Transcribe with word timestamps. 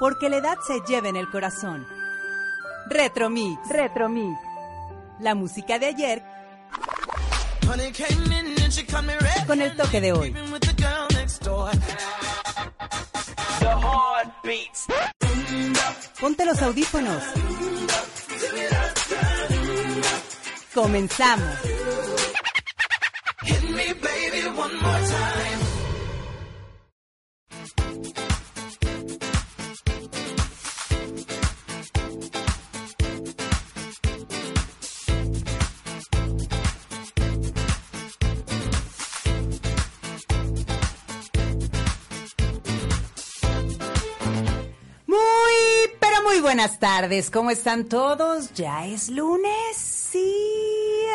Porque 0.00 0.28
la 0.28 0.38
edad 0.38 0.58
se 0.66 0.80
lleva 0.88 1.08
en 1.08 1.16
el 1.16 1.30
corazón. 1.30 1.86
Retromix. 2.88 3.68
Retromix. 3.68 4.40
La 5.20 5.36
música 5.36 5.78
de 5.78 5.86
ayer 5.86 6.22
con 9.46 9.62
el 9.62 9.76
toque 9.76 10.00
de 10.00 10.12
hoy. 10.12 10.34
Ponte 16.20 16.44
los 16.44 16.62
audífonos. 16.62 17.22
Comenzamos. 20.74 21.58
Muy, 23.70 23.94
buenas 46.60 46.78
tardes. 46.78 47.30
¿Cómo 47.30 47.50
están 47.50 47.86
todos? 47.86 48.52
¿Ya 48.52 48.86
es 48.86 49.08
lunes? 49.08 49.76
Sí, 49.76 50.36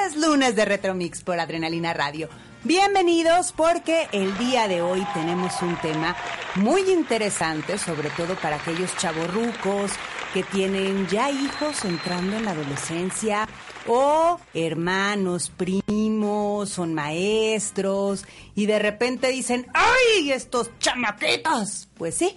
es 0.04 0.16
lunes 0.16 0.56
de 0.56 0.66
Retromix 0.66 1.22
por 1.22 1.40
Adrenalina 1.40 1.94
Radio. 1.94 2.30
Bienvenidos 2.64 3.52
porque 3.52 4.08
el 4.12 4.36
día 4.40 4.68
de 4.68 4.82
hoy 4.82 5.06
tenemos 5.14 5.62
un 5.62 5.76
tema 5.82 6.16
muy 6.56 6.90
interesante, 6.90 7.78
sobre 7.78 8.10
todo 8.10 8.34
para 8.34 8.56
aquellos 8.56 8.98
chavorrucos 8.98 9.92
que 10.34 10.42
tienen 10.42 11.06
ya 11.10 11.30
hijos 11.30 11.86
entrando 11.86 12.38
en 12.38 12.46
la 12.46 12.52
adolescencia 12.52 13.48
o 13.86 14.40
hermanos, 14.56 15.52
primos, 15.56 16.72
son 16.72 16.96
maestros 16.96 18.26
y 18.56 18.66
de 18.66 18.80
repente 18.80 19.28
dicen, 19.28 19.68
¡ay, 19.76 20.32
estos 20.32 20.72
chamaquitos! 20.80 21.88
Pues 22.00 22.16
sí, 22.16 22.36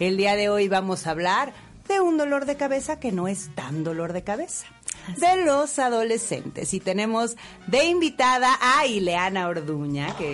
el 0.00 0.16
día 0.16 0.34
de 0.34 0.48
hoy 0.48 0.66
vamos 0.66 1.06
a 1.06 1.12
hablar 1.12 1.52
de 1.92 2.00
un 2.00 2.16
dolor 2.16 2.46
de 2.46 2.56
cabeza 2.56 2.98
que 2.98 3.12
no 3.12 3.28
es 3.28 3.50
tan 3.54 3.84
dolor 3.84 4.12
de 4.12 4.24
cabeza. 4.24 4.66
de 5.16 5.44
los 5.44 5.78
adolescentes. 5.80 6.72
Y 6.74 6.80
tenemos 6.80 7.36
de 7.66 7.84
invitada 7.86 8.56
a 8.60 8.86
Ileana 8.86 9.48
Orduña, 9.48 10.16
que, 10.16 10.32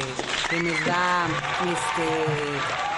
que 0.50 0.62
nos 0.62 0.74
va 0.86 1.26
este, 1.62 2.08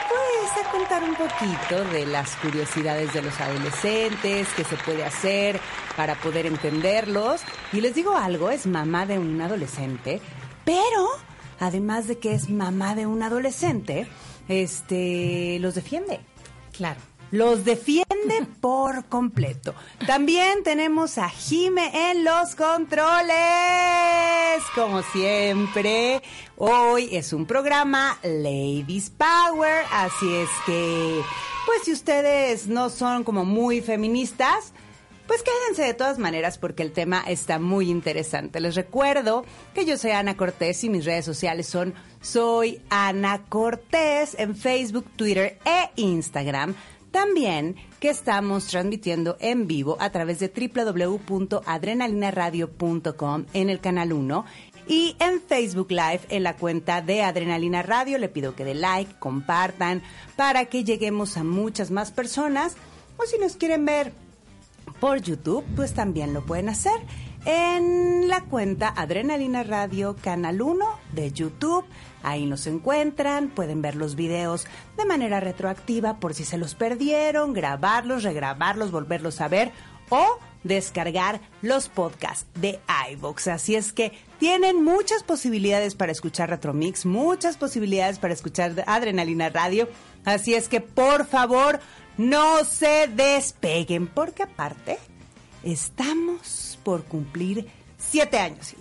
pues, 0.08 0.66
a 0.66 0.70
contar 0.72 1.04
un 1.04 1.14
poquito 1.14 1.84
de 1.92 2.06
las 2.06 2.34
curiosidades 2.36 3.14
de 3.14 3.22
los 3.22 3.40
adolescentes, 3.40 4.48
qué 4.56 4.64
se 4.64 4.76
puede 4.78 5.04
hacer 5.04 5.60
para 5.96 6.16
poder 6.16 6.46
entenderlos. 6.46 7.40
Y 7.72 7.80
les 7.80 7.94
digo 7.94 8.16
algo, 8.16 8.50
es 8.50 8.66
mamá 8.66 9.06
de 9.06 9.20
un 9.20 9.40
adolescente, 9.40 10.20
pero 10.64 11.06
además 11.60 12.08
de 12.08 12.18
que 12.18 12.34
es 12.34 12.50
mamá 12.50 12.96
de 12.96 13.06
un 13.06 13.22
adolescente, 13.22 14.08
este 14.48 15.58
los 15.60 15.76
defiende. 15.76 16.18
Claro. 16.76 16.98
Los 17.30 17.64
defiende 17.64 18.09
por 18.60 19.04
completo. 19.06 19.74
También 20.06 20.62
tenemos 20.62 21.18
a 21.18 21.28
Jime 21.28 22.10
en 22.10 22.24
los 22.24 22.54
controles. 22.54 23.34
Como 24.74 25.02
siempre, 25.02 26.22
hoy 26.56 27.08
es 27.12 27.32
un 27.32 27.46
programa 27.46 28.18
Ladies 28.22 29.10
Power, 29.10 29.84
así 29.92 30.34
es 30.34 30.50
que, 30.66 31.22
pues 31.66 31.82
si 31.84 31.92
ustedes 31.92 32.66
no 32.66 32.90
son 32.90 33.24
como 33.24 33.44
muy 33.44 33.80
feministas, 33.80 34.72
pues 35.30 35.44
quédense 35.44 35.84
de 35.84 35.94
todas 35.94 36.18
maneras 36.18 36.58
porque 36.58 36.82
el 36.82 36.90
tema 36.90 37.22
está 37.24 37.60
muy 37.60 37.88
interesante. 37.88 38.58
Les 38.58 38.74
recuerdo 38.74 39.44
que 39.74 39.84
yo 39.84 39.96
soy 39.96 40.10
Ana 40.10 40.36
Cortés 40.36 40.82
y 40.82 40.90
mis 40.90 41.04
redes 41.04 41.24
sociales 41.24 41.68
son 41.68 41.94
Soy 42.20 42.82
Ana 42.90 43.42
Cortés 43.48 44.34
en 44.38 44.56
Facebook, 44.56 45.06
Twitter 45.14 45.56
e 45.64 45.90
Instagram. 45.94 46.74
También 47.10 47.76
que 47.98 48.10
estamos 48.10 48.66
transmitiendo 48.66 49.36
en 49.40 49.66
vivo 49.66 49.96
a 50.00 50.10
través 50.10 50.38
de 50.38 50.48
www.adrenalinaradio.com 50.48 53.46
en 53.52 53.70
el 53.70 53.80
canal 53.80 54.12
1 54.12 54.44
y 54.86 55.16
en 55.18 55.40
Facebook 55.40 55.90
Live 55.90 56.20
en 56.28 56.42
la 56.42 56.56
cuenta 56.56 57.02
de 57.02 57.22
Adrenalina 57.22 57.82
Radio. 57.82 58.18
Le 58.18 58.28
pido 58.28 58.54
que 58.54 58.64
de 58.64 58.74
like, 58.74 59.14
compartan 59.18 60.02
para 60.36 60.66
que 60.66 60.84
lleguemos 60.84 61.36
a 61.36 61.44
muchas 61.44 61.90
más 61.90 62.10
personas. 62.10 62.76
O 63.16 63.26
si 63.26 63.38
nos 63.38 63.56
quieren 63.56 63.84
ver 63.84 64.12
por 65.00 65.20
YouTube, 65.20 65.64
pues 65.76 65.94
también 65.94 66.32
lo 66.32 66.44
pueden 66.44 66.68
hacer 66.68 67.00
en 67.44 68.28
la 68.28 68.44
cuenta 68.44 68.88
Adrenalina 68.88 69.62
Radio 69.62 70.16
Canal 70.20 70.60
1 70.60 70.86
de 71.12 71.32
YouTube. 71.32 71.84
Ahí 72.22 72.46
nos 72.46 72.66
encuentran, 72.66 73.48
pueden 73.48 73.82
ver 73.82 73.96
los 73.96 74.14
videos 74.14 74.66
de 74.96 75.04
manera 75.04 75.40
retroactiva 75.40 76.18
por 76.18 76.34
si 76.34 76.44
se 76.44 76.58
los 76.58 76.74
perdieron, 76.74 77.52
grabarlos, 77.52 78.22
regrabarlos, 78.22 78.90
volverlos 78.90 79.40
a 79.40 79.48
ver 79.48 79.72
o 80.10 80.38
descargar 80.62 81.40
los 81.62 81.88
podcasts 81.88 82.46
de 82.54 82.80
iVoox. 83.12 83.48
Así 83.48 83.74
es 83.74 83.92
que 83.92 84.12
tienen 84.38 84.84
muchas 84.84 85.22
posibilidades 85.22 85.94
para 85.94 86.12
escuchar 86.12 86.50
Retromix, 86.50 87.06
muchas 87.06 87.56
posibilidades 87.56 88.18
para 88.18 88.34
escuchar 88.34 88.84
Adrenalina 88.86 89.48
Radio. 89.48 89.88
Así 90.24 90.54
es 90.54 90.68
que 90.68 90.80
por 90.80 91.26
favor 91.26 91.80
no 92.18 92.64
se 92.64 93.08
despeguen, 93.08 94.06
porque 94.06 94.42
aparte 94.42 94.98
estamos 95.62 96.78
por 96.82 97.04
cumplir 97.04 97.68
siete 98.10 98.38
años. 98.38 98.74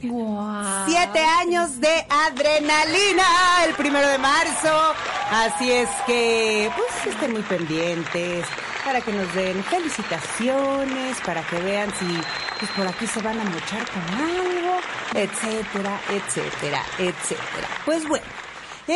Siete 0.87 1.19
años 1.19 1.79
de 1.79 2.05
adrenalina 2.09 3.23
el 3.65 3.73
primero 3.75 4.07
de 4.07 4.17
marzo. 4.17 4.93
Así 5.31 5.71
es 5.71 5.89
que, 6.07 6.71
pues, 6.75 7.13
estén 7.13 7.33
muy 7.33 7.43
pendientes 7.43 8.45
para 8.83 9.01
que 9.01 9.11
nos 9.11 9.33
den 9.35 9.63
felicitaciones, 9.65 11.19
para 11.25 11.43
que 11.43 11.59
vean 11.59 11.91
si 11.99 12.05
pues, 12.59 12.71
por 12.71 12.87
aquí 12.87 13.05
se 13.05 13.21
van 13.21 13.39
a 13.39 13.43
mochar 13.43 13.85
con 13.91 14.03
algo, 14.19 14.79
etcétera, 15.13 15.99
etcétera, 16.09 16.83
etcétera. 16.97 17.67
Pues 17.85 18.07
bueno, 18.07 18.25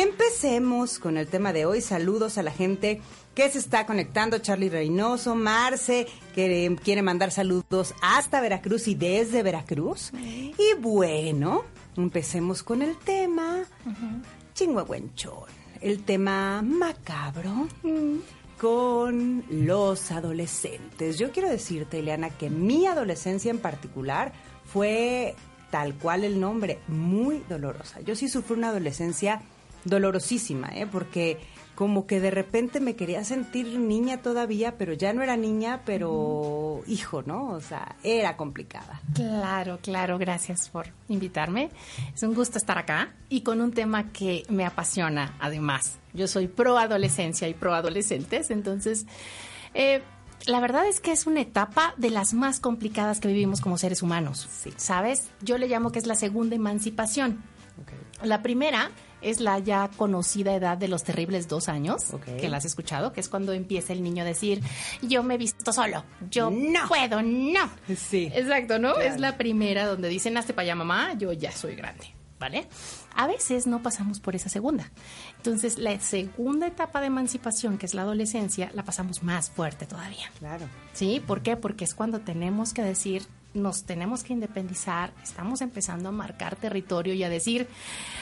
empecemos 0.02 0.98
con 0.98 1.16
el 1.16 1.28
tema 1.28 1.52
de 1.52 1.66
hoy. 1.66 1.80
Saludos 1.80 2.38
a 2.38 2.42
la 2.42 2.50
gente 2.50 3.00
que 3.34 3.50
se 3.50 3.58
está 3.58 3.86
conectando, 3.86 4.38
Charlie 4.38 4.68
Reynoso, 4.68 5.34
Marce, 5.34 6.06
que 6.34 6.76
quiere 6.82 7.02
mandar 7.02 7.30
saludos 7.30 7.94
hasta 8.02 8.40
Veracruz 8.40 8.88
y 8.88 8.94
desde 8.94 9.42
Veracruz. 9.42 10.12
Y 10.14 10.80
bueno, 10.80 11.64
empecemos 11.96 12.62
con 12.62 12.82
el 12.82 12.96
tema 12.98 13.64
uh 13.86 14.22
el 15.80 16.02
tema 16.04 16.62
macabro. 16.62 17.68
Con 18.58 19.44
los 19.50 20.10
adolescentes. 20.12 21.18
Yo 21.18 21.32
quiero 21.32 21.50
decirte, 21.50 21.98
Eliana, 21.98 22.30
que 22.30 22.48
mi 22.48 22.86
adolescencia 22.86 23.50
en 23.50 23.58
particular 23.58 24.32
fue 24.64 25.34
tal 25.70 25.94
cual 25.94 26.24
el 26.24 26.40
nombre, 26.40 26.78
muy 26.86 27.42
dolorosa. 27.48 28.00
Yo 28.00 28.14
sí 28.14 28.28
sufrí 28.28 28.56
una 28.56 28.68
adolescencia 28.68 29.42
dolorosísima, 29.84 30.68
¿eh? 30.74 30.86
porque 30.90 31.38
como 31.74 32.06
que 32.06 32.20
de 32.20 32.30
repente 32.30 32.78
me 32.80 32.94
quería 32.94 33.24
sentir 33.24 33.78
niña 33.78 34.22
todavía, 34.22 34.76
pero 34.78 34.92
ya 34.92 35.12
no 35.12 35.22
era 35.22 35.36
niña, 35.36 35.82
pero 35.84 36.82
hijo, 36.86 37.22
¿no? 37.22 37.48
O 37.48 37.60
sea, 37.60 37.96
era 38.04 38.36
complicada. 38.36 39.00
Claro, 39.12 39.78
claro, 39.82 40.18
gracias 40.18 40.68
por 40.68 40.86
invitarme. 41.08 41.70
Es 42.14 42.22
un 42.22 42.34
gusto 42.34 42.58
estar 42.58 42.78
acá 42.78 43.14
y 43.28 43.40
con 43.40 43.60
un 43.60 43.72
tema 43.72 44.12
que 44.12 44.44
me 44.48 44.64
apasiona 44.64 45.34
además. 45.40 45.98
Yo 46.12 46.28
soy 46.28 46.46
pro 46.46 46.78
adolescencia 46.78 47.48
y 47.48 47.54
pro 47.54 47.74
adolescentes, 47.74 48.50
entonces... 48.50 49.06
Eh, 49.74 50.00
la 50.46 50.60
verdad 50.60 50.86
es 50.86 51.00
que 51.00 51.10
es 51.10 51.26
una 51.26 51.40
etapa 51.40 51.94
de 51.96 52.10
las 52.10 52.34
más 52.34 52.60
complicadas 52.60 53.18
que 53.18 53.28
vivimos 53.28 53.62
como 53.62 53.78
seres 53.78 54.02
humanos. 54.02 54.46
Sí. 54.50 54.74
¿Sabes? 54.76 55.30
Yo 55.40 55.56
le 55.56 55.68
llamo 55.68 55.90
que 55.90 55.98
es 55.98 56.06
la 56.06 56.16
segunda 56.16 56.54
emancipación. 56.54 57.42
La 58.22 58.42
primera 58.42 58.90
es 59.24 59.40
la 59.40 59.58
ya 59.58 59.90
conocida 59.96 60.54
edad 60.54 60.78
de 60.78 60.88
los 60.88 61.02
terribles 61.02 61.48
dos 61.48 61.68
años, 61.68 62.14
que 62.40 62.48
la 62.48 62.58
has 62.58 62.64
escuchado, 62.64 63.12
que 63.12 63.20
es 63.20 63.28
cuando 63.28 63.52
empieza 63.52 63.92
el 63.92 64.02
niño 64.02 64.22
a 64.22 64.26
decir, 64.26 64.62
yo 65.02 65.22
me 65.22 65.34
he 65.34 65.38
visto 65.38 65.72
solo, 65.72 66.04
yo 66.30 66.50
no 66.50 66.86
puedo, 66.88 67.22
no. 67.22 67.70
Sí. 67.96 68.30
Exacto, 68.32 68.78
¿no? 68.78 68.98
Es 68.98 69.18
la 69.18 69.36
primera 69.36 69.86
donde 69.86 70.08
dicen, 70.08 70.36
hazte 70.36 70.52
para 70.52 70.64
allá 70.64 70.74
mamá, 70.74 71.14
yo 71.14 71.32
ya 71.32 71.52
soy 71.52 71.74
grande. 71.74 72.06
¿Vale? 72.36 72.66
A 73.14 73.26
veces 73.26 73.66
no 73.66 73.80
pasamos 73.80 74.20
por 74.20 74.34
esa 74.34 74.50
segunda. 74.50 74.90
Entonces, 75.36 75.78
la 75.78 75.98
segunda 76.00 76.66
etapa 76.66 77.00
de 77.00 77.06
emancipación, 77.06 77.78
que 77.78 77.86
es 77.86 77.94
la 77.94 78.02
adolescencia, 78.02 78.70
la 78.74 78.84
pasamos 78.84 79.22
más 79.22 79.50
fuerte 79.50 79.86
todavía. 79.86 80.30
Claro. 80.40 80.66
¿Sí? 80.92 81.22
¿Por 81.26 81.42
qué? 81.42 81.56
Porque 81.56 81.84
es 81.84 81.94
cuando 81.94 82.20
tenemos 82.20 82.74
que 82.74 82.82
decir, 82.82 83.22
nos 83.54 83.84
tenemos 83.84 84.22
que 84.22 84.32
independizar, 84.32 85.12
estamos 85.22 85.60
empezando 85.60 86.08
a 86.08 86.12
marcar 86.12 86.56
territorio 86.56 87.14
y 87.14 87.22
a 87.22 87.28
decir, 87.28 87.68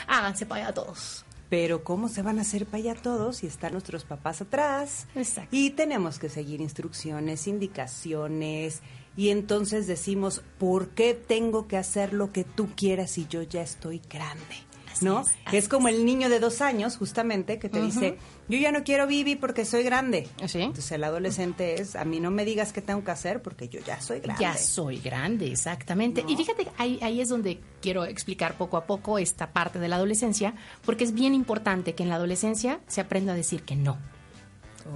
háganse 0.06 0.46
para 0.46 0.66
allá 0.66 0.74
todos. 0.74 1.24
Pero 1.48 1.84
¿cómo 1.84 2.08
se 2.08 2.22
van 2.22 2.38
a 2.38 2.42
hacer 2.42 2.64
para 2.64 2.78
allá 2.78 2.94
todos 2.94 3.38
si 3.38 3.46
están 3.46 3.72
nuestros 3.72 4.04
papás 4.04 4.40
atrás? 4.40 5.06
Exacto. 5.14 5.54
Y 5.54 5.70
tenemos 5.70 6.18
que 6.18 6.30
seguir 6.30 6.60
instrucciones, 6.60 7.46
indicaciones, 7.46 8.80
y 9.16 9.28
entonces 9.28 9.86
decimos, 9.86 10.42
¿por 10.58 10.90
qué 10.90 11.12
tengo 11.14 11.68
que 11.68 11.76
hacer 11.76 12.14
lo 12.14 12.32
que 12.32 12.44
tú 12.44 12.70
quieras 12.74 13.10
si 13.10 13.26
yo 13.26 13.42
ya 13.42 13.60
estoy 13.60 14.00
grande? 14.08 14.71
¿No? 15.00 15.24
Es, 15.52 15.68
como 15.68 15.88
el 15.88 16.04
niño 16.04 16.28
de 16.28 16.40
dos 16.40 16.60
años, 16.60 16.96
justamente, 16.96 17.58
que 17.58 17.68
te 17.68 17.80
dice, 17.80 18.18
yo 18.48 18.58
ya 18.58 18.72
no 18.72 18.84
quiero 18.84 19.06
vivir 19.06 19.40
porque 19.40 19.64
soy 19.64 19.82
grande. 19.82 20.28
Entonces 20.38 20.92
el 20.92 21.04
adolescente 21.04 21.80
es, 21.80 21.96
a 21.96 22.04
mí 22.04 22.20
no 22.20 22.30
me 22.30 22.44
digas 22.44 22.72
qué 22.72 22.82
tengo 22.82 23.02
que 23.04 23.10
hacer 23.10 23.42
porque 23.42 23.68
yo 23.68 23.80
ya 23.80 24.00
soy 24.00 24.20
grande. 24.20 24.42
Ya 24.42 24.56
soy 24.56 24.98
grande, 24.98 25.46
exactamente. 25.46 26.24
Y 26.28 26.36
fíjate, 26.36 26.68
ahí, 26.78 26.98
ahí 27.02 27.20
es 27.20 27.28
donde 27.28 27.60
quiero 27.80 28.04
explicar 28.04 28.56
poco 28.58 28.76
a 28.76 28.86
poco 28.86 29.18
esta 29.18 29.52
parte 29.52 29.78
de 29.78 29.88
la 29.88 29.96
adolescencia, 29.96 30.54
porque 30.84 31.04
es 31.04 31.12
bien 31.12 31.34
importante 31.34 31.94
que 31.94 32.02
en 32.02 32.08
la 32.08 32.16
adolescencia 32.16 32.80
se 32.86 33.00
aprenda 33.00 33.32
a 33.32 33.36
decir 33.36 33.62
que 33.62 33.76
no. 33.76 33.98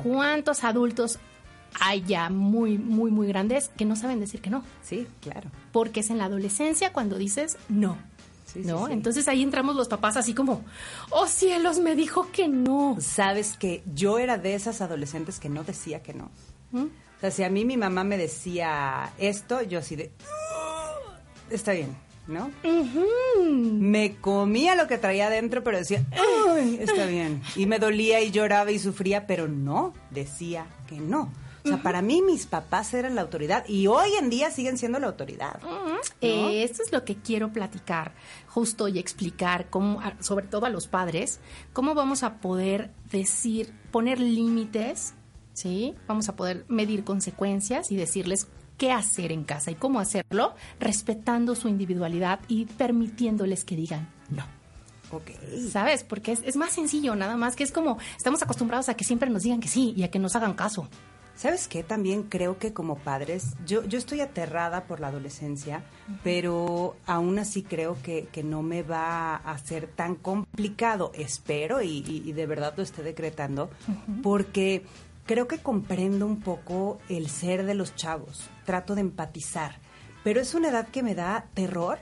¿Cuántos 0.02 0.64
adultos 0.64 1.18
hay 1.80 2.02
ya 2.02 2.30
muy, 2.30 2.78
muy, 2.78 3.10
muy 3.10 3.26
grandes 3.28 3.68
que 3.76 3.84
no 3.84 3.96
saben 3.96 4.20
decir 4.20 4.40
que 4.40 4.50
no? 4.50 4.62
Sí, 4.82 5.06
claro. 5.20 5.50
Porque 5.72 6.00
es 6.00 6.10
en 6.10 6.18
la 6.18 6.24
adolescencia 6.26 6.92
cuando 6.92 7.18
dices 7.18 7.56
no. 7.68 7.98
¿No? 8.64 8.88
Entonces 8.88 9.28
ahí 9.28 9.42
entramos 9.42 9.76
los 9.76 9.88
papás 9.88 10.16
así 10.16 10.34
como, 10.34 10.64
oh 11.10 11.26
cielos, 11.26 11.78
me 11.78 11.94
dijo 11.94 12.30
que 12.32 12.48
no. 12.48 12.96
Sabes 13.00 13.56
que 13.56 13.82
yo 13.94 14.18
era 14.18 14.38
de 14.38 14.54
esas 14.54 14.80
adolescentes 14.80 15.38
que 15.38 15.48
no 15.48 15.64
decía 15.64 16.02
que 16.02 16.14
no. 16.14 16.30
¿Mm? 16.72 16.84
O 16.84 17.20
sea, 17.20 17.30
si 17.30 17.44
a 17.44 17.50
mí 17.50 17.64
mi 17.64 17.76
mamá 17.76 18.04
me 18.04 18.18
decía 18.18 19.12
esto, 19.18 19.62
yo 19.62 19.78
así 19.78 19.96
de, 19.96 20.12
está 21.50 21.72
bien, 21.72 21.96
¿no? 22.26 22.50
Me 23.42 24.16
comía 24.16 24.74
lo 24.74 24.86
que 24.86 24.98
traía 24.98 25.28
adentro, 25.28 25.64
pero 25.64 25.78
decía, 25.78 26.04
Ay, 26.50 26.78
está 26.80 27.06
bien. 27.06 27.42
Y 27.54 27.66
me 27.66 27.78
dolía 27.78 28.20
y 28.20 28.30
lloraba 28.30 28.70
y 28.70 28.78
sufría, 28.78 29.26
pero 29.26 29.48
no 29.48 29.94
decía 30.10 30.66
que 30.86 31.00
no. 31.00 31.32
O 31.66 31.68
sea, 31.68 31.82
para 31.82 32.00
mí 32.00 32.22
mis 32.22 32.46
papás 32.46 32.94
eran 32.94 33.16
la 33.16 33.22
autoridad 33.22 33.66
y 33.68 33.88
hoy 33.88 34.10
en 34.20 34.30
día 34.30 34.52
siguen 34.52 34.78
siendo 34.78 35.00
la 35.00 35.08
autoridad. 35.08 35.60
Eh, 36.20 36.62
esto 36.62 36.82
es 36.82 36.92
lo 36.92 37.04
que 37.04 37.16
quiero 37.16 37.52
platicar 37.52 38.12
justo 38.46 38.86
y 38.88 38.98
explicar, 38.98 39.68
cómo, 39.68 40.00
sobre 40.20 40.46
todo 40.46 40.66
a 40.66 40.70
los 40.70 40.86
padres, 40.86 41.40
cómo 41.72 41.94
vamos 41.94 42.22
a 42.22 42.34
poder 42.34 42.90
decir, 43.10 43.74
poner 43.90 44.20
límites, 44.20 45.14
¿sí? 45.54 45.94
Vamos 46.06 46.28
a 46.28 46.36
poder 46.36 46.64
medir 46.68 47.02
consecuencias 47.02 47.90
y 47.90 47.96
decirles 47.96 48.46
qué 48.78 48.92
hacer 48.92 49.32
en 49.32 49.42
casa 49.44 49.70
y 49.70 49.74
cómo 49.74 49.98
hacerlo, 49.98 50.54
respetando 50.78 51.54
su 51.54 51.68
individualidad 51.68 52.40
y 52.46 52.66
permitiéndoles 52.66 53.64
que 53.64 53.74
digan 53.74 54.08
no. 54.30 54.44
Ok. 55.10 55.30
¿Sabes? 55.70 56.04
Porque 56.04 56.32
es, 56.32 56.42
es 56.44 56.56
más 56.56 56.72
sencillo, 56.72 57.14
nada 57.14 57.36
más 57.36 57.56
que 57.56 57.64
es 57.64 57.72
como 57.72 57.98
estamos 58.16 58.42
acostumbrados 58.42 58.88
a 58.88 58.94
que 58.94 59.04
siempre 59.04 59.30
nos 59.30 59.42
digan 59.42 59.60
que 59.60 59.68
sí 59.68 59.94
y 59.96 60.02
a 60.02 60.10
que 60.10 60.18
nos 60.18 60.36
hagan 60.36 60.54
caso. 60.54 60.88
¿Sabes 61.36 61.68
qué? 61.68 61.82
También 61.82 62.22
creo 62.22 62.58
que 62.58 62.72
como 62.72 62.96
padres, 62.96 63.54
yo, 63.66 63.84
yo 63.84 63.98
estoy 63.98 64.20
aterrada 64.20 64.84
por 64.84 65.00
la 65.00 65.08
adolescencia, 65.08 65.84
pero 66.24 66.96
aún 67.06 67.38
así 67.38 67.62
creo 67.62 67.96
que, 68.02 68.26
que 68.32 68.42
no 68.42 68.62
me 68.62 68.82
va 68.82 69.36
a 69.36 69.58
ser 69.58 69.86
tan 69.86 70.14
complicado, 70.14 71.12
espero, 71.14 71.82
y, 71.82 71.98
y- 72.06 72.22
y 72.24 72.32
de 72.32 72.46
verdad 72.46 72.72
lo 72.76 72.82
esté 72.82 73.02
decretando, 73.02 73.68
porque 74.22 74.86
creo 75.26 75.46
que 75.46 75.58
comprendo 75.58 76.24
un 76.26 76.40
poco 76.40 76.98
el 77.10 77.28
ser 77.28 77.66
de 77.66 77.74
los 77.74 77.94
chavos, 77.94 78.48
trato 78.64 78.94
de 78.94 79.02
empatizar, 79.02 79.76
pero 80.24 80.40
es 80.40 80.54
una 80.54 80.68
edad 80.70 80.88
que 80.88 81.02
me 81.02 81.14
da 81.14 81.44
terror 81.52 81.98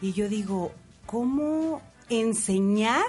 y 0.00 0.12
yo 0.14 0.28
digo, 0.30 0.72
¿cómo 1.04 1.82
enseñar 2.08 3.04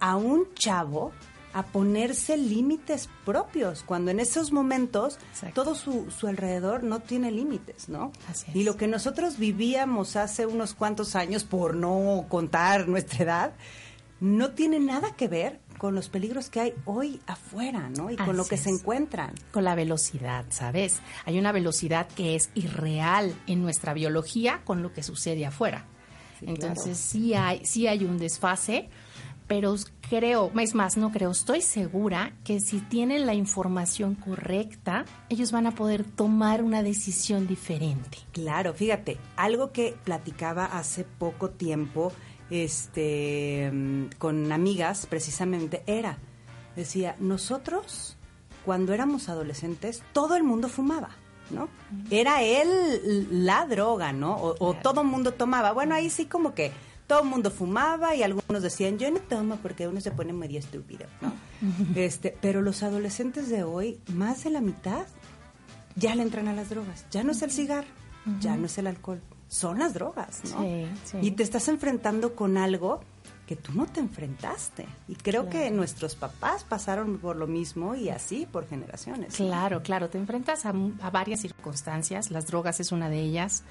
a 0.00 0.16
un 0.16 0.52
chavo 0.54 1.12
a 1.54 1.62
ponerse 1.62 2.36
límites 2.36 3.08
propios, 3.24 3.82
cuando 3.84 4.10
en 4.10 4.20
esos 4.20 4.52
momentos 4.52 5.18
Exacto. 5.30 5.62
todo 5.62 5.74
su, 5.74 6.10
su 6.10 6.26
alrededor 6.26 6.82
no 6.82 7.00
tiene 7.00 7.30
límites, 7.30 7.88
¿no? 7.88 8.12
Así 8.28 8.46
es. 8.50 8.56
Y 8.56 8.64
lo 8.64 8.76
que 8.76 8.88
nosotros 8.88 9.38
vivíamos 9.38 10.16
hace 10.16 10.46
unos 10.46 10.74
cuantos 10.74 11.14
años, 11.14 11.44
por 11.44 11.76
no 11.76 12.26
contar 12.28 12.88
nuestra 12.88 13.24
edad, 13.24 13.52
no 14.20 14.50
tiene 14.50 14.80
nada 14.80 15.14
que 15.16 15.28
ver 15.28 15.60
con 15.78 15.94
los 15.94 16.08
peligros 16.08 16.50
que 16.50 16.60
hay 16.60 16.74
hoy 16.86 17.20
afuera, 17.26 17.90
¿no? 17.90 18.10
Y 18.10 18.16
con 18.16 18.36
lo 18.36 18.46
que 18.46 18.56
se 18.56 18.70
encuentran. 18.70 19.34
Con 19.52 19.64
la 19.64 19.74
velocidad, 19.74 20.46
¿sabes? 20.48 21.00
Hay 21.24 21.38
una 21.38 21.52
velocidad 21.52 22.08
que 22.08 22.34
es 22.34 22.50
irreal 22.54 23.34
en 23.46 23.62
nuestra 23.62 23.92
biología 23.92 24.62
con 24.64 24.82
lo 24.82 24.92
que 24.92 25.02
sucede 25.02 25.46
afuera. 25.46 25.84
Sí, 26.40 26.46
Entonces 26.48 26.84
claro. 26.84 26.94
sí 26.96 27.34
hay, 27.34 27.64
sí 27.64 27.86
hay 27.86 28.04
un 28.04 28.18
desfase, 28.18 28.88
pero 29.46 29.74
creo, 30.08 30.50
es 30.58 30.74
más, 30.74 30.96
no 30.96 31.12
creo, 31.12 31.30
estoy 31.30 31.60
segura 31.60 32.32
que 32.44 32.60
si 32.60 32.80
tienen 32.80 33.26
la 33.26 33.34
información 33.34 34.14
correcta, 34.14 35.04
ellos 35.28 35.52
van 35.52 35.66
a 35.66 35.74
poder 35.74 36.04
tomar 36.04 36.62
una 36.62 36.82
decisión 36.82 37.46
diferente. 37.46 38.18
Claro, 38.32 38.74
fíjate, 38.74 39.18
algo 39.36 39.72
que 39.72 39.96
platicaba 40.04 40.64
hace 40.64 41.04
poco 41.04 41.50
tiempo 41.50 42.12
este, 42.50 43.70
mm, 43.72 44.06
con 44.18 44.50
amigas 44.52 45.06
precisamente 45.06 45.82
era, 45.86 46.18
decía, 46.76 47.16
nosotros 47.18 48.16
cuando 48.64 48.94
éramos 48.94 49.28
adolescentes 49.28 50.02
todo 50.12 50.36
el 50.36 50.42
mundo 50.42 50.68
fumaba, 50.68 51.10
¿no? 51.50 51.68
Era 52.10 52.42
él 52.42 53.28
la 53.30 53.66
droga, 53.66 54.12
¿no? 54.12 54.36
O, 54.36 54.56
o 54.58 54.74
todo 54.74 55.02
el 55.02 55.06
mundo 55.06 55.32
tomaba. 55.32 55.72
Bueno, 55.72 55.94
ahí 55.94 56.08
sí 56.08 56.24
como 56.24 56.54
que 56.54 56.72
todo 57.06 57.22
el 57.22 57.28
mundo 57.28 57.50
fumaba 57.50 58.14
y 58.14 58.22
algunos 58.22 58.62
decían, 58.62 58.98
yo 58.98 59.10
no 59.10 59.20
tomo 59.20 59.56
porque 59.56 59.86
uno 59.88 60.00
se 60.00 60.10
pone 60.10 60.32
medio 60.32 60.58
estúpido, 60.58 61.06
¿no? 61.20 61.32
este, 61.94 62.36
pero 62.40 62.62
los 62.62 62.82
adolescentes 62.82 63.48
de 63.48 63.62
hoy, 63.62 64.00
más 64.12 64.44
de 64.44 64.50
la 64.50 64.60
mitad, 64.60 65.06
ya 65.96 66.14
le 66.14 66.22
entran 66.22 66.48
a 66.48 66.52
las 66.52 66.70
drogas. 66.70 67.06
Ya 67.10 67.22
no 67.22 67.32
es 67.32 67.42
el 67.42 67.50
cigarro, 67.50 67.88
ya 68.40 68.56
no 68.56 68.66
es 68.66 68.78
el 68.78 68.86
alcohol, 68.86 69.20
son 69.48 69.78
las 69.78 69.94
drogas, 69.94 70.40
¿no? 70.50 70.62
Sí, 70.62 70.86
sí. 71.04 71.18
Y 71.20 71.30
te 71.32 71.42
estás 71.42 71.68
enfrentando 71.68 72.34
con 72.34 72.56
algo 72.56 73.00
que 73.46 73.56
tú 73.56 73.72
no 73.74 73.84
te 73.84 74.00
enfrentaste. 74.00 74.86
Y 75.06 75.16
creo 75.16 75.50
que 75.50 75.70
nuestros 75.70 76.14
papás 76.14 76.64
pasaron 76.64 77.18
por 77.18 77.36
lo 77.36 77.46
mismo 77.46 77.94
y 77.94 78.08
así 78.08 78.48
por 78.50 78.66
generaciones. 78.66 79.34
Claro, 79.34 79.82
claro, 79.82 80.08
te 80.08 80.16
enfrentas 80.16 80.64
a, 80.64 80.72
a 81.02 81.10
varias 81.10 81.40
circunstancias, 81.42 82.30
las 82.30 82.46
drogas 82.46 82.80
es 82.80 82.90
una 82.90 83.10
de 83.10 83.20
ellas, 83.20 83.62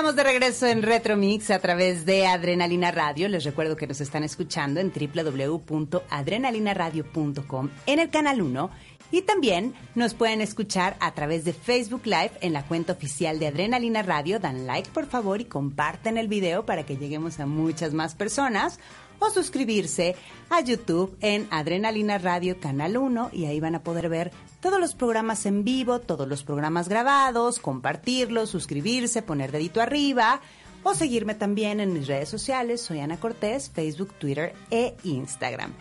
estamos 0.00 0.16
de 0.16 0.22
regreso 0.22 0.66
en 0.66 0.82
Retromix 0.82 1.50
a 1.50 1.58
través 1.58 2.06
de 2.06 2.26
Adrenalina 2.26 2.90
Radio. 2.90 3.28
Les 3.28 3.44
recuerdo 3.44 3.76
que 3.76 3.86
nos 3.86 4.00
están 4.00 4.24
escuchando 4.24 4.80
en 4.80 4.90
www.adrenalinaradio.com 4.90 7.68
en 7.84 7.98
el 7.98 8.08
canal 8.08 8.40
1 8.40 8.70
y 9.10 9.20
también 9.20 9.74
nos 9.94 10.14
pueden 10.14 10.40
escuchar 10.40 10.96
a 11.00 11.12
través 11.12 11.44
de 11.44 11.52
Facebook 11.52 12.06
Live 12.06 12.32
en 12.40 12.54
la 12.54 12.64
cuenta 12.64 12.94
oficial 12.94 13.38
de 13.38 13.48
Adrenalina 13.48 14.00
Radio. 14.00 14.38
Dan 14.38 14.66
like 14.66 14.88
por 14.88 15.04
favor 15.04 15.42
y 15.42 15.44
comparten 15.44 16.16
el 16.16 16.28
video 16.28 16.64
para 16.64 16.86
que 16.86 16.96
lleguemos 16.96 17.38
a 17.38 17.44
muchas 17.44 17.92
más 17.92 18.14
personas 18.14 18.80
o 19.20 19.30
suscribirse 19.30 20.16
a 20.48 20.60
YouTube 20.60 21.16
en 21.20 21.46
Adrenalina 21.50 22.18
Radio 22.18 22.58
Canal 22.58 22.96
1 22.96 23.30
y 23.32 23.44
ahí 23.44 23.60
van 23.60 23.76
a 23.76 23.82
poder 23.82 24.08
ver 24.08 24.32
todos 24.60 24.80
los 24.80 24.94
programas 24.94 25.46
en 25.46 25.62
vivo, 25.62 26.00
todos 26.00 26.26
los 26.26 26.42
programas 26.42 26.88
grabados, 26.88 27.60
compartirlos, 27.60 28.50
suscribirse, 28.50 29.22
poner 29.22 29.52
dedito 29.52 29.80
arriba 29.80 30.40
o 30.82 30.94
seguirme 30.94 31.34
también 31.34 31.80
en 31.80 31.92
mis 31.92 32.08
redes 32.08 32.28
sociales. 32.28 32.80
Soy 32.80 33.00
Ana 33.00 33.20
Cortés, 33.20 33.70
Facebook, 33.70 34.12
Twitter 34.14 34.54
e 34.70 34.96
Instagram. 35.04 35.72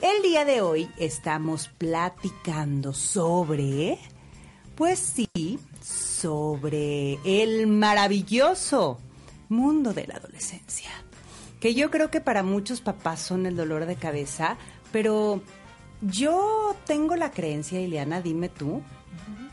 El 0.00 0.22
día 0.22 0.44
de 0.44 0.60
hoy 0.60 0.90
estamos 0.98 1.68
platicando 1.68 2.92
sobre, 2.92 3.98
pues 4.76 4.98
sí, 4.98 5.58
sobre 5.82 7.18
el 7.24 7.66
maravilloso 7.68 8.98
mundo 9.48 9.94
de 9.94 10.06
la 10.06 10.16
adolescencia 10.16 10.90
que 11.60 11.74
yo 11.74 11.90
creo 11.90 12.10
que 12.10 12.20
para 12.20 12.42
muchos 12.42 12.80
papás 12.80 13.20
son 13.20 13.46
el 13.46 13.56
dolor 13.56 13.86
de 13.86 13.96
cabeza, 13.96 14.56
pero 14.92 15.42
yo 16.00 16.76
tengo 16.86 17.16
la 17.16 17.30
creencia, 17.30 17.80
Ileana, 17.80 18.20
dime 18.20 18.48
tú, 18.48 18.82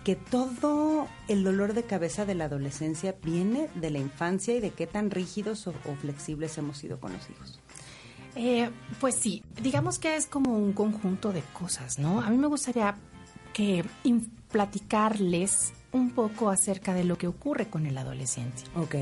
que 0.04 0.16
todo 0.16 1.08
el 1.28 1.44
dolor 1.44 1.74
de 1.74 1.84
cabeza 1.84 2.26
de 2.26 2.36
la 2.36 2.46
adolescencia 2.46 3.16
viene 3.24 3.70
de 3.74 3.90
la 3.90 3.98
infancia 3.98 4.56
y 4.56 4.60
de 4.60 4.70
qué 4.70 4.86
tan 4.86 5.10
rígidos 5.10 5.66
o, 5.66 5.74
flexibles 6.00 6.58
hemos 6.60 6.78
sido 6.78 7.00
con 7.00 7.12
los 7.12 7.28
hijos. 7.30 7.60
Eh, 8.36 8.70
pues 9.00 9.16
sí, 9.16 9.42
digamos 9.62 9.98
que 9.98 10.16
es 10.16 10.28
como 10.28 10.56
un 10.56 10.74
conjunto 10.74 11.34
de 11.34 11.42
cosas, 11.54 11.98
¿no? 11.98 12.22
A 12.22 12.30
mí 12.30 12.38
me 12.38 12.48
gustaría 12.48 12.96
que 13.52 13.84
platicarles 14.52 15.74
un 15.96 16.12
poco 16.12 16.50
acerca 16.50 16.94
de 16.94 17.06
lo 17.06 17.18
que 17.18 17.28
ocurre 17.28 17.70
con 17.70 17.86
el 17.86 17.98
adolescente. 17.98 18.64
Ok. 18.76 18.96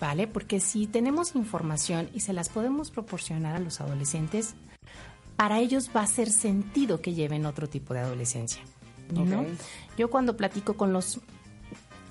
¿Vale? 0.00 0.26
Porque 0.26 0.58
si 0.58 0.86
tenemos 0.86 1.36
información 1.36 2.10
y 2.12 2.20
se 2.20 2.32
las 2.32 2.48
podemos 2.48 2.90
proporcionar 2.90 3.54
a 3.54 3.60
los 3.60 3.80
adolescentes, 3.80 4.54
para 5.36 5.60
ellos 5.60 5.90
va 5.94 6.02
a 6.02 6.06
ser 6.06 6.28
sentido 6.30 7.00
que 7.00 7.14
lleven 7.14 7.46
otro 7.46 7.68
tipo 7.68 7.94
de 7.94 8.00
adolescencia. 8.00 8.62
¿no? 9.12 9.44
Yo 9.96 10.10
cuando 10.10 10.36
platico 10.36 10.74
con 10.74 10.92
los 10.92 11.20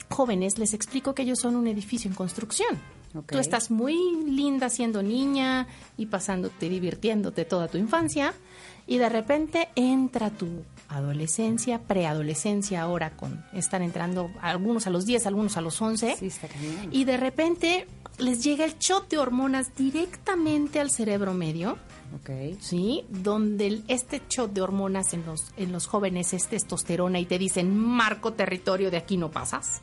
jóvenes 0.10 0.58
les 0.58 0.74
explico 0.74 1.14
que 1.14 1.24
ellos 1.24 1.40
son 1.40 1.56
un 1.56 1.68
edificio 1.68 2.10
en 2.10 2.16
construcción. 2.16 2.78
Ok. 3.16 3.34
Tú 3.34 3.40
estás 3.40 3.72
muy 3.72 3.96
linda 4.26 4.70
siendo 4.70 5.04
niña 5.04 5.68
y 5.98 6.06
pasándote, 6.06 6.70
divirtiéndote 6.70 7.44
toda 7.44 7.68
tu 7.68 7.78
infancia 7.78 8.34
y 8.88 8.98
de 8.98 9.10
repente 9.10 9.70
entra 9.76 10.30
tu 10.30 10.64
adolescencia, 10.90 11.80
preadolescencia 11.84 12.82
ahora 12.82 13.12
con 13.16 13.46
están 13.54 13.82
entrando 13.84 14.32
algunos 14.42 14.88
a 14.88 14.90
los 14.90 15.06
10, 15.06 15.28
algunos 15.28 15.56
a 15.58 15.62
los 15.62 15.82
11 15.82 16.16
Sí, 16.18 16.28
está 16.28 16.48
y 16.92 17.06
de 17.06 17.18
repente 17.18 17.88
les 18.18 18.44
llega 18.44 18.66
el 18.66 18.78
shot 18.80 19.08
de 19.10 19.18
hormonas 19.18 19.76
directamente 19.76 20.80
al 20.80 20.90
cerebro 20.92 21.34
medio, 21.34 21.78
Ok. 22.22 22.60
¿sí? 22.60 23.06
Donde 23.10 23.68
el- 23.68 23.84
este 23.88 24.22
shot 24.28 24.52
de 24.52 24.62
hormonas 24.62 25.14
en 25.14 25.26
los, 25.26 25.52
en 25.58 25.72
los 25.72 25.86
jóvenes 25.88 26.34
es 26.34 26.48
testosterona 26.48 27.20
y 27.20 27.26
te 27.26 27.38
dicen, 27.38 27.78
marco 27.78 28.34
territorio, 28.34 28.90
de 28.92 28.98
aquí 28.98 29.16
no 29.16 29.30
pasas. 29.32 29.82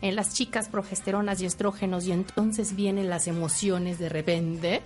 En 0.00 0.14
las 0.16 0.34
chicas 0.34 0.68
progesteronas 0.68 1.40
y 1.40 1.46
estrógenos 1.46 2.06
y 2.06 2.12
entonces 2.12 2.74
vienen 2.76 3.10
las 3.10 3.26
emociones 3.26 3.98
de 3.98 4.08
repente. 4.08 4.82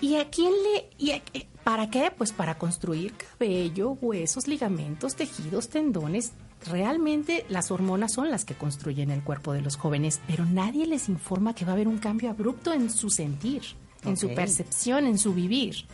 ¿Y 0.00 0.16
a 0.16 0.30
quién 0.30 0.52
le... 0.52 0.90
Y 0.98 1.12
a- 1.12 1.22
¿Para 1.64 1.90
qué? 1.90 2.10
Pues 2.16 2.32
para 2.32 2.56
construir 2.56 3.14
cabello, 3.14 3.90
huesos, 4.00 4.48
ligamentos, 4.48 5.14
tejidos, 5.14 5.68
tendones. 5.68 6.32
Realmente 6.66 7.44
las 7.48 7.70
hormonas 7.70 8.12
son 8.12 8.30
las 8.30 8.44
que 8.44 8.54
construyen 8.54 9.10
el 9.10 9.22
cuerpo 9.22 9.52
de 9.52 9.62
los 9.62 9.76
jóvenes, 9.76 10.20
pero 10.26 10.44
nadie 10.44 10.86
les 10.86 11.08
informa 11.08 11.54
que 11.54 11.64
va 11.64 11.72
a 11.72 11.74
haber 11.74 11.88
un 11.88 11.98
cambio 11.98 12.30
abrupto 12.30 12.72
en 12.72 12.90
su 12.90 13.10
sentir, 13.10 13.62
en 14.04 14.16
su 14.16 14.34
percepción, 14.34 15.06
en 15.06 15.18
su 15.18 15.32
vivir. 15.34 15.86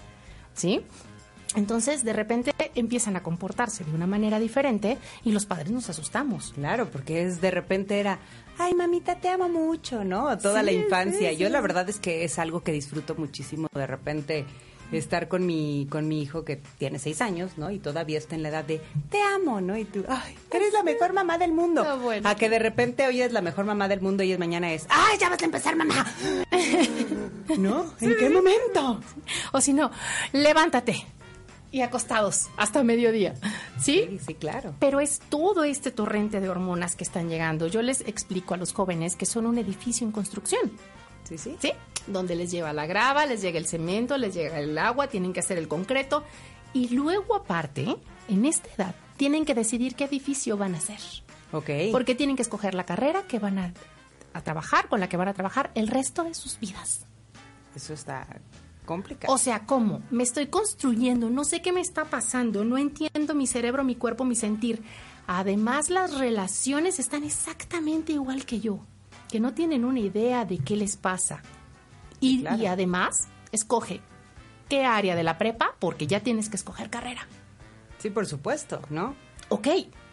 ¿Sí? 0.55 0.83
Entonces, 1.55 2.05
de 2.05 2.13
repente 2.13 2.53
empiezan 2.75 3.17
a 3.17 3.23
comportarse 3.23 3.85
de 3.85 3.93
una 3.93 4.07
manera 4.07 4.39
diferente 4.41 4.99
y 5.25 5.33
los 5.33 5.47
padres 5.47 5.71
nos 5.71 5.89
asustamos. 5.89 6.53
Claro, 6.55 6.89
porque 6.91 7.23
es 7.23 7.41
de 7.41 7.51
repente 7.51 8.01
era, 8.01 8.19
ay 8.59 8.75
mamita, 8.75 9.17
te 9.17 9.29
amo 9.29 9.49
mucho, 9.49 10.05
¿no? 10.05 10.37
Toda 10.39 10.63
la 10.63 10.73
infancia. 10.73 11.31
sí, 11.31 11.37
Yo 11.37 11.49
la 11.49 11.61
verdad 11.61 11.89
es 11.89 11.99
que 11.99 12.25
es 12.25 12.39
algo 12.39 12.61
que 12.61 12.73
disfruto 12.73 13.15
muchísimo 13.15 13.69
de 13.73 13.87
repente 13.87 14.45
estar 14.93 15.29
con 15.29 15.47
mi 15.47 15.87
con 15.91 16.09
mi 16.09 16.23
hijo 16.23 16.45
que 16.45 16.61
tiene 16.79 16.99
seis 16.99 17.21
años, 17.21 17.53
¿no? 17.57 17.71
Y 17.71 17.79
todavía 17.79 18.19
está 18.19 18.35
en 18.35 18.43
la 18.43 18.51
edad 18.51 18.65
de 18.65 18.81
te 19.11 19.21
amo, 19.23 19.61
¿no? 19.61 19.77
Y 19.77 19.85
tú, 19.85 20.05
ay, 20.09 20.37
eres 20.51 20.73
la 20.73 20.83
mejor 20.83 21.13
mamá 21.13 21.39
del 21.39 21.53
mundo. 21.53 21.85
Bueno. 21.99 22.29
A 22.29 22.35
que 22.35 22.49
de 22.49 22.59
repente 22.59 23.07
hoy 23.07 23.23
es 23.23 23.33
la 23.33 23.43
mejor 23.43 23.65
mamá 23.65 23.89
del 23.89 24.01
mundo 24.01 24.23
y 24.23 24.33
es 24.33 24.39
mañana 24.39 24.73
es, 24.73 24.87
ay, 24.89 25.19
ya 25.19 25.29
vas 25.29 25.43
a 25.43 25.45
empezar, 25.45 25.77
mamá. 25.77 26.07
¿No? 27.59 27.93
¿En 28.01 28.17
qué 28.17 28.31
momento? 28.31 29.01
O 29.53 29.61
si 29.61 29.73
no, 29.73 29.91
levántate 30.33 31.07
y 31.71 31.83
acostados 31.83 32.49
hasta 32.57 32.83
mediodía. 32.83 33.35
¿Sí? 33.79 34.07
Sí, 34.09 34.21
sí, 34.29 34.35
claro. 34.35 34.75
Pero 34.81 35.01
es 35.01 35.21
todo 35.29 35.65
este 35.65 35.91
torrente 35.91 36.41
de 36.41 36.49
hormonas 36.49 36.97
que 36.97 37.05
están 37.05 37.29
llegando. 37.29 37.67
Yo 37.67 37.83
les 37.83 38.01
explico 38.03 38.55
a 38.55 38.57
los 38.57 38.73
jóvenes 38.73 39.17
que 39.17 39.27
son 39.27 39.47
un 39.47 39.59
edificio 39.59 40.07
en 40.07 40.13
construcción. 40.13 40.73
Sí, 41.29 41.39
sí. 41.39 41.57
¿Sí? 41.61 41.73
Donde 42.07 42.37
les 42.37 42.51
lleva 42.51 42.73
la 42.73 42.87
grava, 42.87 43.27
les 43.27 43.43
llega 43.43 43.59
el 43.59 43.67
cemento, 43.67 44.17
les 44.17 44.35
llega 44.35 44.61
el 44.61 44.79
agua, 44.79 45.09
tienen 45.09 45.33
que 45.33 45.41
hacer 45.41 45.59
el 45.59 45.69
concreto. 45.69 46.23
Y 46.73 46.89
luego, 46.91 47.35
aparte, 47.35 47.97
en 48.29 48.45
esta 48.45 48.69
edad, 48.77 48.95
tienen 49.17 49.45
que 49.45 49.55
decidir 49.55 49.95
qué 49.95 50.05
edificio 50.05 50.57
van 50.57 50.75
a 50.75 50.79
hacer. 50.79 51.01
Ok. 51.53 51.71
Porque 51.93 52.15
tienen 52.15 52.37
que 52.37 52.43
escoger 52.43 52.75
la 52.75 52.85
carrera 52.85 53.23
que 53.23 53.39
van 53.39 53.59
a, 53.59 53.73
a 54.33 54.41
trabajar, 54.43 54.89
con 54.89 55.01
la 55.01 55.09
que 55.09 55.17
van 55.17 55.29
a 55.29 55.35
trabajar 55.35 55.71
el 55.75 55.89
resto 55.89 56.25
de 56.25 56.35
sus 56.35 56.61
vidas. 56.61 57.07
Eso 57.75 57.93
está 57.95 58.27
complicado. 58.85 59.33
O 59.33 59.39
sea, 59.39 59.67
¿cómo? 59.67 60.03
Me 60.11 60.23
estoy 60.23 60.47
construyendo, 60.47 61.29
no 61.31 61.45
sé 61.45 61.61
qué 61.61 61.73
me 61.73 61.81
está 61.81 62.05
pasando, 62.05 62.65
no 62.65 62.79
entiendo 62.79 63.35
mi 63.35 63.47
cerebro, 63.47 63.85
mi 63.85 63.97
cuerpo, 63.97 64.25
mi 64.25 64.37
sentir. 64.37 64.83
Además, 65.27 65.91
las 65.91 66.19
relaciones 66.19 66.99
están 66.99 67.25
exactamente 67.25 68.13
igual 68.13 68.47
que 68.47 68.61
yo. 68.61 68.81
Que 69.29 69.41
no 69.41 69.55
tienen 69.55 69.85
una 69.85 70.01
idea 70.01 70.45
de 70.45 70.59
qué 70.59 70.77
les 70.77 70.97
pasa. 70.97 71.43
Y, 72.21 72.41
claro. 72.41 72.63
y 72.63 72.67
además, 72.67 73.29
escoge 73.53 74.01
qué 74.69 74.85
área 74.85 75.15
de 75.15 75.23
la 75.23 75.39
prepa, 75.39 75.75
porque 75.79 76.07
ya 76.07 76.21
tienes 76.21 76.49
que 76.49 76.57
escoger 76.57 76.91
carrera. 76.91 77.27
Sí, 77.99 78.11
por 78.11 78.27
supuesto, 78.27 78.81
¿no? 78.91 79.15
Ok, 79.49 79.69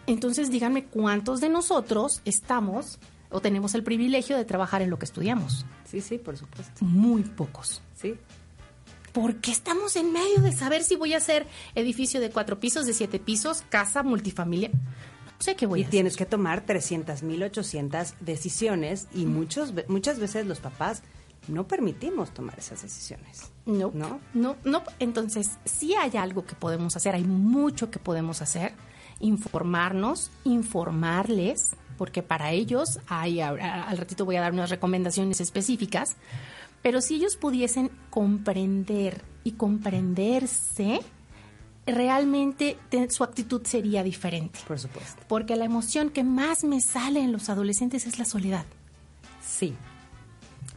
entonces 0.08 0.52
díganme 0.52 0.86
cuántos 0.86 1.42
de 1.42 1.50
nosotros 1.50 2.22
estamos 2.26 3.00
o 3.30 3.42
tenemos 3.42 3.74
el 3.74 3.84
privilegio 3.84 4.38
de 4.38 4.46
trabajar 4.46 4.82
en 4.82 4.90
lo 4.90 5.00
que 5.00 5.06
estudiamos. 5.06 5.66
Sí, 5.86 6.02
sí, 6.02 6.18
por 6.18 6.38
supuesto. 6.38 6.86
Muy 6.86 7.24
pocos. 7.24 7.82
Sí. 7.96 8.16
Porque 9.12 9.52
estamos 9.52 9.96
en 9.96 10.12
medio 10.12 10.40
de 10.42 10.52
saber 10.52 10.84
si 10.84 10.96
voy 10.96 11.14
a 11.14 11.18
hacer 11.18 11.48
edificio 11.76 12.20
de 12.20 12.30
cuatro 12.30 12.60
pisos, 12.60 12.86
de 12.86 12.94
siete 12.94 13.20
pisos, 13.20 13.64
casa, 13.70 14.04
multifamilia. 14.04 14.72
Sé 15.44 15.58
qué 15.58 15.66
voy 15.66 15.82
Y 15.82 15.84
a 15.84 15.90
tienes 15.90 16.16
que 16.16 16.26
tomar 16.26 16.62
300 16.62 17.22
mil, 17.22 17.44
800 17.44 18.14
decisiones 18.22 19.10
y 19.14 19.26
muchos, 19.26 19.74
muchas 19.90 20.18
veces 20.18 20.46
los 20.48 20.62
papás 20.62 21.04
no 21.50 21.68
permitimos 21.68 22.34
tomar 22.34 22.58
esas 22.58 22.82
decisiones. 22.82 23.52
No, 23.66 23.92
¿No? 23.94 24.22
no, 24.34 24.56
no. 24.64 24.84
Entonces, 25.00 25.52
sí 25.66 25.96
hay 25.96 26.16
algo 26.16 26.46
que 26.46 26.56
podemos 26.56 26.96
hacer, 26.96 27.14
hay 27.16 27.26
mucho 27.26 27.92
que 27.92 28.00
podemos 28.00 28.42
hacer. 28.42 28.72
Informarnos, 29.20 30.32
informarles, 30.46 31.76
porque 31.98 32.24
para 32.24 32.54
ellos 32.54 33.02
hay, 33.08 33.42
al 33.42 33.98
ratito 33.98 34.24
voy 34.24 34.38
a 34.38 34.42
dar 34.42 34.54
unas 34.54 34.70
recomendaciones 34.70 35.42
específicas, 35.42 36.16
pero 36.82 37.02
si 37.02 37.16
ellos 37.16 37.36
pudiesen 37.36 37.92
comprender 38.10 39.22
y 39.44 39.52
comprenderse, 39.52 41.02
realmente 41.86 42.78
te- 42.90 43.10
su 43.10 43.24
actitud 43.24 43.62
sería 43.66 44.04
diferente. 44.04 44.60
Por 44.68 44.80
supuesto. 44.80 45.22
Porque 45.28 45.56
la 45.56 45.66
emoción 45.66 46.10
que 46.10 46.24
más 46.24 46.64
me 46.64 46.82
sale 46.82 47.22
en 47.22 47.32
los 47.32 47.50
adolescentes 47.50 48.06
es 48.08 48.20
la 48.20 48.26
soledad. 48.26 48.66
Sí. 49.46 49.74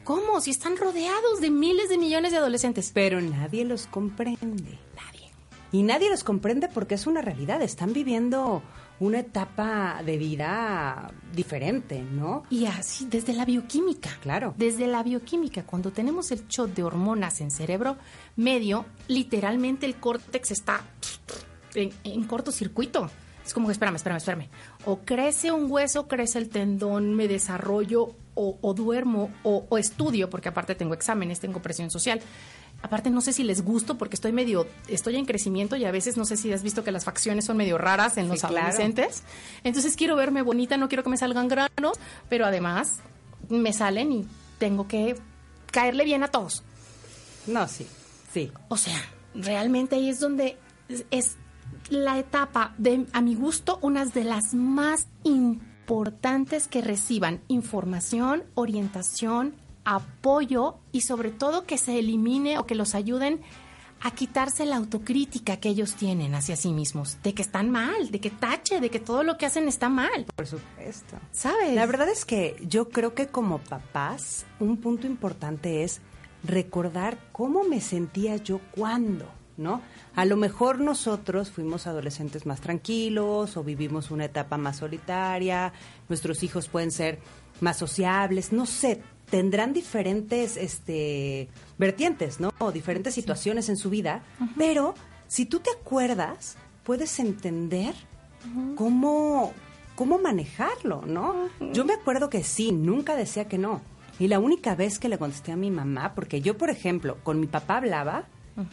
¿Cómo? 0.05 0.41
Si 0.41 0.51
están 0.51 0.77
rodeados 0.77 1.41
de 1.41 1.51
miles 1.51 1.89
de 1.89 1.99
millones 1.99 2.33
de 2.33 2.39
adolescentes. 2.39 2.91
Pero 2.95 3.21
nadie 3.21 3.65
los 3.65 3.87
comprende. 3.87 4.79
Nadie. 4.95 5.31
Y 5.73 5.83
nadie 5.83 6.09
los 6.11 6.23
comprende 6.25 6.69
porque 6.69 6.95
es 6.95 7.07
una 7.07 7.23
realidad. 7.23 7.61
Están 7.63 7.93
viviendo 7.93 8.63
una 9.01 9.21
etapa 9.21 10.03
de 10.05 10.17
vida 10.17 11.13
diferente, 11.35 12.03
¿no? 12.03 12.45
Y 12.51 12.67
así, 12.67 13.07
desde 13.07 13.33
la 13.35 13.45
bioquímica. 13.45 14.11
Claro. 14.23 14.55
Desde 14.57 14.87
la 14.87 15.03
bioquímica, 15.03 15.65
cuando 15.65 15.93
tenemos 15.93 16.31
el 16.31 16.47
shot 16.49 16.75
de 16.75 16.83
hormonas 16.83 17.41
en 17.41 17.51
cerebro 17.51 17.97
medio, 18.37 18.87
literalmente 19.09 19.87
el 19.87 19.97
córtex 19.97 20.51
está 20.51 20.81
en, 21.75 21.93
en 22.05 22.25
cortocircuito. 22.25 23.11
Es 23.45 23.55
como 23.55 23.69
que, 23.69 23.73
espérame, 23.73 23.97
espérame, 23.97 24.17
espérame. 24.17 24.49
O 24.87 25.01
crece 25.01 25.53
un 25.53 25.71
hueso, 25.71 26.09
crece 26.09 26.39
el 26.39 26.49
tendón, 26.49 27.15
me 27.15 27.29
desarrollo, 27.29 28.17
o, 28.35 28.59
o 28.61 28.75
duermo, 28.75 29.31
o, 29.43 29.67
o 29.69 29.79
estudio, 29.79 30.29
porque 30.31 30.49
aparte 30.49 30.75
tengo 30.75 30.95
exámenes, 30.95 31.41
tengo 31.41 31.63
presión 31.63 31.91
social. 31.91 32.21
Aparte, 32.83 33.11
no 33.11 33.21
sé 33.21 33.33
si 33.33 33.43
les 33.43 33.63
gusto, 33.65 33.99
porque 33.99 34.15
estoy 34.15 34.33
medio, 34.33 34.67
estoy 34.87 35.17
en 35.17 35.25
crecimiento 35.25 35.77
y 35.77 35.85
a 35.85 35.91
veces 35.91 36.17
no 36.17 36.25
sé 36.25 36.37
si 36.37 36.53
has 36.53 36.63
visto 36.63 36.85
que 36.85 36.93
las 36.93 37.05
facciones 37.05 37.45
son 37.47 37.57
medio 37.57 37.79
raras 37.79 38.17
en 38.17 38.29
los 38.29 38.41
Sí, 38.41 38.47
claro. 38.47 38.67
adolescentes. 38.67 39.23
Entonces 39.65 39.97
quiero 39.97 40.15
verme 40.15 40.43
bonita, 40.43 40.77
no 40.77 40.89
quiero 40.89 41.03
que 41.03 41.11
me 41.11 41.17
salgan 41.17 41.49
granos, 41.49 41.99
pero 42.29 42.47
además 42.47 42.97
me 43.49 43.73
salen 43.73 44.13
y 44.13 44.27
tengo 44.59 44.87
que 44.87 45.17
caerle 45.73 46.05
bien 46.05 46.23
a 46.23 46.29
todos. 46.29 46.63
No, 47.47 47.67
sí. 47.67 47.87
Sí. 48.33 48.53
O 48.69 48.77
sea, 48.77 48.97
realmente 49.35 49.97
ahí 49.97 50.09
es 50.11 50.21
donde 50.21 50.57
es- 50.89 51.05
es 51.11 51.37
la 51.89 52.19
etapa 52.19 52.75
de, 52.79 53.07
a 53.13 53.21
mi 53.21 53.35
gusto, 53.35 53.79
unas 53.83 54.13
de 54.15 54.25
las 54.25 54.55
más 54.55 55.07
importantes 55.25 56.69
que 56.69 56.83
reciban 56.83 57.41
información, 57.49 58.45
orientación, 58.55 59.55
apoyo 59.87 60.75
y 60.93 61.03
sobre 61.03 61.31
todo 61.31 61.65
que 61.65 61.79
se 61.79 61.99
elimine 61.99 62.59
o 62.59 62.67
que 62.67 62.75
los 62.75 62.95
ayuden 62.95 63.41
a 64.03 64.11
quitarse 64.11 64.67
la 64.67 64.77
autocrítica 64.77 65.57
que 65.57 65.71
ellos 65.71 65.95
tienen 65.95 66.35
hacia 66.35 66.57
sí 66.57 66.73
mismos, 66.73 67.17
de 67.23 67.33
que 67.33 67.41
están 67.41 67.71
mal, 67.71 68.11
de 68.11 68.21
que 68.21 68.31
tache, 68.31 68.81
de 68.81 68.91
que 68.91 69.01
todo 69.01 69.23
lo 69.23 69.39
que 69.39 69.47
hacen 69.47 69.69
está 69.69 69.89
mal, 69.89 70.27
Por 70.35 70.47
supuesto. 70.47 71.17
¿sabes? 71.33 71.75
La 71.75 71.87
verdad 71.87 72.09
es 72.09 72.27
que 72.27 72.57
yo 72.69 72.91
creo 72.91 73.15
que 73.15 73.29
como 73.29 73.59
papás, 73.59 74.45
un 74.61 74.77
punto 74.77 75.07
importante 75.07 75.83
es 75.83 76.03
recordar 76.45 77.19
cómo 77.33 77.65
me 77.65 77.81
sentía 77.81 78.37
yo 78.37 78.61
cuando, 78.73 79.27
¿no? 79.57 79.81
A 80.15 80.25
lo 80.27 80.37
mejor 80.37 80.81
nosotros 80.81 81.51
fuimos 81.51 81.87
adolescentes 81.87 82.45
más 82.45 82.61
tranquilos 82.61 83.57
o 83.57 83.65
vivimos 83.65 84.11
una 84.11 84.27
etapa 84.27 84.59
más 84.59 84.77
solitaria, 84.77 85.73
nuestros 86.09 86.43
hijos 86.43 86.69
pueden 86.69 86.91
ser 86.91 87.19
más 87.61 87.79
sociables, 87.79 88.53
no 88.53 88.67
sé, 88.67 89.01
tendrán 89.31 89.73
diferentes 89.73 90.57
este 90.57 91.49
vertientes, 91.79 92.41
¿no? 92.41 92.53
O 92.59 92.73
diferentes 92.73 93.15
situaciones 93.15 93.69
en 93.69 93.77
su 93.77 93.91
vida, 93.91 94.23
pero 94.57 94.95
si 95.29 95.47
tú 95.47 95.61
te 95.61 95.71
acuerdas, 95.71 96.57
puedes 96.85 97.19
entender 97.19 97.95
cómo, 98.77 99.53
cómo 99.95 100.19
manejarlo, 100.19 101.03
¿no? 101.07 101.49
Yo 101.73 101.85
me 101.85 101.95
acuerdo 101.95 102.31
que 102.31 102.45
sí, 102.45 102.73
nunca 102.73 103.17
decía 103.17 103.49
que 103.49 103.59
no. 103.59 103.83
Y 104.19 104.29
la 104.29 104.39
única 104.39 104.75
vez 104.75 104.99
que 104.99 105.09
le 105.09 105.19
contesté 105.19 105.53
a 105.53 105.57
mi 105.57 105.71
mamá, 105.71 106.15
porque 106.15 106.41
yo, 106.41 106.57
por 106.57 106.71
ejemplo, 106.71 107.19
con 107.23 107.41
mi 107.41 107.47
papá 107.47 107.79
hablaba 107.79 108.25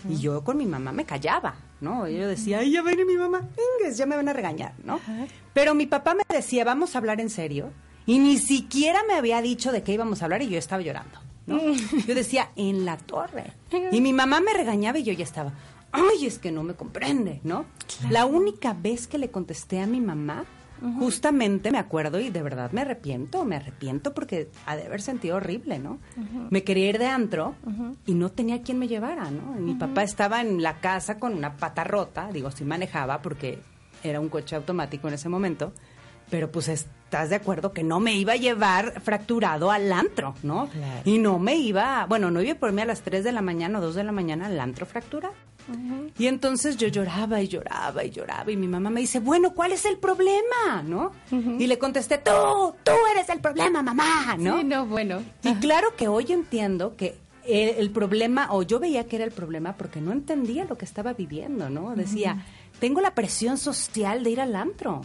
y 0.07 0.15
yo 0.17 0.43
con 0.45 0.55
mi 0.57 0.65
mamá 0.65 0.93
me 0.93 1.03
callaba, 1.03 1.55
¿no? 1.81 2.07
Y 2.07 2.15
yo 2.17 2.27
decía, 2.27 2.59
ay, 2.59 2.71
ya 2.71 2.81
viene 2.81 3.03
mi 3.03 3.17
mamá, 3.17 3.49
ingues, 3.79 3.97
ya 3.97 4.05
me 4.05 4.15
van 4.15 4.29
a 4.29 4.33
regañar, 4.33 4.73
¿no? 4.85 4.99
Pero 5.53 5.73
mi 5.75 5.85
papá 5.87 6.15
me 6.15 6.23
decía, 6.33 6.63
vamos 6.63 6.95
a 6.95 6.99
hablar 6.99 7.19
en 7.19 7.29
serio. 7.29 7.71
Y 8.05 8.19
ni 8.19 8.37
siquiera 8.37 8.99
me 9.07 9.13
había 9.13 9.41
dicho 9.41 9.71
de 9.71 9.83
qué 9.83 9.93
íbamos 9.93 10.21
a 10.21 10.25
hablar 10.25 10.41
y 10.41 10.49
yo 10.49 10.57
estaba 10.59 10.81
llorando, 10.81 11.19
¿no? 11.47 11.59
Yo 12.05 12.15
decía, 12.15 12.49
en 12.55 12.85
la 12.85 12.97
torre. 12.97 13.53
Y 13.91 14.01
mi 14.01 14.13
mamá 14.13 14.41
me 14.41 14.53
regañaba 14.53 14.99
y 14.99 15.03
yo 15.03 15.13
ya 15.13 15.23
estaba, 15.23 15.53
ay, 15.91 16.25
es 16.25 16.39
que 16.39 16.51
no 16.51 16.63
me 16.63 16.73
comprende, 16.73 17.39
¿no? 17.43 17.65
La 18.09 18.25
única 18.25 18.73
vez 18.73 19.07
que 19.07 19.17
le 19.17 19.29
contesté 19.29 19.79
a 19.79 19.87
mi 19.87 20.01
mamá, 20.01 20.45
justamente 20.99 21.71
me 21.71 21.77
acuerdo 21.77 22.19
y 22.19 22.29
de 22.29 22.41
verdad 22.41 22.71
me 22.73 22.81
arrepiento, 22.81 23.45
me 23.45 23.55
arrepiento 23.55 24.13
porque 24.13 24.49
ha 24.65 24.75
de 24.75 24.85
haber 24.85 25.01
sentido 25.01 25.37
horrible, 25.37 25.79
¿no? 25.79 25.99
Me 26.49 26.63
quería 26.65 26.89
ir 26.89 26.99
de 26.99 27.07
antro 27.07 27.55
y 28.05 28.15
no 28.15 28.29
tenía 28.29 28.63
quien 28.63 28.79
me 28.79 28.89
llevara, 28.89 29.31
¿no? 29.31 29.55
Y 29.57 29.61
mi 29.61 29.75
papá 29.75 30.03
estaba 30.03 30.41
en 30.41 30.61
la 30.61 30.81
casa 30.81 31.19
con 31.19 31.35
una 31.35 31.55
pata 31.55 31.85
rota, 31.85 32.29
digo, 32.33 32.51
sí 32.51 32.65
manejaba 32.65 33.21
porque 33.21 33.59
era 34.03 34.19
un 34.19 34.27
coche 34.27 34.57
automático 34.57 35.07
en 35.07 35.13
ese 35.13 35.29
momento, 35.29 35.71
pero 36.33 36.51
pues 36.51 36.67
estás 36.67 37.29
de 37.29 37.35
acuerdo 37.35 37.73
que 37.73 37.83
no 37.83 37.99
me 37.99 38.15
iba 38.15 38.33
a 38.33 38.37
llevar 38.37 38.99
fracturado 39.03 39.69
al 39.69 39.93
antro, 39.93 40.33
¿no? 40.41 40.67
Claro. 40.69 41.01
Y 41.05 41.19
no 41.19 41.37
me 41.37 41.57
iba, 41.57 42.07
bueno, 42.09 42.31
no 42.31 42.41
iba 42.41 42.55
por 42.55 42.71
mí 42.71 42.81
a 42.81 42.85
las 42.85 43.03
3 43.03 43.23
de 43.23 43.31
la 43.31 43.43
mañana 43.43 43.77
o 43.77 43.81
2 43.83 43.93
de 43.93 44.03
la 44.03 44.11
mañana 44.11 44.47
al 44.47 44.59
antro 44.59 44.87
fracturado. 44.87 45.35
Y 46.17 46.25
entonces 46.25 46.75
yo 46.77 46.87
lloraba 46.87 47.39
y 47.39 47.49
lloraba 47.49 48.03
y 48.03 48.09
lloraba 48.09 48.51
y 48.51 48.57
mi 48.57 48.67
mamá 48.67 48.89
me 48.89 49.01
dice, 49.01 49.19
bueno, 49.19 49.53
¿cuál 49.53 49.73
es 49.73 49.85
el 49.85 49.97
problema? 49.97 50.81
¿No? 50.83 51.11
Y 51.29 51.67
le 51.67 51.77
contesté, 51.77 52.17
tú, 52.17 52.31
tú 52.83 52.93
eres 53.11 53.29
el 53.29 53.39
problema, 53.39 53.83
mamá, 53.83 54.35
¿no? 54.39 54.57
Sí, 54.57 54.63
no, 54.63 54.87
bueno. 54.87 55.21
Y 55.43 55.53
claro 55.57 55.95
que 55.95 56.07
hoy 56.07 56.31
entiendo 56.31 56.95
que 56.95 57.15
el, 57.45 57.75
el 57.77 57.91
problema, 57.91 58.47
o 58.49 58.63
yo 58.63 58.79
veía 58.79 59.05
que 59.05 59.17
era 59.17 59.25
el 59.25 59.31
problema 59.31 59.73
porque 59.73 60.01
no 60.01 60.11
entendía 60.11 60.65
lo 60.65 60.79
que 60.79 60.85
estaba 60.85 61.13
viviendo, 61.13 61.69
¿no? 61.69 61.95
Decía, 61.95 62.43
tengo 62.79 63.01
la 63.01 63.15
presión 63.15 63.57
social 63.57 64.23
de 64.23 64.29
ir 64.31 64.41
al 64.41 64.55
antro. 64.55 65.01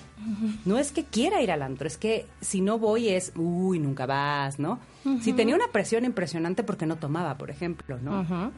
No 0.64 0.78
es 0.78 0.92
que 0.92 1.04
quiera 1.04 1.40
ir 1.42 1.50
al 1.50 1.62
antro, 1.62 1.86
es 1.86 1.96
que 1.96 2.26
si 2.40 2.60
no 2.60 2.78
voy 2.78 3.08
es, 3.08 3.32
uy, 3.36 3.78
nunca 3.78 4.04
vas, 4.06 4.58
¿no? 4.58 4.80
Si 5.22 5.32
tenía 5.32 5.54
una 5.54 5.68
presión 5.68 6.04
impresionante 6.04 6.62
porque 6.64 6.86
no 6.86 6.96
tomaba, 6.96 7.38
por 7.38 7.50
ejemplo, 7.50 7.98
¿no? 7.98 8.52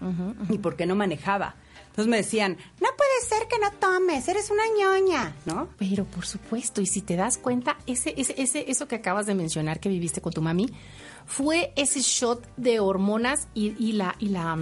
Y 0.48 0.58
porque 0.58 0.86
no 0.86 0.96
manejaba. 0.96 1.54
Entonces 1.88 2.08
me 2.08 2.16
decían, 2.18 2.56
no 2.80 2.88
puede 2.96 3.20
ser 3.28 3.48
que 3.48 3.58
no 3.58 3.72
tomes, 3.72 4.26
eres 4.28 4.50
una 4.50 4.62
ñoña, 4.78 5.34
¿no? 5.44 5.68
Pero 5.76 6.04
por 6.04 6.24
supuesto, 6.24 6.80
y 6.80 6.86
si 6.86 7.02
te 7.02 7.16
das 7.16 7.36
cuenta, 7.36 7.76
ese, 7.86 8.14
ese, 8.16 8.40
ese, 8.40 8.70
eso 8.70 8.86
que 8.88 8.94
acabas 8.96 9.26
de 9.26 9.34
mencionar 9.34 9.80
que 9.80 9.88
viviste 9.88 10.20
con 10.20 10.32
tu 10.32 10.40
mami, 10.40 10.70
fue 11.26 11.72
ese 11.76 12.00
shot 12.00 12.46
de 12.56 12.80
hormonas 12.80 13.48
y, 13.54 13.74
y 13.84 13.92
la, 13.92 14.14
y 14.18 14.28
la, 14.28 14.56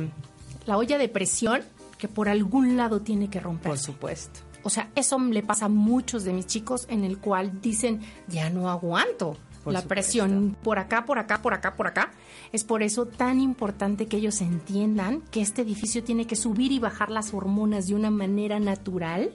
la 0.67 0.77
olla 0.77 0.99
de 0.99 1.09
presión 1.09 1.63
que 1.99 2.09
por 2.09 2.29
algún 2.29 2.77
lado 2.77 3.01
tiene 3.01 3.29
que 3.29 3.41
romper. 3.41 3.71
Por 3.71 3.79
supuesto. 3.79 4.41
O 4.63 4.71
sea, 4.71 4.91
eso 4.95 5.19
le 5.19 5.43
pasa 5.43 5.67
a 5.67 5.69
muchos 5.69 6.25
de 6.25 6.33
mis 6.33 6.47
chicos 6.47 6.87
en 6.89 7.05
el 7.05 7.19
cual 7.19 7.61
dicen, 7.61 8.01
ya 8.29 8.51
no 8.51 8.71
aguanto. 8.71 9.37
Por 9.65 9.73
la 9.73 9.81
supuesto. 9.81 9.89
presión 9.89 10.57
por 10.63 10.79
acá, 10.79 11.05
por 11.05 11.19
acá, 11.19 11.43
por 11.43 11.53
acá, 11.53 11.75
por 11.75 11.87
acá. 11.89 12.13
Es 12.53 12.65
por 12.65 12.83
eso 12.83 13.07
tan 13.07 13.41
importante 13.41 14.07
que 14.07 14.17
ellos 14.17 14.41
entiendan 14.41 15.21
que 15.31 15.43
este 15.43 15.63
edificio 15.63 16.03
tiene 16.03 16.27
que 16.27 16.37
subir 16.37 16.73
y 16.73 16.79
bajar 16.79 17.11
las 17.11 17.35
hormonas 17.35 17.89
de 17.89 17.95
una 17.95 18.11
manera 18.11 18.61
natural 18.61 19.33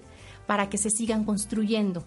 para 0.47 0.69
que 0.69 0.77
se 0.77 0.89
sigan 0.89 1.23
construyendo. 1.23 2.03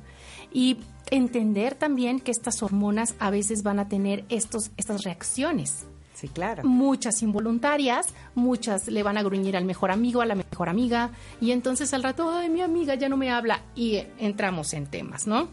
Y 0.52 0.78
entender 1.10 1.74
también 1.74 2.20
que 2.20 2.30
estas 2.30 2.62
hormonas 2.62 3.14
a 3.18 3.30
veces 3.30 3.62
van 3.62 3.78
a 3.78 3.88
tener 3.88 4.24
estos, 4.28 4.70
estas 4.76 5.04
reacciones 5.04 5.86
Sí, 6.16 6.28
claro. 6.28 6.64
muchas 6.64 7.22
involuntarias, 7.22 8.08
muchas 8.34 8.88
le 8.88 9.02
van 9.02 9.18
a 9.18 9.22
gruñir 9.22 9.56
al 9.56 9.66
mejor 9.66 9.90
amigo, 9.90 10.22
a 10.22 10.26
la 10.26 10.34
mejor 10.34 10.68
amiga, 10.68 11.10
y 11.40 11.50
entonces 11.50 11.92
al 11.92 12.02
rato, 12.02 12.30
ay, 12.30 12.48
mi 12.48 12.62
amiga 12.62 12.94
ya 12.94 13.08
no 13.08 13.18
me 13.18 13.30
habla, 13.30 13.62
y 13.74 14.02
entramos 14.18 14.72
en 14.72 14.86
temas, 14.86 15.26
¿no? 15.26 15.48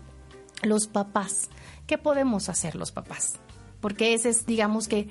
Los 0.62 0.88
papás, 0.88 1.50
¿qué 1.86 1.98
podemos 1.98 2.48
hacer 2.48 2.76
los 2.76 2.94
papás? 2.94 3.40
porque 3.84 4.14
ese 4.14 4.30
es, 4.30 4.46
digamos 4.46 4.88
que 4.88 5.10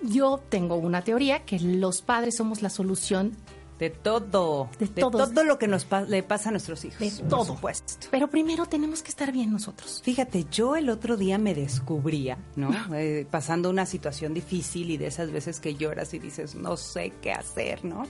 yo 0.00 0.40
tengo 0.48 0.76
una 0.76 1.02
teoría 1.02 1.44
que 1.44 1.60
los 1.60 2.00
padres 2.00 2.38
somos 2.38 2.62
la 2.62 2.70
solución 2.70 3.36
De 3.78 3.90
todo. 3.90 4.68
De 4.78 4.86
De, 4.86 5.00
todo 5.00 5.42
lo 5.44 5.58
que 5.58 5.66
nos 5.66 5.84
pa- 5.84 6.02
le 6.02 6.22
pasa 6.22 6.50
a 6.50 6.52
nuestros 6.52 6.84
hijos. 6.84 7.00
de 7.00 7.10
por 7.22 7.28
todo. 7.28 7.44
supuesto. 7.46 8.06
Pero 8.12 8.28
primero 8.28 8.66
tenemos 8.66 9.02
que 9.02 9.08
estar 9.10 9.32
bien 9.32 9.50
nosotros. 9.50 10.00
Fíjate, 10.04 10.46
yo 10.52 10.76
el 10.76 10.88
otro 10.88 11.16
día 11.16 11.36
me 11.38 11.54
descubría, 11.54 12.38
¿no? 12.56 12.70
Eh, 12.94 13.26
pasando 13.30 13.70
una 13.70 13.86
situación 13.86 14.34
difícil 14.34 14.90
y 14.90 14.96
de 14.98 15.06
esas 15.08 15.32
veces 15.32 15.58
que 15.58 15.74
lloras 15.74 16.14
y 16.14 16.18
dices, 16.20 16.54
no 16.54 16.76
sé 16.76 17.12
qué 17.22 17.32
hacer, 17.32 17.84
¿no? 17.84 18.06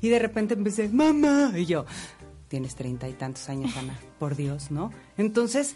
Y 0.00 0.08
de 0.08 0.18
repente 0.18 0.54
empecé, 0.54 0.88
mamá, 0.88 1.52
y 1.56 1.66
yo, 1.66 1.86
tienes 2.48 2.74
treinta 2.76 3.08
y 3.08 3.12
tantos 3.14 3.48
años, 3.48 3.76
Ana, 3.76 3.98
por 4.20 4.36
Dios, 4.36 4.70
¿no? 4.70 4.92
Entonces, 5.16 5.74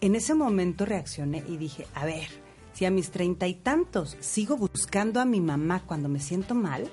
en 0.00 0.14
ese 0.14 0.34
momento 0.34 0.84
reaccioné 0.84 1.42
y 1.48 1.56
dije, 1.56 1.86
a 1.94 2.04
ver, 2.04 2.28
si 2.74 2.84
a 2.84 2.90
mis 2.90 3.10
treinta 3.10 3.46
y 3.48 3.54
tantos 3.54 4.16
sigo 4.20 4.56
buscando 4.56 5.20
a 5.20 5.24
mi 5.24 5.40
mamá 5.40 5.82
cuando 5.84 6.08
me 6.08 6.20
siento 6.20 6.54
mal, 6.54 6.88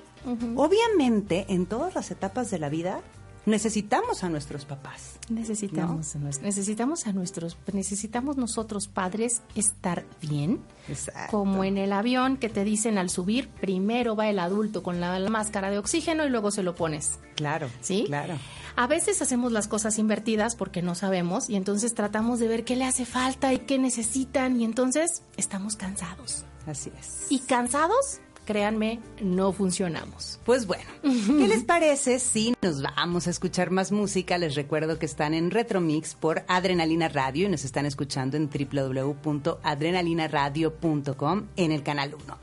obviamente 0.56 1.46
en 1.48 1.66
todas 1.66 1.94
las 1.94 2.10
etapas 2.10 2.50
de 2.50 2.58
la 2.58 2.68
vida 2.68 3.00
necesitamos 3.46 4.22
a 4.22 4.28
nuestros 4.28 4.66
papás. 4.66 5.18
Necesitamos, 5.30 6.14
a 6.14 6.18
nues- 6.18 6.40
necesitamos 6.42 7.06
a 7.06 7.12
nuestros, 7.12 7.56
necesitamos 7.72 8.36
nosotros 8.36 8.86
padres 8.86 9.40
estar 9.54 10.04
bien. 10.20 10.60
Exacto. 10.88 11.30
Como 11.38 11.64
en 11.64 11.78
el 11.78 11.92
avión 11.94 12.36
que 12.36 12.50
te 12.50 12.64
dicen 12.64 12.98
al 12.98 13.08
subir, 13.08 13.48
primero 13.48 14.14
va 14.14 14.28
el 14.28 14.38
adulto 14.38 14.82
con 14.82 15.00
la, 15.00 15.18
la 15.18 15.30
máscara 15.30 15.70
de 15.70 15.78
oxígeno 15.78 16.26
y 16.26 16.28
luego 16.28 16.50
se 16.50 16.62
lo 16.62 16.74
pones. 16.74 17.18
Claro, 17.34 17.68
¿Sí? 17.80 18.04
claro. 18.06 18.34
A 18.76 18.86
veces 18.86 19.20
hacemos 19.22 19.52
las 19.52 19.68
cosas 19.68 19.98
invertidas 19.98 20.54
porque 20.54 20.82
no 20.82 20.94
sabemos 20.94 21.48
y 21.48 21.56
entonces 21.56 21.94
tratamos 21.94 22.38
de 22.40 22.48
ver 22.48 22.64
qué 22.64 22.76
le 22.76 22.84
hace 22.84 23.06
falta 23.06 23.52
y 23.54 23.60
qué 23.60 23.78
necesitan 23.78 24.60
y 24.60 24.64
entonces 24.64 25.22
estamos 25.38 25.76
cansados. 25.76 26.44
Así 26.66 26.92
es. 27.00 27.26
Y 27.30 27.40
cansados, 27.40 28.20
créanme, 28.50 28.98
no 29.20 29.52
funcionamos. 29.52 30.40
Pues 30.44 30.66
bueno, 30.66 30.90
¿qué 31.02 31.46
les 31.46 31.62
parece 31.62 32.18
si 32.18 32.56
nos 32.60 32.82
vamos 32.82 33.28
a 33.28 33.30
escuchar 33.30 33.70
más 33.70 33.92
música? 33.92 34.38
Les 34.38 34.56
recuerdo 34.56 34.98
que 34.98 35.06
están 35.06 35.34
en 35.34 35.52
Retromix 35.52 36.16
por 36.16 36.42
Adrenalina 36.48 37.08
Radio 37.08 37.46
y 37.46 37.48
nos 37.48 37.64
están 37.64 37.86
escuchando 37.86 38.36
en 38.36 38.50
www.adrenalinaradio.com 38.50 41.46
en 41.54 41.70
el 41.70 41.84
canal 41.84 42.16
1. 42.24 42.38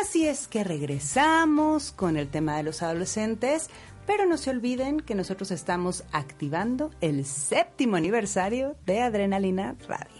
Así 0.00 0.26
es 0.26 0.48
que 0.48 0.64
regresamos 0.64 1.92
con 1.92 2.16
el 2.16 2.28
tema 2.28 2.56
de 2.56 2.62
los 2.62 2.82
adolescentes, 2.82 3.68
pero 4.06 4.24
no 4.24 4.38
se 4.38 4.48
olviden 4.48 5.00
que 5.00 5.14
nosotros 5.14 5.50
estamos 5.50 6.04
activando 6.10 6.90
el 7.02 7.26
séptimo 7.26 7.96
aniversario 7.96 8.76
de 8.86 9.02
Adrenalina 9.02 9.76
Radio. 9.86 10.19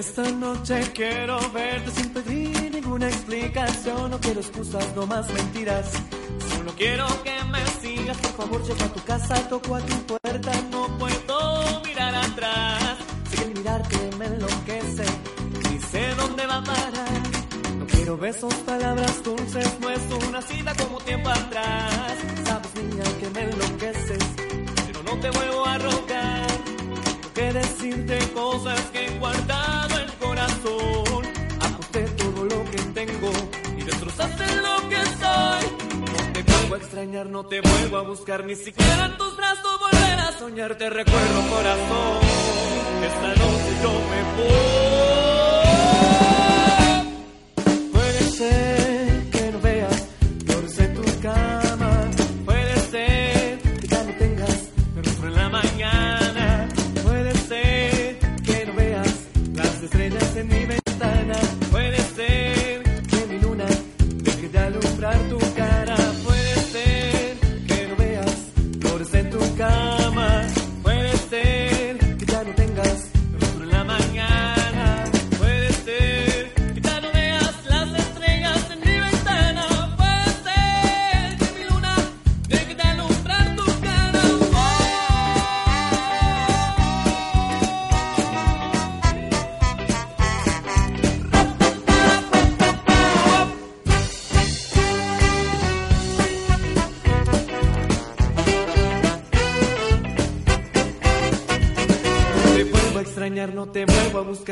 Esta 0.00 0.30
noche 0.30 0.80
quiero 0.94 1.38
verte 1.52 1.90
sin 1.90 2.08
pedir 2.08 2.70
ninguna 2.72 3.06
explicación. 3.06 4.10
No 4.10 4.18
quiero 4.18 4.40
excusas, 4.40 4.96
no 4.96 5.06
más 5.06 5.30
mentiras. 5.30 5.90
Solo 6.54 6.72
quiero 6.74 7.06
que 7.22 7.44
me 7.52 7.62
sigas. 7.82 8.16
Por 8.16 8.30
favor, 8.30 8.62
llego 8.62 8.82
a 8.82 8.92
tu 8.94 9.04
casa, 9.04 9.34
toco 9.50 9.74
a 9.74 9.80
tu 9.80 9.96
puerta. 10.06 10.52
No 10.70 10.86
puedo 10.96 11.82
mirar 11.84 12.14
atrás. 12.14 12.96
Sé 13.30 13.52
que 13.52 14.16
me 14.16 14.24
enloquece. 14.24 15.04
Ni 15.68 15.78
sé 15.78 16.14
dónde 16.14 16.46
va 16.46 16.56
a 16.56 16.64
parar. 16.64 17.22
No 17.78 17.86
quiero 17.86 18.16
besos, 18.16 18.54
palabras 18.64 19.22
dulces. 19.22 19.68
No 19.80 19.90
es 19.90 20.00
una 20.30 20.40
cita 20.40 20.74
como 20.76 20.98
tiempo 21.00 21.28
atrás. 21.28 22.14
Sabes, 22.46 22.74
niña, 22.74 23.04
que 23.20 23.28
me 23.34 23.42
enloqueces. 23.42 24.24
Pero 24.86 25.02
no 25.02 25.20
te 25.20 25.28
vuelvo 25.28 25.66
a 25.66 25.76
rogar. 25.76 26.50
Decirte 27.52 28.16
cosas 28.32 28.80
que 28.92 29.06
el 29.06 29.18
corazón. 30.62 31.24
Todo 32.16 32.44
lo 32.44 32.64
que 32.70 32.78
tengo 32.94 33.30
y 33.76 33.82
destrozaste 33.82 34.44
lo 34.56 34.88
que 34.88 34.96
soy. 34.96 35.64
No 35.98 36.32
te 36.32 36.42
vuelvo 36.42 36.74
a 36.74 36.78
extrañar, 36.78 37.26
no 37.26 37.44
te 37.46 37.60
vuelvo 37.60 37.96
a 37.96 38.02
buscar, 38.02 38.44
ni 38.44 38.54
siquiera 38.54 39.06
en 39.06 39.16
tus 39.16 39.36
brazos 39.36 39.80
volver 39.80 40.18
a 40.20 40.32
soñar. 40.38 40.76
Te 40.76 40.88
recuerdo, 40.88 41.48
corazón. 41.50 42.18
Esta 43.04 43.28
noche 43.28 43.76
yo 43.82 43.92
me 44.10 44.22
voy. 47.56 47.90
Puede 47.92 48.22
ser 48.30 48.79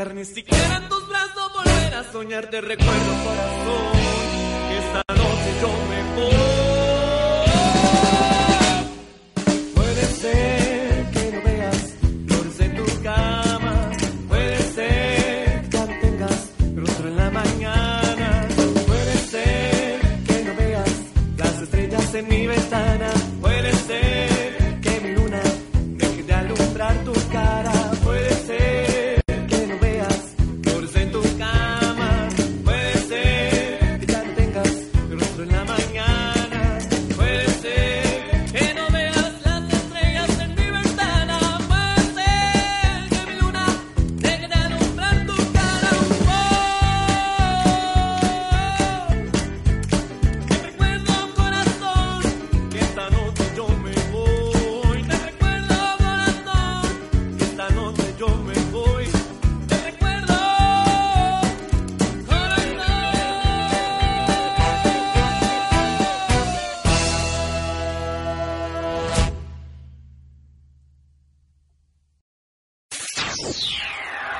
ni 0.06 0.24
siquiera 0.24 0.76
en 0.76 0.88
tus 0.88 1.08
brazos 1.08 1.52
volver 1.52 1.94
a 1.94 2.12
soñar. 2.12 2.48
Te 2.50 2.60
recuerdo, 2.60 3.07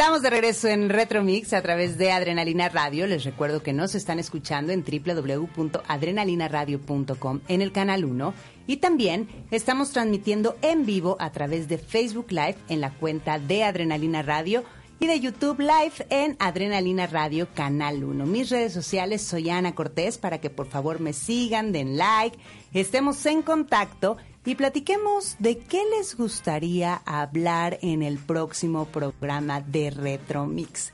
estamos 0.00 0.22
de 0.22 0.30
regreso 0.30 0.66
en 0.66 0.88
Retromix 0.88 1.52
a 1.52 1.60
través 1.60 1.98
de 1.98 2.10
Adrenalina 2.10 2.70
Radio. 2.70 3.06
Les 3.06 3.22
recuerdo 3.22 3.62
que 3.62 3.74
nos 3.74 3.94
están 3.94 4.18
escuchando 4.18 4.72
en 4.72 4.82
www.adrenalinaradio.com 4.82 7.40
en 7.48 7.60
el 7.60 7.70
canal 7.70 8.06
1 8.06 8.32
y 8.66 8.78
también 8.78 9.28
estamos 9.50 9.92
transmitiendo 9.92 10.56
en 10.62 10.86
vivo 10.86 11.18
a 11.20 11.32
través 11.32 11.68
de 11.68 11.76
Facebook 11.76 12.28
Live 12.30 12.56
en 12.70 12.80
la 12.80 12.94
cuenta 12.94 13.38
de 13.38 13.62
Adrenalina 13.62 14.22
Radio 14.22 14.64
y 15.00 15.06
de 15.06 15.20
YouTube 15.20 15.60
Live 15.60 16.06
en 16.08 16.34
Adrenalina 16.38 17.06
Radio 17.06 17.48
Canal 17.52 18.02
1. 18.02 18.24
Mis 18.24 18.48
redes 18.48 18.72
sociales 18.72 19.20
soy 19.20 19.50
Ana 19.50 19.74
Cortés 19.74 20.16
para 20.16 20.40
que 20.40 20.48
por 20.48 20.66
favor 20.66 21.00
me 21.00 21.12
sigan, 21.12 21.72
den 21.72 21.98
like, 21.98 22.38
estemos 22.72 23.26
en 23.26 23.42
contacto 23.42 24.16
y 24.44 24.54
platiquemos 24.54 25.36
de 25.38 25.58
qué 25.58 25.82
les 25.96 26.16
gustaría 26.16 26.94
hablar 27.04 27.78
en 27.82 28.02
el 28.02 28.18
próximo 28.18 28.86
programa 28.86 29.60
de 29.60 29.90
Retromix. 29.90 30.92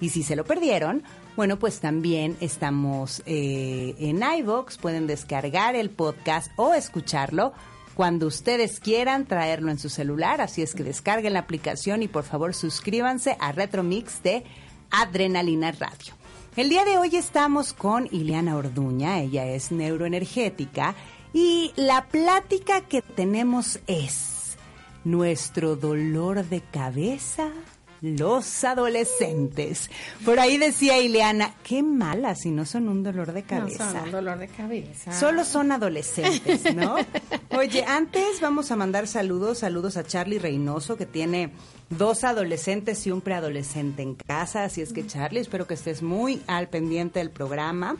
Y 0.00 0.10
si 0.10 0.22
se 0.22 0.36
lo 0.36 0.44
perdieron, 0.44 1.02
bueno, 1.36 1.58
pues 1.58 1.80
también 1.80 2.36
estamos 2.40 3.22
eh, 3.26 3.94
en 3.98 4.22
iVoox, 4.22 4.78
pueden 4.78 5.06
descargar 5.06 5.76
el 5.76 5.90
podcast 5.90 6.50
o 6.56 6.74
escucharlo 6.74 7.52
cuando 7.94 8.28
ustedes 8.28 8.78
quieran 8.78 9.26
traerlo 9.26 9.72
en 9.72 9.78
su 9.78 9.88
celular, 9.88 10.40
así 10.40 10.62
es 10.62 10.72
que 10.72 10.84
descarguen 10.84 11.32
la 11.32 11.40
aplicación 11.40 12.00
y 12.02 12.06
por 12.06 12.22
favor 12.22 12.54
suscríbanse 12.54 13.36
a 13.40 13.50
Retromix 13.50 14.22
de 14.22 14.44
Adrenalina 14.90 15.72
Radio. 15.72 16.14
El 16.54 16.68
día 16.68 16.84
de 16.84 16.96
hoy 16.96 17.16
estamos 17.16 17.72
con 17.72 18.08
Ileana 18.12 18.56
Orduña, 18.56 19.20
ella 19.20 19.46
es 19.46 19.72
neuroenergética 19.72 20.94
y 21.32 21.72
la 21.76 22.06
plática 22.06 22.80
que 22.82 23.02
tenemos 23.02 23.80
es 23.86 24.56
nuestro 25.04 25.76
dolor 25.76 26.44
de 26.44 26.60
cabeza, 26.60 27.48
los 28.00 28.62
adolescentes. 28.64 29.90
Por 30.24 30.38
ahí 30.38 30.56
decía 30.58 30.98
Ileana, 30.98 31.54
qué 31.64 31.82
mala 31.82 32.34
si 32.34 32.50
no 32.50 32.64
son 32.64 32.88
un 32.88 33.02
dolor 33.02 33.32
de 33.32 33.42
No 33.42 33.48
cabeza. 33.48 33.90
son 33.92 34.02
un 34.04 34.10
dolor 34.12 34.38
de 34.38 34.48
cabeza. 34.48 35.12
Solo 35.12 35.44
son 35.44 35.72
adolescentes, 35.72 36.74
¿no? 36.74 36.96
Oye, 37.56 37.84
antes 37.84 38.40
vamos 38.40 38.70
a 38.70 38.76
mandar 38.76 39.06
saludos, 39.08 39.58
saludos 39.58 39.96
a 39.96 40.04
Charlie 40.04 40.38
Reynoso, 40.38 40.96
que 40.96 41.06
tiene 41.06 41.50
dos 41.90 42.22
adolescentes 42.24 43.04
y 43.06 43.10
un 43.10 43.20
preadolescente 43.20 44.02
en 44.02 44.14
casa. 44.14 44.64
Así 44.64 44.80
es 44.80 44.92
que, 44.92 45.06
Charlie, 45.06 45.40
espero 45.40 45.66
que 45.66 45.74
estés 45.74 46.02
muy 46.02 46.40
al 46.46 46.68
pendiente 46.68 47.18
del 47.18 47.30
programa. 47.30 47.96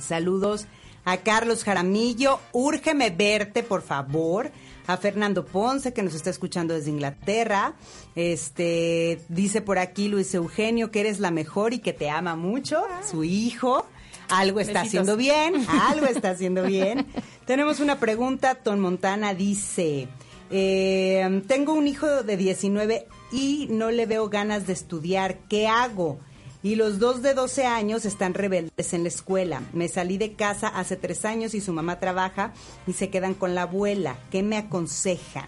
Saludos 0.00 0.66
a 1.04 1.16
Carlos 1.18 1.64
Jaramillo, 1.64 2.40
úrgeme 2.52 3.10
verte, 3.10 3.62
por 3.62 3.82
favor. 3.82 4.50
A 4.86 4.96
Fernando 4.96 5.44
Ponce, 5.44 5.92
que 5.92 6.02
nos 6.02 6.14
está 6.14 6.30
escuchando 6.30 6.72
desde 6.72 6.88
Inglaterra. 6.88 7.74
Este, 8.14 9.20
dice 9.28 9.60
por 9.60 9.78
aquí 9.78 10.08
Luis 10.08 10.32
Eugenio 10.34 10.90
que 10.90 11.00
eres 11.00 11.20
la 11.20 11.30
mejor 11.30 11.74
y 11.74 11.80
que 11.80 11.92
te 11.92 12.08
ama 12.08 12.36
mucho, 12.36 12.82
su 13.10 13.22
hijo. 13.22 13.84
Algo 14.30 14.60
está 14.60 14.82
Besitos. 14.82 15.08
haciendo 15.08 15.16
bien, 15.18 15.66
algo 15.90 16.06
está 16.06 16.30
haciendo 16.30 16.62
bien. 16.62 17.06
Tenemos 17.44 17.80
una 17.80 17.98
pregunta, 17.98 18.54
Ton 18.54 18.80
Montana 18.80 19.34
dice, 19.34 20.08
eh, 20.50 21.42
tengo 21.46 21.74
un 21.74 21.86
hijo 21.86 22.22
de 22.22 22.36
19 22.38 23.06
y 23.30 23.68
no 23.70 23.90
le 23.90 24.06
veo 24.06 24.28
ganas 24.30 24.66
de 24.66 24.72
estudiar, 24.72 25.38
¿qué 25.50 25.66
hago? 25.66 26.18
Y 26.62 26.74
los 26.74 26.98
dos 26.98 27.22
de 27.22 27.34
12 27.34 27.66
años 27.66 28.04
están 28.04 28.34
rebeldes 28.34 28.92
en 28.92 29.02
la 29.04 29.08
escuela. 29.08 29.62
Me 29.72 29.86
salí 29.88 30.18
de 30.18 30.32
casa 30.34 30.66
hace 30.68 30.96
tres 30.96 31.24
años 31.24 31.54
y 31.54 31.60
su 31.60 31.72
mamá 31.72 32.00
trabaja 32.00 32.52
y 32.86 32.94
se 32.94 33.10
quedan 33.10 33.34
con 33.34 33.54
la 33.54 33.62
abuela. 33.62 34.16
¿Qué 34.30 34.42
me 34.42 34.56
aconsejan? 34.56 35.46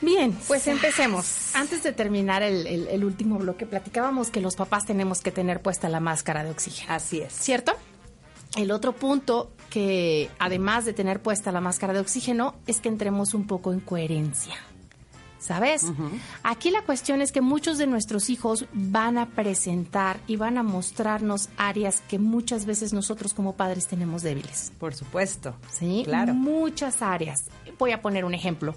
Bien, 0.00 0.32
pues 0.46 0.66
empecemos. 0.68 1.54
Antes 1.54 1.82
de 1.82 1.92
terminar 1.92 2.42
el, 2.42 2.66
el- 2.66 2.86
el 2.88 3.04
último 3.04 3.38
bloque, 3.38 3.66
platicábamos 3.66 4.30
que 4.30 4.40
los 4.40 4.54
papás 4.54 4.84
tenemos 4.86 5.20
que 5.22 5.32
tener 5.32 5.62
puesta 5.62 5.88
la 5.88 6.00
máscara 6.00 6.44
de 6.44 6.50
oxígeno. 6.50 6.92
Así 6.92 7.20
es. 7.20 7.32
¿Cierto? 7.32 7.72
El 8.56 8.70
otro 8.70 8.94
punto 8.94 9.50
que, 9.70 10.30
además 10.38 10.84
de 10.84 10.92
tener 10.92 11.20
puesta 11.20 11.50
la 11.50 11.60
máscara 11.60 11.92
de 11.94 12.00
oxígeno, 12.00 12.54
es 12.66 12.80
que 12.80 12.88
entremos 12.88 13.34
un 13.34 13.46
poco 13.46 13.72
en 13.72 13.80
coherencia. 13.80 14.54
¿Sabes? 15.46 15.84
Aquí 16.42 16.70
la 16.70 16.82
cuestión 16.82 17.22
es 17.22 17.30
que 17.30 17.40
muchos 17.40 17.78
de 17.78 17.86
nuestros 17.86 18.30
hijos 18.30 18.64
van 18.72 19.16
a 19.16 19.26
presentar 19.26 20.18
y 20.26 20.34
van 20.34 20.58
a 20.58 20.64
mostrarnos 20.64 21.50
áreas 21.56 22.02
que 22.08 22.18
muchas 22.18 22.66
veces 22.66 22.92
nosotros 22.92 23.32
como 23.32 23.54
padres 23.54 23.86
tenemos 23.86 24.22
débiles. 24.22 24.72
Por 24.80 24.92
supuesto. 24.92 25.54
¿sí? 25.70 26.02
Claro. 26.04 26.34
Muchas 26.34 27.00
áreas. 27.00 27.44
Voy 27.78 27.92
a 27.92 28.02
poner 28.02 28.24
un 28.24 28.34
ejemplo. 28.34 28.74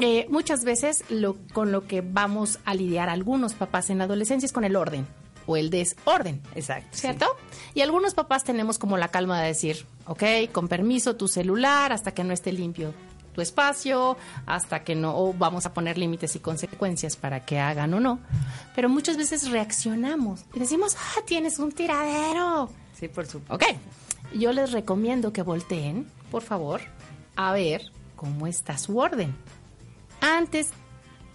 Eh, 0.00 0.28
muchas 0.30 0.64
veces 0.64 1.02
lo, 1.08 1.36
con 1.52 1.72
lo 1.72 1.88
que 1.88 2.02
vamos 2.02 2.60
a 2.64 2.74
lidiar 2.74 3.08
algunos 3.08 3.54
papás 3.54 3.90
en 3.90 3.98
la 3.98 4.04
adolescencia 4.04 4.46
es 4.46 4.52
con 4.52 4.62
el 4.62 4.76
orden 4.76 5.08
o 5.46 5.56
el 5.56 5.70
desorden. 5.70 6.40
Exacto. 6.54 6.90
sí. 6.92 7.00
¿Cierto? 7.00 7.26
Y 7.74 7.80
algunos 7.80 8.14
papás 8.14 8.44
tenemos 8.44 8.78
como 8.78 8.96
la 8.96 9.08
calma 9.08 9.40
de 9.40 9.48
decir, 9.48 9.86
ok, 10.06 10.22
con 10.52 10.68
permiso 10.68 11.16
tu 11.16 11.26
celular 11.26 11.92
hasta 11.92 12.12
que 12.12 12.22
no 12.22 12.32
esté 12.32 12.52
limpio 12.52 12.94
tu 13.34 13.40
espacio, 13.40 14.16
hasta 14.46 14.82
que 14.84 14.94
no, 14.94 15.16
o 15.16 15.32
vamos 15.32 15.66
a 15.66 15.74
poner 15.74 15.98
límites 15.98 16.36
y 16.36 16.40
consecuencias 16.40 17.16
para 17.16 17.44
que 17.44 17.58
hagan 17.58 17.94
o 17.94 18.00
no. 18.00 18.20
Pero 18.74 18.88
muchas 18.88 19.16
veces 19.16 19.50
reaccionamos 19.50 20.44
y 20.54 20.58
decimos, 20.58 20.96
ah, 20.96 21.20
tienes 21.26 21.58
un 21.58 21.72
tiradero. 21.72 22.70
Sí, 22.98 23.08
por 23.08 23.26
supuesto. 23.26 23.54
Ok, 23.54 23.76
yo 24.34 24.52
les 24.52 24.72
recomiendo 24.72 25.32
que 25.32 25.42
volteen, 25.42 26.06
por 26.30 26.42
favor, 26.42 26.80
a 27.36 27.52
ver 27.52 27.90
cómo 28.16 28.46
está 28.46 28.76
su 28.78 28.98
orden. 28.98 29.34
Antes 30.20 30.70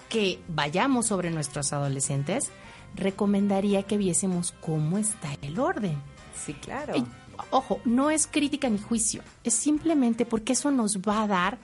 que 0.10 0.40
vayamos 0.48 1.08
sobre 1.08 1.32
nuestros 1.32 1.74
adolescentes, 1.74 2.52
recomendaría 2.96 3.84
que 3.84 3.98
viésemos 3.98 4.54
cómo 4.62 4.98
está 4.98 5.30
el 5.42 5.60
orden. 5.60 5.98
Sí, 6.46 6.54
claro. 6.54 6.96
Y, 6.96 7.06
ojo, 7.50 7.80
no 7.86 8.12
es 8.12 8.28
crítica 8.28 8.70
ni 8.70 8.78
juicio, 8.78 9.24
es 9.44 9.54
simplemente 9.54 10.26
porque 10.26 10.54
eso 10.54 10.72
nos 10.72 11.00
va 11.00 11.24
a 11.24 11.28
dar 11.28 11.58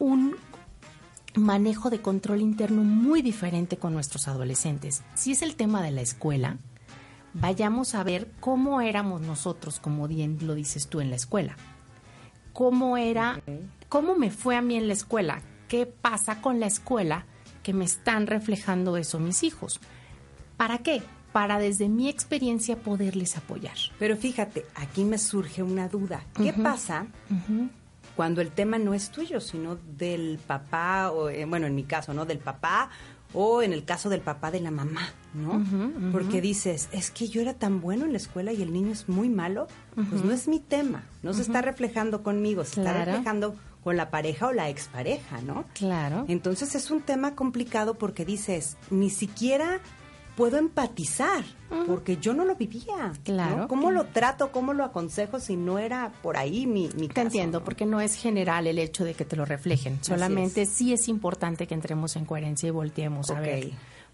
un 0.00 0.34
manejo 1.34 1.90
de 1.90 2.02
control 2.02 2.40
interno 2.40 2.82
muy 2.82 3.22
diferente 3.22 3.76
con 3.76 3.92
nuestros 3.92 4.26
adolescentes. 4.26 5.02
Si 5.14 5.30
es 5.30 5.42
el 5.42 5.54
tema 5.54 5.82
de 5.82 5.92
la 5.92 6.00
escuela, 6.00 6.56
vayamos 7.34 7.94
a 7.94 8.02
ver 8.02 8.28
cómo 8.40 8.80
éramos 8.80 9.20
nosotros, 9.20 9.78
como 9.78 10.08
bien 10.08 10.38
lo 10.42 10.54
dices 10.56 10.88
tú 10.88 11.00
en 11.00 11.10
la 11.10 11.16
escuela. 11.16 11.56
¿Cómo 12.52 12.96
era, 12.96 13.40
cómo 13.88 14.16
me 14.16 14.30
fue 14.30 14.56
a 14.56 14.62
mí 14.62 14.74
en 14.74 14.88
la 14.88 14.94
escuela? 14.94 15.42
¿Qué 15.68 15.86
pasa 15.86 16.40
con 16.40 16.58
la 16.58 16.66
escuela 16.66 17.26
que 17.62 17.72
me 17.72 17.84
están 17.84 18.26
reflejando 18.26 18.96
eso 18.96 19.20
mis 19.20 19.44
hijos? 19.44 19.80
¿Para 20.56 20.78
qué? 20.78 21.02
Para 21.32 21.60
desde 21.60 21.88
mi 21.88 22.08
experiencia 22.08 22.76
poderles 22.76 23.36
apoyar. 23.36 23.76
Pero 24.00 24.16
fíjate, 24.16 24.66
aquí 24.74 25.04
me 25.04 25.16
surge 25.16 25.62
una 25.62 25.88
duda. 25.88 26.24
¿Qué 26.34 26.52
pasa 26.52 27.06
cuando 28.16 28.40
el 28.40 28.50
tema 28.50 28.78
no 28.78 28.94
es 28.94 29.10
tuyo, 29.10 29.40
sino 29.40 29.76
del 29.76 30.38
papá, 30.46 31.10
o 31.10 31.28
eh, 31.28 31.44
bueno, 31.44 31.66
en 31.66 31.74
mi 31.74 31.84
caso, 31.84 32.12
¿no? 32.12 32.26
Del 32.26 32.38
papá 32.38 32.90
o 33.32 33.62
en 33.62 33.72
el 33.72 33.84
caso 33.84 34.08
del 34.08 34.20
papá 34.20 34.50
de 34.50 34.60
la 34.60 34.70
mamá, 34.70 35.08
¿no? 35.34 35.64
Porque 36.10 36.40
dices, 36.40 36.88
es 36.92 37.10
que 37.10 37.28
yo 37.28 37.40
era 37.40 37.54
tan 37.54 37.80
bueno 37.80 38.04
en 38.04 38.12
la 38.12 38.18
escuela 38.18 38.52
y 38.52 38.62
el 38.62 38.72
niño 38.72 38.92
es 38.92 39.08
muy 39.08 39.28
malo, 39.28 39.68
pues 39.94 40.24
no 40.24 40.32
es 40.32 40.48
mi 40.48 40.58
tema, 40.58 41.04
no 41.22 41.32
se 41.32 41.42
está 41.42 41.62
reflejando 41.62 42.22
conmigo, 42.22 42.64
se 42.64 42.80
está 42.80 43.04
reflejando 43.04 43.54
con 43.84 43.96
la 43.96 44.10
pareja 44.10 44.48
o 44.48 44.52
la 44.52 44.68
expareja, 44.68 45.40
¿no? 45.42 45.64
Claro. 45.74 46.24
Entonces 46.28 46.74
es 46.74 46.90
un 46.90 47.02
tema 47.02 47.34
complicado 47.34 47.94
porque 47.94 48.24
dices, 48.24 48.76
ni 48.90 49.10
siquiera 49.10 49.80
puedo 50.40 50.56
empatizar, 50.56 51.44
porque 51.86 52.16
yo 52.16 52.32
no 52.32 52.46
lo 52.46 52.56
vivía. 52.56 53.12
Claro. 53.24 53.56
¿no? 53.58 53.68
¿Cómo 53.68 53.90
lo 53.90 54.06
trato, 54.06 54.50
cómo 54.50 54.72
lo 54.72 54.84
aconsejo 54.84 55.38
si 55.38 55.54
no 55.54 55.78
era 55.78 56.12
por 56.22 56.38
ahí 56.38 56.66
mi, 56.66 56.88
mi 56.96 57.08
Te 57.08 57.14
caso, 57.14 57.26
entiendo, 57.26 57.58
¿no? 57.58 57.64
porque 57.66 57.84
no 57.84 58.00
es 58.00 58.14
general 58.14 58.66
el 58.66 58.78
hecho 58.78 59.04
de 59.04 59.12
que 59.12 59.26
te 59.26 59.36
lo 59.36 59.44
reflejen. 59.44 60.02
Solamente 60.02 60.64
sí 60.64 60.94
es 60.94 61.08
importante 61.08 61.66
que 61.66 61.74
entremos 61.74 62.16
en 62.16 62.24
coherencia 62.24 62.68
y 62.68 62.70
volteemos 62.70 63.30
a 63.30 63.38
ver. 63.38 63.72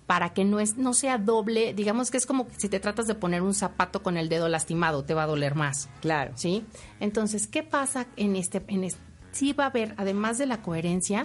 Para 0.09 0.31
que 0.31 0.45
no, 0.45 0.59
es, 0.59 0.77
no 0.77 0.95
sea 0.95 1.17
doble, 1.19 1.75
digamos 1.75 2.11
que 2.11 2.17
es 2.17 2.27
como 2.27 2.49
si 2.57 2.69
te 2.69 2.81
tratas 2.81 3.07
de 3.07 3.15
poner 3.15 3.43
un 3.43 3.55
zapato 3.55 4.03
con 4.03 4.17
el 4.17 4.29
dedo 4.29 4.49
lastimado, 4.49 5.05
te 5.05 5.15
va 5.15 5.23
a 5.23 5.27
doler 5.27 5.55
más. 5.55 5.89
Claro. 6.01 6.33
¿Sí? 6.35 6.65
Entonces, 6.99 7.47
¿qué 7.47 7.63
pasa 7.63 8.09
en 8.17 8.35
este, 8.35 8.65
en 8.67 8.83
este? 8.83 9.01
Sí 9.31 9.53
va 9.53 9.65
a 9.65 9.69
haber, 9.69 9.95
además 9.97 10.39
de 10.39 10.47
la 10.47 10.61
coherencia, 10.61 11.25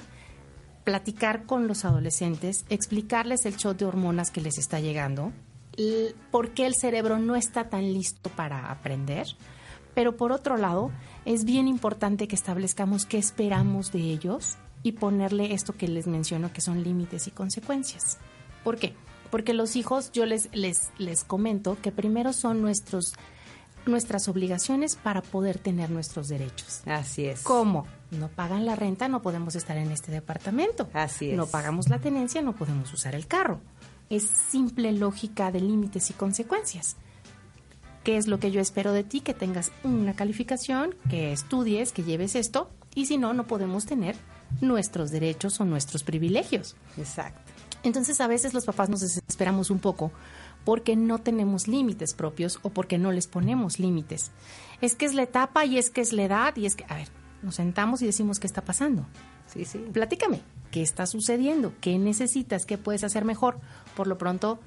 platicar 0.83 1.45
con 1.45 1.67
los 1.67 1.85
adolescentes, 1.85 2.65
explicarles 2.69 3.45
el 3.45 3.55
shot 3.55 3.77
de 3.77 3.85
hormonas 3.85 4.31
que 4.31 4.41
les 4.41 4.57
está 4.57 4.79
llegando, 4.79 5.31
por 6.31 6.51
qué 6.51 6.65
el 6.65 6.75
cerebro 6.75 7.17
no 7.17 7.35
está 7.35 7.69
tan 7.69 7.93
listo 7.93 8.29
para 8.29 8.71
aprender, 8.71 9.27
Pero 9.93 10.15
por 10.15 10.31
otro 10.31 10.55
lado, 10.55 10.89
es 11.25 11.43
bien 11.43 11.67
importante 11.67 12.29
que 12.29 12.35
establezcamos 12.35 13.05
qué 13.05 13.17
esperamos 13.17 13.91
de 13.91 13.99
ellos 13.99 14.55
y 14.83 14.93
ponerle 14.93 15.53
esto 15.53 15.73
que 15.73 15.87
les 15.87 16.07
menciono, 16.07 16.53
que 16.53 16.61
son 16.61 16.81
límites 16.81 17.27
y 17.27 17.31
consecuencias. 17.31 18.17
¿Por 18.63 18.77
qué? 18.77 18.93
Porque 19.29 19.53
los 19.53 19.75
hijos, 19.75 20.11
yo 20.13 20.25
les, 20.25 20.49
les, 20.53 20.91
les 20.97 21.25
comento 21.25 21.77
que 21.81 21.91
primero 21.91 22.31
son 22.31 22.61
nuestros, 22.61 23.15
nuestras 23.85 24.27
obligaciones 24.27 24.95
para 24.95 25.21
poder 25.21 25.57
tener 25.57 25.89
nuestros 25.89 26.27
derechos. 26.27 26.81
Así 26.85 27.25
es. 27.25 27.41
¿Cómo? 27.41 27.85
No 28.11 28.27
pagan 28.27 28.65
la 28.65 28.75
renta, 28.75 29.07
no 29.07 29.21
podemos 29.21 29.55
estar 29.55 29.77
en 29.77 29.91
este 29.91 30.11
departamento. 30.11 30.89
Así 30.93 31.31
es. 31.31 31.37
No 31.37 31.47
pagamos 31.47 31.89
la 31.89 31.99
tenencia, 31.99 32.41
no 32.41 32.55
podemos 32.55 32.91
usar 32.93 33.15
el 33.15 33.27
carro. 33.27 33.61
Es 34.09 34.23
simple 34.23 34.91
lógica 34.91 35.51
de 35.51 35.61
límites 35.61 36.09
y 36.09 36.13
consecuencias. 36.13 36.97
¿Qué 38.03 38.17
es 38.17 38.27
lo 38.27 38.39
que 38.39 38.51
yo 38.51 38.59
espero 38.59 38.93
de 38.93 39.03
ti? 39.03 39.21
Que 39.21 39.33
tengas 39.33 39.71
una 39.83 40.15
calificación, 40.15 40.95
que 41.09 41.31
estudies, 41.31 41.91
que 41.91 42.03
lleves 42.03 42.35
esto, 42.35 42.69
y 42.95 43.05
si 43.05 43.17
no, 43.17 43.33
no 43.33 43.45
podemos 43.45 43.85
tener 43.85 44.15
nuestros 44.59 45.11
derechos 45.11 45.59
o 45.61 45.65
nuestros 45.65 46.03
privilegios. 46.03 46.75
Exacto. 46.97 47.51
Entonces 47.83 48.19
a 48.21 48.27
veces 48.27 48.53
los 48.53 48.65
papás 48.65 48.89
nos 48.89 49.01
desesperamos 49.01 49.69
un 49.69 49.79
poco 49.79 50.11
porque 50.63 50.95
no 50.95 51.19
tenemos 51.19 51.67
límites 51.67 52.13
propios 52.13 52.59
o 52.61 52.69
porque 52.69 52.97
no 52.97 53.11
les 53.11 53.27
ponemos 53.27 53.79
límites. 53.79 54.31
Es 54.81 54.95
que 54.95 55.05
es 55.05 55.13
la 55.13 55.23
etapa 55.23 55.65
y 55.65 55.77
es 55.77 55.89
que 55.89 56.01
es 56.01 56.13
la 56.13 56.23
edad 56.23 56.55
y 56.55 56.65
es 56.65 56.75
que, 56.75 56.85
a 56.87 56.95
ver, 56.95 57.07
nos 57.41 57.55
sentamos 57.55 58.01
y 58.01 58.05
decimos 58.05 58.39
qué 58.39 58.47
está 58.47 58.63
pasando. 58.63 59.05
Sí, 59.47 59.65
sí. 59.65 59.79
Platícame, 59.91 60.41
¿qué 60.71 60.81
está 60.81 61.05
sucediendo? 61.05 61.73
¿Qué 61.81 61.97
necesitas? 61.97 62.65
¿Qué 62.65 62.77
puedes 62.77 63.03
hacer 63.03 63.25
mejor? 63.25 63.59
Por 63.95 64.07
lo 64.07 64.17
pronto, 64.17 64.59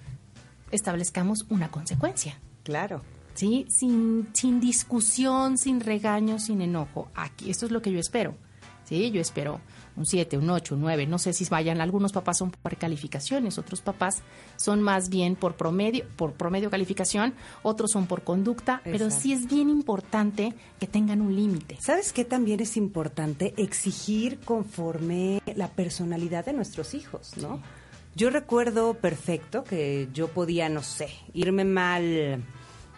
establezcamos 0.70 1.46
una 1.48 1.70
consecuencia. 1.70 2.38
Claro. 2.64 3.02
¿sí? 3.34 3.66
Sin, 3.68 4.28
sin 4.32 4.60
discusión, 4.60 5.58
sin 5.58 5.80
regaño, 5.80 6.38
sin 6.38 6.60
enojo. 6.60 7.08
Aquí, 7.14 7.50
esto 7.50 7.66
es 7.66 7.72
lo 7.72 7.82
que 7.82 7.92
yo 7.92 7.98
espero. 7.98 8.36
¿sí? 8.84 9.10
Yo 9.10 9.20
espero 9.20 9.60
un 9.96 10.06
7, 10.06 10.38
un 10.38 10.50
8, 10.50 10.74
un 10.74 10.80
9. 10.82 11.06
No 11.06 11.18
sé 11.18 11.32
si 11.32 11.44
vayan, 11.46 11.80
algunos 11.80 12.12
papás 12.12 12.38
son 12.38 12.50
por 12.50 12.76
calificaciones, 12.76 13.58
otros 13.58 13.80
papás 13.80 14.22
son 14.56 14.82
más 14.82 15.08
bien 15.08 15.36
por 15.36 15.54
promedio, 15.54 16.04
por 16.16 16.32
promedio 16.32 16.70
calificación, 16.70 17.34
otros 17.62 17.92
son 17.92 18.06
por 18.06 18.22
conducta, 18.22 18.80
pero 18.84 19.10
sí 19.10 19.32
es 19.32 19.48
bien 19.48 19.70
importante 19.70 20.54
que 20.80 20.86
tengan 20.86 21.20
un 21.20 21.34
límite. 21.34 21.78
¿Sabes 21.80 22.12
qué 22.12 22.24
también 22.24 22.60
es 22.60 22.76
importante? 22.76 23.54
Exigir 23.56 24.40
conforme 24.40 25.42
la 25.54 25.68
personalidad 25.68 26.44
de 26.44 26.52
nuestros 26.52 26.94
hijos, 26.94 27.36
¿no? 27.36 27.60
Yo 28.16 28.30
recuerdo 28.30 28.94
perfecto 28.94 29.64
que 29.64 30.08
yo 30.12 30.28
podía, 30.28 30.68
no 30.68 30.82
sé, 30.82 31.08
irme 31.32 31.64
mal 31.64 32.44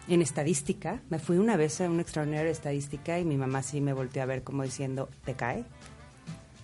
en 0.07 0.21
estadística. 0.21 1.01
Me 1.09 1.19
fui 1.19 1.37
una 1.37 1.57
vez 1.57 1.81
a 1.81 1.89
una 1.89 2.01
extraordinaria 2.01 2.51
estadística 2.51 3.19
y 3.19 3.25
mi 3.25 3.35
mamá 3.35 3.63
sí 3.63 3.81
me 3.81 3.93
volteó 3.93 4.23
a 4.23 4.25
ver 4.25 4.43
como 4.43 4.63
diciendo, 4.63 5.09
¿te 5.25 5.33
cae? 5.33 5.65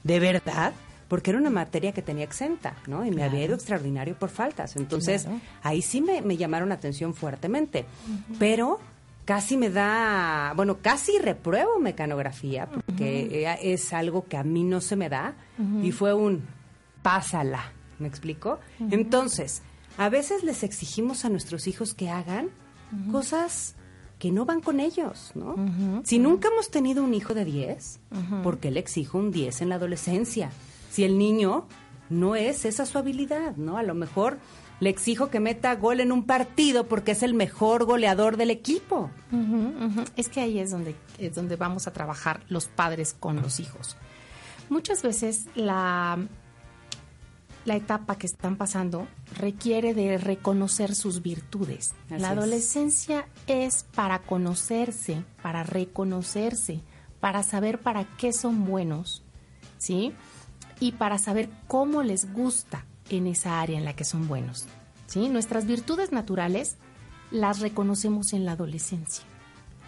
¿De 0.04 0.20
verdad? 0.20 0.74
Porque 1.08 1.30
era 1.32 1.40
una 1.40 1.50
materia 1.50 1.92
que 1.92 2.02
tenía 2.02 2.24
exenta, 2.24 2.76
¿no? 2.88 3.06
Y 3.06 3.12
me 3.12 3.24
había 3.24 3.44
ido 3.46 3.56
extraordinario 3.56 4.16
por 4.18 4.30
faltas. 4.30 4.76
Entonces, 4.76 5.24
Claro. 5.24 5.40
ahí 5.62 5.82
sí 5.82 6.02
me, 6.02 6.22
me 6.22 6.38
llamaron 6.38 6.70
la 6.70 6.76
atención 6.76 7.14
fuertemente. 7.14 7.86
Pero 8.40 8.80
casi 9.26 9.56
me 9.58 9.70
da, 9.70 10.54
bueno, 10.56 10.80
casi 10.82 11.18
repruebo 11.20 11.80
mecanografía, 11.80 12.66
porque 12.68 13.46
eh, 13.46 13.58
es 13.74 13.94
algo 13.94 14.26
que 14.28 14.38
a 14.38 14.44
mí 14.44 14.64
no 14.64 14.82
se 14.82 14.96
me 14.96 15.08
da. 15.10 15.36
Y 15.84 15.92
fue 15.92 16.14
un, 16.14 16.44
pásala, 17.04 17.72
¿me 18.00 18.08
explico? 18.08 18.60
Entonces, 18.92 19.62
a 19.98 20.10
veces 20.10 20.44
les 20.44 20.64
exigimos 20.64 21.26
a 21.26 21.30
nuestros 21.30 21.68
hijos 21.68 21.94
que 21.94 22.10
hagan 22.10 22.50
cosas 23.12 23.76
que 24.24 24.32
no 24.32 24.46
van 24.46 24.62
con 24.62 24.80
ellos, 24.80 25.34
¿no? 25.36 25.54
Si 26.06 26.18
nunca 26.18 26.48
hemos 26.48 26.72
tenido 26.72 27.04
un 27.04 27.14
hijo 27.14 27.34
de 27.34 27.44
10, 27.44 28.00
¿por 28.42 28.58
qué 28.60 28.72
le 28.72 28.80
exijo 28.80 29.18
un 29.18 29.32
10 29.32 29.64
en 29.64 29.68
la 29.68 29.76
adolescencia? 29.76 30.50
Si 30.90 31.04
el 31.04 31.18
niño 31.18 31.68
no 32.10 32.38
es 32.38 32.64
esa 32.64 32.86
su 32.86 32.98
habilidad, 32.98 33.58
¿no? 33.58 33.76
A 33.76 33.84
lo 33.84 33.94
mejor 33.96 34.38
le 34.80 34.90
exijo 34.90 35.30
que 35.30 35.42
meta 35.42 35.76
gol 35.76 36.00
en 36.00 36.14
un 36.14 36.24
partido 36.24 36.88
porque 36.88 37.12
es 37.12 37.22
el 37.22 37.34
mejor 37.34 37.84
goleador 37.84 38.38
del 38.38 38.52
equipo. 38.52 39.12
Es 40.16 40.30
que 40.30 40.40
ahí 40.40 40.58
es 40.58 40.72
donde, 40.72 40.96
es 41.18 41.36
donde 41.36 41.58
vamos 41.58 41.88
a 41.88 41.92
trabajar 41.92 42.46
los 42.48 42.68
padres 42.68 43.14
con 43.20 43.42
los 43.42 43.60
hijos. 43.60 43.98
Muchas 44.70 45.04
veces 45.04 45.48
la, 45.54 46.18
la 47.66 47.76
etapa 47.76 48.18
que 48.18 48.28
están 48.28 48.58
pasando 48.58 49.08
requiere 49.38 49.94
de 49.94 50.18
reconocer 50.18 50.96
sus 50.96 51.22
virtudes. 51.22 51.94
Así 52.10 52.22
la 52.22 52.32
es. 52.32 52.38
adolescencia 52.38 53.28
es 53.48 53.86
para 53.96 54.20
conocerse, 54.20 55.24
para 55.42 55.64
reconocerse, 55.64 56.82
para 57.20 57.44
saber 57.44 57.80
para 57.80 58.06
qué 58.18 58.34
son 58.34 58.66
buenos, 58.66 59.24
¿sí? 59.78 60.14
Y 60.80 60.94
para 60.94 61.18
saber 61.18 61.50
cómo 61.68 62.04
les 62.04 62.34
gusta 62.34 62.86
en 63.10 63.28
esa 63.28 63.62
área 63.62 63.78
en 63.78 63.86
la 63.86 63.96
que 63.96 64.04
son 64.04 64.28
buenos, 64.28 64.66
¿sí? 65.08 65.30
Nuestras 65.30 65.66
virtudes 65.66 66.12
naturales 66.12 66.78
las 67.32 67.60
reconocemos 67.60 68.34
en 68.34 68.46
la 68.46 68.54
adolescencia. 68.54 69.24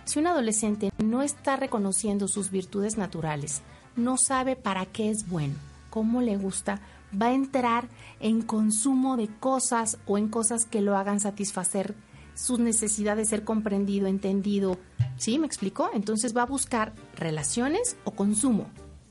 Si 0.06 0.20
un 0.20 0.28
adolescente 0.28 0.92
no 1.04 1.24
está 1.24 1.58
reconociendo 1.58 2.28
sus 2.28 2.52
virtudes 2.52 2.98
naturales, 2.98 3.62
no 3.96 4.18
sabe 4.18 4.56
para 4.56 4.86
qué 4.86 5.10
es 5.10 5.28
bueno, 5.28 5.56
cómo 5.90 6.22
le 6.22 6.38
gusta, 6.38 6.80
va 7.22 7.28
a 7.28 7.34
entrar 7.34 7.88
en 8.20 8.42
consumo 8.42 9.18
de 9.18 9.28
cosas 9.28 9.98
o 10.06 10.18
en 10.18 10.28
cosas 10.28 10.66
que 10.66 10.82
lo 10.82 10.98
hagan 10.98 11.20
satisfacer 11.20 11.96
sus 12.36 12.60
necesidades, 12.60 13.30
ser 13.30 13.44
comprendido, 13.44 14.08
entendido. 14.08 14.78
¿Sí? 15.18 15.40
¿Me 15.40 15.48
explico? 15.48 15.90
Entonces 15.94 16.36
va 16.36 16.44
a 16.44 16.46
buscar 16.46 16.94
relaciones 17.16 17.98
o 18.04 18.12
consumo. 18.12 18.68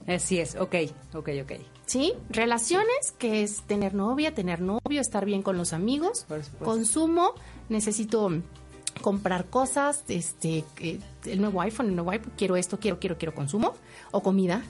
Así 0.07 0.39
es, 0.39 0.55
ok, 0.57 0.75
ok, 1.15 1.31
ok. 1.43 1.53
¿Sí? 1.87 2.13
Relaciones, 2.29 3.13
que 3.19 3.43
es 3.43 3.63
tener 3.63 3.95
novia, 3.95 4.35
tener 4.35 4.61
novio, 4.61 5.01
estar 5.01 5.25
bien 5.25 5.43
con 5.43 5.57
los 5.57 5.73
amigos. 5.73 6.27
Consumo, 6.63 7.33
necesito 7.71 8.31
comprar 9.01 9.47
cosas, 9.47 10.05
este, 10.09 10.65
eh, 10.81 11.01
el 11.25 11.41
nuevo 11.41 11.61
iPhone, 11.63 11.89
el 11.89 11.95
nuevo 11.97 12.11
iPhone, 12.11 12.33
quiero 12.37 12.57
esto, 12.57 12.79
quiero, 12.79 12.99
quiero, 13.01 13.17
quiero 13.17 13.35
consumo. 13.35 13.75
O 14.13 14.23
comida, 14.23 14.63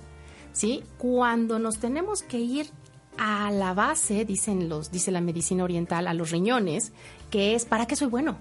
¿sí? 0.53 0.85
Cuando 0.99 1.59
nos 1.59 1.78
tenemos 1.78 2.22
que 2.22 2.39
ir 2.39 2.70
a 3.19 3.51
la 3.51 3.75
base, 3.75 4.25
dicen 4.25 4.69
los, 4.69 4.91
dice 4.91 5.11
la 5.11 5.21
medicina 5.21 5.65
oriental, 5.65 6.07
a 6.07 6.15
los 6.15 6.31
riñones, 6.31 6.93
que 7.31 7.55
es, 7.55 7.65
¿para 7.65 7.87
qué 7.87 7.97
soy 7.97 8.09
bueno? 8.09 8.39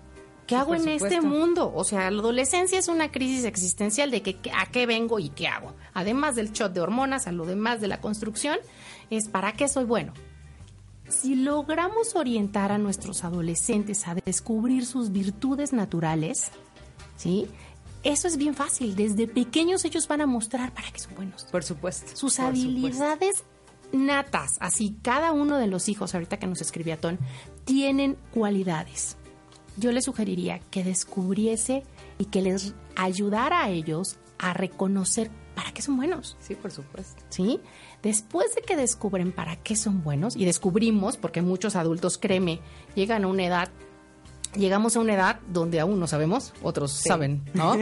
¿Qué 0.48 0.56
hago 0.56 0.76
en 0.76 0.88
este 0.88 1.16
supuesto. 1.16 1.28
mundo? 1.28 1.72
O 1.74 1.84
sea, 1.84 2.12
la 2.12 2.20
adolescencia 2.20 2.78
es 2.78 2.88
una 2.88 3.12
crisis 3.12 3.46
existencial 3.46 4.12
de 4.12 4.22
que, 4.22 4.52
a 4.52 4.66
qué 4.66 4.86
vengo 4.86 5.20
y 5.20 5.30
qué 5.30 5.48
hago. 5.48 5.74
Además 5.94 6.36
del 6.36 6.52
shot 6.52 6.74
de 6.74 6.82
hormonas, 6.82 7.28
a 7.28 7.32
lo 7.32 7.46
demás 7.46 7.80
de 7.80 7.88
la 7.88 8.02
construcción, 8.02 8.58
es 9.10 9.30
para 9.30 9.54
qué 9.54 9.68
soy 9.68 9.86
bueno. 9.86 10.14
Si 11.08 11.36
logramos 11.36 12.16
orientar 12.16 12.72
a 12.72 12.78
nuestros 12.78 13.24
adolescentes 13.24 14.08
a 14.08 14.16
descubrir 14.16 14.86
sus 14.86 15.12
virtudes 15.12 15.72
naturales, 15.72 16.52
¿sí? 17.16 17.48
Eso 18.04 18.28
es 18.28 18.36
bien 18.36 18.54
fácil. 18.54 18.96
Desde 18.96 19.28
pequeños 19.28 19.86
ellos 19.86 20.08
van 20.08 20.22
a 20.22 20.26
mostrar 20.26 20.74
para 20.74 20.92
qué 20.92 21.00
son 21.00 21.16
buenos 21.16 21.46
Por 21.46 21.64
supuesto. 21.64 22.16
sus 22.16 22.36
por 22.36 22.48
habilidades 22.48 23.44
natas, 23.94 24.58
así 24.60 24.98
cada 25.02 25.32
uno 25.32 25.58
de 25.58 25.68
los 25.68 25.88
hijos, 25.88 26.14
ahorita 26.14 26.38
que 26.38 26.48
nos 26.48 26.62
escribía 26.62 27.00
Ton, 27.00 27.20
tienen 27.64 28.18
cualidades. 28.34 29.16
Yo 29.78 29.92
les 29.92 30.06
sugeriría 30.06 30.60
que 30.72 30.84
descubriese 30.84 31.84
y 32.18 32.26
que 32.26 32.42
les 32.42 32.74
ayudara 32.96 33.64
a 33.64 33.70
ellos 33.70 34.18
a 34.38 34.54
reconocer 34.54 35.32
para 35.56 35.72
qué 35.72 35.82
son 35.82 35.98
buenos. 35.98 36.36
Sí, 36.40 36.56
por 36.56 36.72
supuesto. 36.72 37.24
¿sí? 37.30 37.60
Después 38.02 38.54
de 38.56 38.62
que 38.62 38.76
descubren 38.76 39.32
para 39.32 39.56
qué 39.56 39.76
son 39.76 40.04
buenos, 40.04 40.36
y 40.36 40.46
descubrimos, 40.46 41.18
porque 41.18 41.42
muchos 41.42 41.76
adultos, 41.76 42.18
créeme, 42.18 42.60
llegan 42.96 43.24
a 43.24 43.28
una 43.28 43.46
edad, 43.46 43.70
llegamos 44.56 44.96
a 44.96 45.00
una 45.00 45.14
edad 45.14 45.40
donde 45.48 45.80
aún 45.80 46.00
no 46.00 46.08
sabemos, 46.08 46.54
otros 46.62 46.92
saben, 46.92 47.44
¿no? 47.54 47.76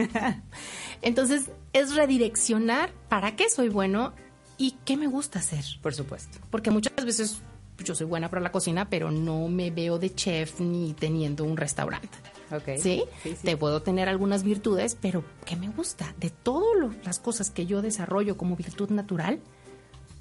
Entonces, 1.02 1.50
es 1.72 1.94
redireccionar 1.94 2.92
para 3.08 3.36
qué 3.36 3.50
soy 3.50 3.68
bueno 3.68 4.12
y 4.58 4.72
qué 4.84 4.96
me 4.96 5.06
gusta 5.06 5.38
hacer. 5.40 5.64
Por 5.82 5.94
supuesto. 5.94 6.38
Porque 6.50 6.70
muchas 6.70 7.04
veces 7.04 7.38
pues, 7.76 7.86
yo 7.88 7.94
soy 7.94 8.06
buena 8.06 8.28
para 8.30 8.40
la 8.42 8.52
cocina, 8.52 8.88
pero 8.88 9.10
no 9.10 9.48
me 9.48 9.70
veo 9.70 9.98
de 9.98 10.14
chef 10.14 10.60
ni 10.60 10.92
teniendo 10.94 11.44
un 11.44 11.56
restaurante. 11.56 12.18
Ok. 12.50 12.78
¿Sí? 12.78 13.04
Sí, 13.22 13.30
sí. 13.30 13.36
Te 13.42 13.56
puedo 13.56 13.82
tener 13.82 14.08
algunas 14.08 14.42
virtudes, 14.42 14.96
pero 15.00 15.24
¿qué 15.46 15.56
me 15.56 15.68
gusta? 15.68 16.14
De 16.18 16.30
todas 16.30 16.94
las 17.04 17.18
cosas 17.18 17.50
que 17.50 17.66
yo 17.66 17.80
desarrollo 17.82 18.36
como 18.36 18.56
virtud 18.56 18.90
natural, 18.90 19.40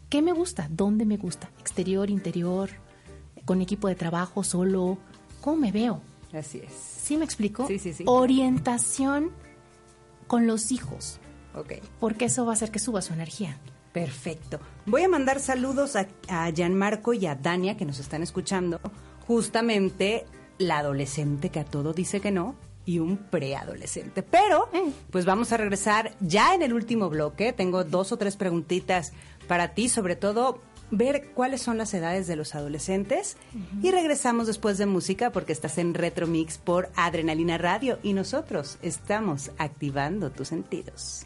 ¿qué 0.10 0.22
me 0.22 0.32
gusta? 0.32 0.68
¿Dónde 0.72 1.06
me 1.06 1.18
gusta? 1.18 1.50
¿Exterior, 1.60 2.10
interior? 2.10 2.70
¿Con 3.46 3.62
equipo 3.62 3.88
de 3.90 3.96
trabajo, 3.96 4.44
solo? 4.44 4.98
¿Cómo 5.42 5.58
me 5.58 5.72
veo? 5.72 6.02
Así 6.34 6.60
es. 6.60 6.72
¿Sí 6.74 7.18
me 7.18 7.26
explico? 7.26 7.68
Sí, 7.68 7.80
sí, 7.80 7.92
sí. 7.94 8.04
Orientación 8.08 9.32
con 10.28 10.48
los 10.48 10.72
hijos, 10.72 11.20
Ok. 11.54 11.74
porque 12.00 12.26
eso 12.26 12.46
va 12.46 12.52
a 12.52 12.54
hacer 12.54 12.72
que 12.72 12.80
suba 12.80 13.02
su 13.02 13.12
energía. 13.12 13.58
Perfecto. 13.94 14.60
Voy 14.86 15.04
a 15.04 15.10
mandar 15.10 15.40
saludos 15.40 15.96
a, 15.96 16.08
a 16.30 16.50
Gianmarco 16.52 17.14
y 17.14 17.26
a 17.26 17.36
Dania 17.36 17.78
que 17.78 17.86
nos 17.86 18.00
están 18.00 18.24
escuchando. 18.24 18.80
Justamente 19.28 20.26
la 20.58 20.80
adolescente 20.80 21.50
que 21.50 21.60
a 21.60 21.66
todo 21.66 21.94
dice 21.94 22.22
que 22.22 22.32
no 22.32 22.56
y 22.86 23.00
un 23.00 23.18
preadolescente. 23.18 24.24
Pero, 24.24 24.70
pues 25.12 25.26
vamos 25.26 25.52
a 25.52 25.58
regresar 25.58 26.14
ya 26.20 26.56
en 26.56 26.62
el 26.62 26.74
último 26.74 27.10
bloque. 27.10 27.54
Tengo 27.54 27.84
dos 27.84 28.12
o 28.12 28.18
tres 28.18 28.36
preguntitas 28.36 29.14
para 29.48 29.74
ti, 29.74 29.90
sobre 29.90 30.16
todo 30.16 30.60
ver 30.90 31.30
cuáles 31.34 31.62
son 31.62 31.78
las 31.78 31.94
edades 31.94 32.28
de 32.28 32.36
los 32.36 32.56
adolescentes. 32.56 33.38
Y 33.82 33.92
regresamos 33.92 34.48
después 34.48 34.78
de 34.78 34.86
música 34.86 35.32
porque 35.32 35.54
estás 35.54 35.78
en 35.78 35.94
Retro 35.94 36.28
Mix 36.28 36.58
por 36.58 36.90
Adrenalina 36.96 37.58
Radio 37.58 38.00
y 38.04 38.14
nosotros 38.14 38.78
estamos 38.82 39.52
activando 39.58 40.32
tus 40.32 40.50
sentidos. 40.50 41.26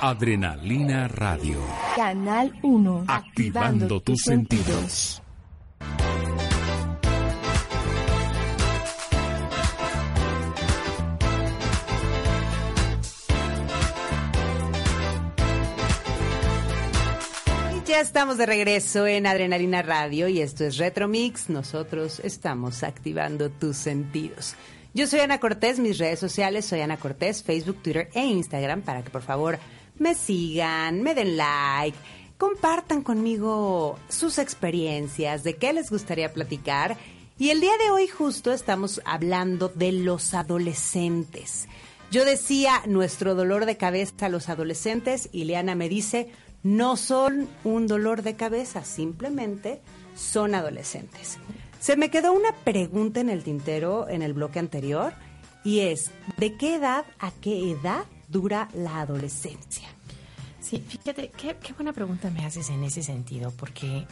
Adrenalina 0.00 1.08
Radio. 1.08 1.58
Canal 1.96 2.52
1. 2.62 3.04
Activando 3.08 4.00
tus 4.00 4.22
sentidos. 4.22 5.22
Y 17.76 17.84
ya 17.86 18.00
estamos 18.00 18.38
de 18.38 18.46
regreso 18.46 19.06
en 19.06 19.26
Adrenalina 19.26 19.82
Radio 19.82 20.28
y 20.28 20.40
esto 20.40 20.64
es 20.64 20.76
Retro 20.78 21.08
Mix. 21.08 21.48
Nosotros 21.48 22.20
estamos 22.24 22.82
activando 22.82 23.50
tus 23.50 23.76
sentidos. 23.76 24.54
Yo 24.94 25.06
soy 25.06 25.20
Ana 25.20 25.40
Cortés, 25.40 25.78
mis 25.78 25.96
redes 25.96 26.18
sociales 26.18 26.66
soy 26.66 26.82
Ana 26.82 26.98
Cortés, 26.98 27.42
Facebook, 27.42 27.82
Twitter 27.82 28.10
e 28.12 28.26
Instagram 28.26 28.82
para 28.82 29.02
que 29.02 29.08
por 29.08 29.22
favor 29.22 29.58
me 29.98 30.14
sigan, 30.14 31.02
me 31.02 31.14
den 31.14 31.38
like, 31.38 31.96
compartan 32.36 33.02
conmigo 33.02 33.98
sus 34.10 34.36
experiencias, 34.36 35.44
de 35.44 35.56
qué 35.56 35.72
les 35.72 35.90
gustaría 35.90 36.34
platicar. 36.34 36.98
Y 37.38 37.48
el 37.48 37.62
día 37.62 37.72
de 37.82 37.90
hoy 37.90 38.06
justo 38.06 38.52
estamos 38.52 39.00
hablando 39.06 39.70
de 39.70 39.92
los 39.92 40.34
adolescentes. 40.34 41.68
Yo 42.10 42.26
decía 42.26 42.82
nuestro 42.86 43.34
dolor 43.34 43.64
de 43.64 43.78
cabeza 43.78 44.26
a 44.26 44.28
los 44.28 44.50
adolescentes 44.50 45.30
y 45.32 45.44
Leana 45.44 45.74
me 45.74 45.88
dice, 45.88 46.30
no 46.62 46.98
son 46.98 47.48
un 47.64 47.86
dolor 47.86 48.20
de 48.20 48.36
cabeza, 48.36 48.84
simplemente 48.84 49.80
son 50.14 50.54
adolescentes. 50.54 51.38
Se 51.82 51.96
me 51.96 52.10
quedó 52.10 52.32
una 52.32 52.52
pregunta 52.52 53.18
en 53.18 53.28
el 53.28 53.42
tintero 53.42 54.08
en 54.08 54.22
el 54.22 54.34
bloque 54.34 54.60
anterior 54.60 55.14
y 55.64 55.80
es, 55.80 56.12
¿de 56.36 56.56
qué 56.56 56.76
edad 56.76 57.04
a 57.18 57.32
qué 57.32 57.72
edad 57.72 58.04
dura 58.28 58.68
la 58.72 59.00
adolescencia? 59.00 59.88
Sí, 60.60 60.78
fíjate, 60.78 61.32
qué, 61.36 61.56
qué 61.60 61.72
buena 61.72 61.92
pregunta 61.92 62.30
me 62.30 62.46
haces 62.46 62.70
en 62.70 62.84
ese 62.84 63.02
sentido, 63.02 63.50
porque 63.56 64.06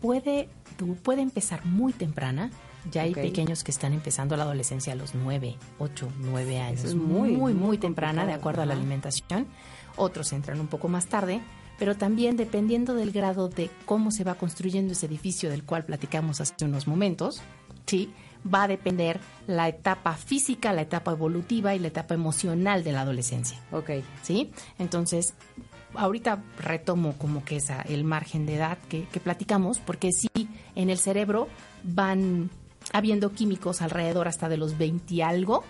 puede, 0.00 0.48
tú, 0.76 0.96
puede 0.96 1.22
empezar 1.22 1.64
muy 1.64 1.92
temprana. 1.92 2.50
Ya 2.90 3.02
hay 3.02 3.14
pequeños 3.14 3.62
que 3.62 3.70
están 3.70 3.92
empezando 3.92 4.36
la 4.36 4.42
adolescencia 4.42 4.92
a 4.92 4.96
los 4.96 5.14
9, 5.14 5.54
8, 5.78 6.08
9 6.18 6.58
años. 6.58 6.82
es 6.82 6.96
muy, 6.96 7.28
muy, 7.30 7.36
muy, 7.36 7.54
muy 7.54 7.78
temprana, 7.78 8.26
de 8.26 8.32
acuerdo 8.32 8.62
a 8.62 8.66
la 8.66 8.74
alimentación. 8.74 9.46
Otros 9.94 10.32
entran 10.32 10.58
un 10.58 10.66
poco 10.66 10.88
más 10.88 11.06
tarde, 11.06 11.42
pero 11.78 11.96
también 11.96 12.36
dependiendo 12.36 12.94
del 12.94 13.12
grado 13.12 13.48
de 13.48 13.70
cómo 13.86 14.10
se 14.10 14.24
va 14.24 14.34
construyendo 14.34 14.92
ese 14.92 15.06
edificio 15.06 15.50
del 15.50 15.64
cual 15.64 15.84
platicamos 15.84 16.40
hace 16.40 16.64
unos 16.64 16.86
momentos, 16.86 17.42
¿sí? 17.86 18.12
va 18.52 18.64
a 18.64 18.68
depender 18.68 19.20
la 19.46 19.68
etapa 19.68 20.14
física, 20.14 20.72
la 20.72 20.82
etapa 20.82 21.12
evolutiva 21.12 21.74
y 21.74 21.78
la 21.78 21.88
etapa 21.88 22.14
emocional 22.14 22.84
de 22.84 22.92
la 22.92 23.02
adolescencia. 23.02 23.58
Ok. 23.72 23.90
¿sí? 24.22 24.52
Entonces, 24.78 25.34
ahorita 25.94 26.42
retomo 26.58 27.14
como 27.14 27.44
que 27.44 27.56
esa, 27.56 27.82
el 27.82 28.04
margen 28.04 28.46
de 28.46 28.56
edad 28.56 28.78
que, 28.88 29.04
que 29.04 29.20
platicamos, 29.20 29.78
porque 29.78 30.10
sí, 30.12 30.48
en 30.74 30.90
el 30.90 30.98
cerebro 30.98 31.48
van 31.82 32.50
habiendo 32.92 33.32
químicos 33.32 33.80
alrededor 33.80 34.28
hasta 34.28 34.48
de 34.48 34.56
los 34.56 34.76
20 34.76 35.14
y 35.14 35.22
algo, 35.22 35.64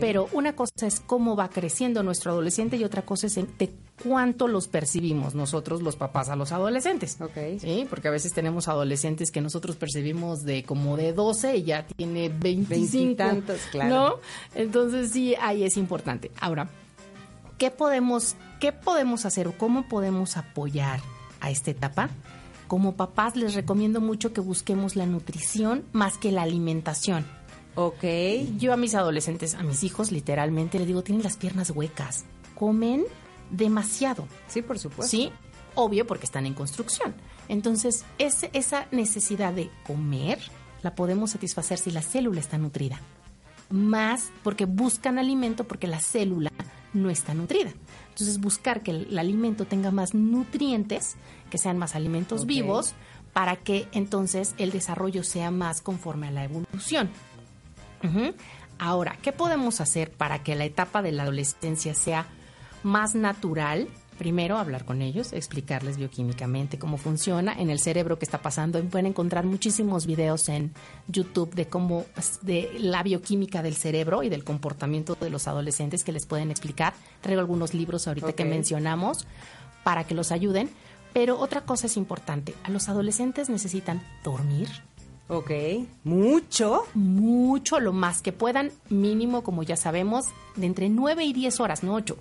Pero 0.00 0.28
una 0.32 0.54
cosa 0.54 0.86
es 0.86 1.00
cómo 1.00 1.36
va 1.36 1.48
creciendo 1.48 2.02
nuestro 2.02 2.32
adolescente 2.32 2.76
y 2.76 2.84
otra 2.84 3.02
cosa 3.02 3.26
es 3.26 3.34
de 3.34 3.70
cuánto 4.02 4.48
los 4.48 4.68
percibimos 4.68 5.34
nosotros 5.34 5.82
los 5.82 5.96
papás 5.96 6.28
a 6.28 6.36
los 6.36 6.52
adolescentes. 6.52 7.18
Sí, 7.60 7.86
porque 7.88 8.08
a 8.08 8.10
veces 8.10 8.32
tenemos 8.32 8.68
adolescentes 8.68 9.30
que 9.30 9.40
nosotros 9.40 9.76
percibimos 9.76 10.44
de 10.44 10.64
como 10.64 10.96
de 10.96 11.12
12 11.12 11.56
y 11.56 11.62
ya 11.64 11.86
tiene 11.86 12.28
25. 12.28 12.68
Veintitantos, 12.68 13.60
claro. 13.70 13.90
¿No? 13.90 14.14
Entonces 14.54 15.10
sí, 15.10 15.34
ahí 15.40 15.64
es 15.64 15.76
importante. 15.76 16.30
Ahora, 16.40 16.68
¿qué 17.56 17.70
podemos, 17.70 18.36
¿qué 18.60 18.72
podemos 18.72 19.24
hacer 19.26 19.48
o 19.48 19.52
cómo 19.52 19.88
podemos 19.88 20.36
apoyar 20.36 21.00
a 21.40 21.50
esta 21.50 21.70
etapa? 21.70 22.10
Como 22.66 22.96
papás 22.96 23.36
les 23.36 23.54
recomiendo 23.54 24.00
mucho 24.00 24.32
que 24.32 24.40
busquemos 24.40 24.94
la 24.94 25.06
nutrición 25.06 25.84
más 25.92 26.18
que 26.18 26.32
la 26.32 26.42
alimentación. 26.42 27.37
Ok. 27.80 28.02
Yo 28.58 28.72
a 28.72 28.76
mis 28.76 28.96
adolescentes, 28.96 29.54
a 29.54 29.62
mis 29.62 29.84
hijos, 29.84 30.10
literalmente 30.10 30.78
les 30.78 30.88
digo, 30.88 31.02
tienen 31.04 31.22
las 31.22 31.36
piernas 31.36 31.70
huecas, 31.70 32.24
comen 32.56 33.04
demasiado. 33.50 34.26
Sí, 34.48 34.62
por 34.62 34.80
supuesto. 34.80 35.08
Sí, 35.16 35.30
obvio 35.76 36.04
porque 36.06 36.24
están 36.26 36.44
en 36.44 36.54
construcción. 36.54 37.14
Entonces, 37.48 38.04
ese- 38.18 38.50
esa 38.52 38.88
necesidad 38.90 39.52
de 39.52 39.70
comer 39.86 40.40
la 40.82 40.96
podemos 40.96 41.30
satisfacer 41.30 41.78
si 41.78 41.92
la 41.92 42.02
célula 42.02 42.40
está 42.40 42.58
nutrida. 42.58 43.00
Más 43.70 44.30
porque 44.42 44.64
buscan 44.64 45.18
alimento 45.18 45.62
porque 45.64 45.86
la 45.86 46.00
célula 46.00 46.50
no 46.94 47.10
está 47.10 47.32
nutrida. 47.32 47.72
Entonces, 48.08 48.40
buscar 48.40 48.82
que 48.82 48.90
el, 48.90 49.06
el 49.10 49.18
alimento 49.20 49.66
tenga 49.66 49.92
más 49.92 50.14
nutrientes, 50.14 51.14
que 51.48 51.58
sean 51.58 51.78
más 51.78 51.94
alimentos 51.94 52.44
vivos, 52.44 52.94
para 53.32 53.54
que 53.56 53.86
entonces 53.92 54.54
el 54.58 54.72
desarrollo 54.72 55.22
sea 55.22 55.50
más 55.52 55.80
conforme 55.80 56.26
a 56.26 56.30
la 56.32 56.44
evolución. 56.44 57.08
Ahora, 58.78 59.16
¿qué 59.22 59.32
podemos 59.32 59.80
hacer 59.80 60.10
para 60.10 60.42
que 60.42 60.54
la 60.54 60.64
etapa 60.64 61.02
de 61.02 61.12
la 61.12 61.24
adolescencia 61.24 61.94
sea 61.94 62.26
más 62.82 63.14
natural? 63.14 63.88
Primero, 64.18 64.58
hablar 64.58 64.84
con 64.84 65.00
ellos, 65.00 65.32
explicarles 65.32 65.96
bioquímicamente 65.96 66.76
cómo 66.76 66.96
funciona 66.96 67.52
en 67.52 67.70
el 67.70 67.78
cerebro, 67.78 68.18
qué 68.18 68.24
está 68.24 68.42
pasando. 68.42 68.82
Pueden 68.82 69.06
encontrar 69.06 69.44
muchísimos 69.44 70.06
videos 70.06 70.48
en 70.48 70.72
YouTube 71.06 71.54
de 71.54 71.68
cómo, 71.68 72.04
de 72.42 72.70
la 72.80 73.04
bioquímica 73.04 73.62
del 73.62 73.76
cerebro 73.76 74.24
y 74.24 74.28
del 74.28 74.42
comportamiento 74.42 75.16
de 75.20 75.30
los 75.30 75.46
adolescentes 75.46 76.02
que 76.02 76.10
les 76.10 76.26
pueden 76.26 76.50
explicar. 76.50 76.94
Traigo 77.20 77.40
algunos 77.40 77.74
libros 77.74 78.08
ahorita 78.08 78.32
que 78.32 78.44
mencionamos 78.44 79.26
para 79.84 80.04
que 80.04 80.14
los 80.14 80.32
ayuden. 80.32 80.68
Pero 81.12 81.38
otra 81.38 81.62
cosa 81.62 81.86
es 81.86 81.96
importante, 81.96 82.54
a 82.64 82.70
los 82.70 82.88
adolescentes 82.88 83.48
necesitan 83.48 84.02
dormir, 84.24 84.68
Ok. 85.28 85.50
Mucho. 86.04 86.84
mucho, 86.94 87.80
lo 87.80 87.92
más 87.92 88.22
que 88.22 88.32
puedan, 88.32 88.72
mínimo, 88.88 89.42
como 89.42 89.62
ya 89.62 89.76
sabemos, 89.76 90.26
de 90.56 90.66
entre 90.66 90.88
9 90.88 91.24
y 91.24 91.32
10 91.32 91.60
horas, 91.60 91.82
no 91.82 91.94
8. 91.94 92.16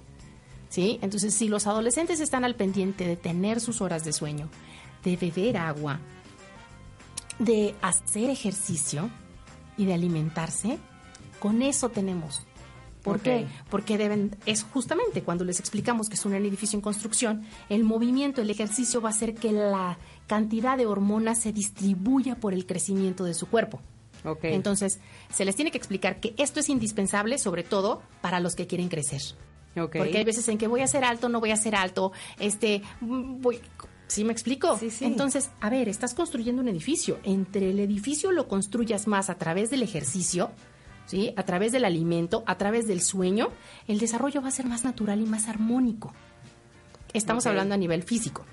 ¿Sí? 0.70 1.00
Entonces, 1.02 1.34
si 1.34 1.48
los 1.48 1.66
adolescentes 1.66 2.20
están 2.20 2.44
al 2.44 2.56
pendiente 2.56 3.08
de 3.08 3.16
tener 3.16 3.62
sus 3.62 3.82
horas 3.82 4.04
de 4.04 4.12
sueño, 4.12 4.50
de 5.04 5.16
beber 5.16 5.56
agua, 5.58 6.00
de 7.40 7.76
hacer 7.82 8.30
ejercicio 8.30 9.10
y 9.78 9.86
de 9.86 9.94
alimentarse, 9.94 10.78
con 11.40 11.62
eso 11.62 11.90
tenemos. 11.90 12.47
¿Por 13.08 13.20
qué? 13.22 13.48
Porque 13.70 13.98
deben, 13.98 14.36
es 14.46 14.64
justamente 14.64 15.22
cuando 15.24 15.44
les 15.44 15.60
explicamos 15.60 16.10
que 16.10 16.16
es 16.16 16.26
un 16.26 16.34
edificio 16.34 16.78
en 16.78 16.82
construcción, 16.82 17.46
el 17.70 17.84
movimiento, 17.84 18.42
el 18.42 18.50
ejercicio 18.50 19.02
va 19.02 19.10
a 19.10 19.12
hacer 19.12 19.36
que 19.36 19.52
la 19.52 19.98
cantidad 20.28 20.78
de 20.78 20.86
hormonas 20.86 21.40
se 21.40 21.54
distribuya 21.54 22.36
por 22.36 22.54
el 22.54 22.66
crecimiento 22.66 23.24
de 23.24 23.34
su 23.34 23.48
cuerpo. 23.48 23.82
Ok. 24.26 24.44
Entonces, 24.44 25.00
se 25.32 25.46
les 25.46 25.56
tiene 25.56 25.72
que 25.72 25.78
explicar 25.78 26.20
que 26.20 26.34
esto 26.38 26.60
es 26.60 26.70
indispensable, 26.70 27.38
sobre 27.38 27.64
todo 27.64 28.02
para 28.22 28.40
los 28.40 28.56
que 28.56 28.68
quieren 28.68 28.90
crecer. 28.90 29.22
Ok. 29.76 29.98
Porque 29.98 30.18
hay 30.18 30.24
veces 30.24 30.48
en 30.50 30.58
que 30.58 30.68
voy 30.68 30.82
a 30.82 30.88
ser 30.88 31.04
alto, 31.04 31.30
no 31.30 31.40
voy 31.40 31.52
a 31.52 31.56
ser 31.56 31.76
alto, 31.76 32.12
este, 32.40 32.82
voy, 33.02 33.62
¿sí 34.08 34.24
me 34.24 34.34
explico? 34.34 34.78
Sí, 34.78 34.90
sí. 34.90 35.06
Entonces, 35.06 35.50
a 35.62 35.70
ver, 35.70 35.88
estás 35.88 36.14
construyendo 36.14 36.62
un 36.62 36.68
edificio. 36.68 37.20
Entre 37.24 37.70
el 37.70 37.80
edificio 37.80 38.32
lo 38.32 38.48
construyas 38.48 39.08
más 39.08 39.30
a 39.30 39.36
través 39.38 39.70
del 39.70 39.84
ejercicio, 39.84 40.52
¿sí? 41.08 41.34
A 41.36 41.44
través 41.44 41.72
del 41.72 41.86
alimento, 41.86 42.44
a 42.46 42.58
través 42.58 42.88
del 42.88 43.02
sueño, 43.02 43.50
el 43.88 43.98
desarrollo 43.98 44.42
va 44.42 44.50
a 44.50 44.52
ser 44.52 44.68
más 44.68 44.84
natural 44.84 45.20
y 45.20 45.26
más 45.26 45.48
armónico. 45.48 46.14
Estamos 47.14 47.48
hablando 47.48 47.74
a 47.74 47.78
nivel 47.78 48.04
físico. 48.04 48.46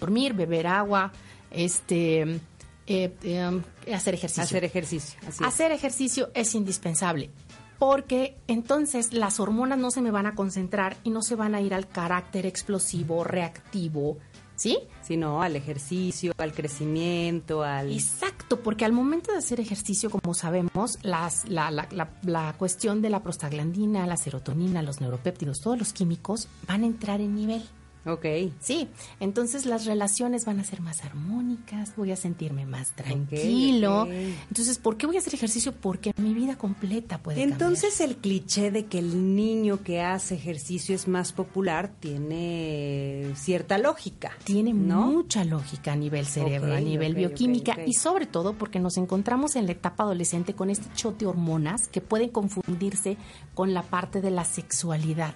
Dormir, 0.00 0.34
beber 0.34 0.66
agua, 0.66 1.12
este, 1.52 2.40
eh, 2.86 3.14
eh, 3.22 3.62
hacer 3.94 4.14
ejercicio. 4.14 4.42
Hacer 4.42 4.64
ejercicio. 4.64 5.20
Así 5.20 5.44
es. 5.44 5.48
Hacer 5.48 5.70
ejercicio 5.70 6.30
es 6.34 6.54
indispensable 6.56 7.30
porque 7.78 8.36
entonces 8.48 9.12
las 9.12 9.38
hormonas 9.38 9.78
no 9.78 9.90
se 9.90 10.02
me 10.02 10.10
van 10.10 10.26
a 10.26 10.34
concentrar 10.34 10.96
y 11.04 11.10
no 11.10 11.22
se 11.22 11.36
van 11.36 11.54
a 11.54 11.60
ir 11.60 11.74
al 11.74 11.86
carácter 11.88 12.44
explosivo, 12.44 13.22
reactivo, 13.22 14.18
¿sí? 14.58 14.78
Sino 15.02 15.40
al 15.40 15.56
ejercicio, 15.56 16.32
al 16.36 16.52
crecimiento, 16.52 17.62
al... 17.62 17.92
Exacto, 17.92 18.60
porque 18.60 18.84
al 18.84 18.92
momento 18.92 19.32
de 19.32 19.38
hacer 19.38 19.60
ejercicio, 19.60 20.10
como 20.10 20.34
sabemos, 20.34 20.98
las, 21.02 21.48
la, 21.48 21.70
la, 21.70 21.88
la, 21.92 22.10
la 22.22 22.54
cuestión 22.58 23.00
de 23.00 23.08
la 23.08 23.22
prostaglandina, 23.22 24.06
la 24.06 24.16
serotonina, 24.16 24.82
los 24.82 25.00
neuropéptidos, 25.00 25.60
todos 25.60 25.78
los 25.78 25.92
químicos 25.92 26.48
van 26.66 26.82
a 26.82 26.86
entrar 26.86 27.20
en 27.20 27.34
nivel. 27.36 27.62
Ok. 28.06 28.26
Sí, 28.60 28.88
entonces 29.20 29.66
las 29.66 29.84
relaciones 29.84 30.44
van 30.44 30.60
a 30.60 30.64
ser 30.64 30.80
más 30.80 31.04
armónicas, 31.04 31.94
voy 31.96 32.12
a 32.12 32.16
sentirme 32.16 32.64
más 32.64 32.92
tranquilo. 32.92 34.08
Entonces, 34.10 34.78
¿por 34.78 34.96
qué 34.96 35.06
voy 35.06 35.16
a 35.16 35.18
hacer 35.18 35.34
ejercicio? 35.34 35.72
Porque 35.72 36.12
mi 36.16 36.34
vida 36.34 36.56
completa 36.56 37.18
puede 37.18 37.42
Entonces 37.42 38.00
el 38.00 38.16
cliché 38.16 38.70
de 38.70 38.86
que 38.86 38.98
el 38.98 39.36
niño 39.36 39.82
que 39.82 40.00
hace 40.00 40.34
ejercicio 40.34 40.94
es 40.94 41.08
más 41.08 41.32
popular 41.32 41.92
tiene 42.00 43.32
cierta 43.34 43.78
lógica. 43.78 44.32
tiene 44.44 44.72
¿no? 44.72 45.06
mucha 45.08 45.44
lógica 45.44 45.92
a 45.92 45.96
nivel 45.96 46.26
cerebro, 46.26 46.74
a 46.74 46.80
nivel 46.80 47.14
bioquímica 47.14 47.76
y 47.86 47.94
sobre 47.94 48.26
todo 48.26 48.54
porque 48.54 48.80
nos 48.80 48.96
encontramos 48.96 49.56
en 49.56 49.66
la 49.66 49.72
etapa 49.72 50.04
adolescente 50.04 50.54
con 50.54 50.70
este 50.70 50.88
shot 50.96 51.18
de 51.18 51.26
hormonas 51.26 51.88
que 51.88 52.00
pueden 52.00 52.30
confundirse 52.30 53.16
con 53.54 53.74
la 53.74 53.82
parte 53.82 54.20
de 54.20 54.30
la 54.30 54.44
sexualidad. 54.44 55.34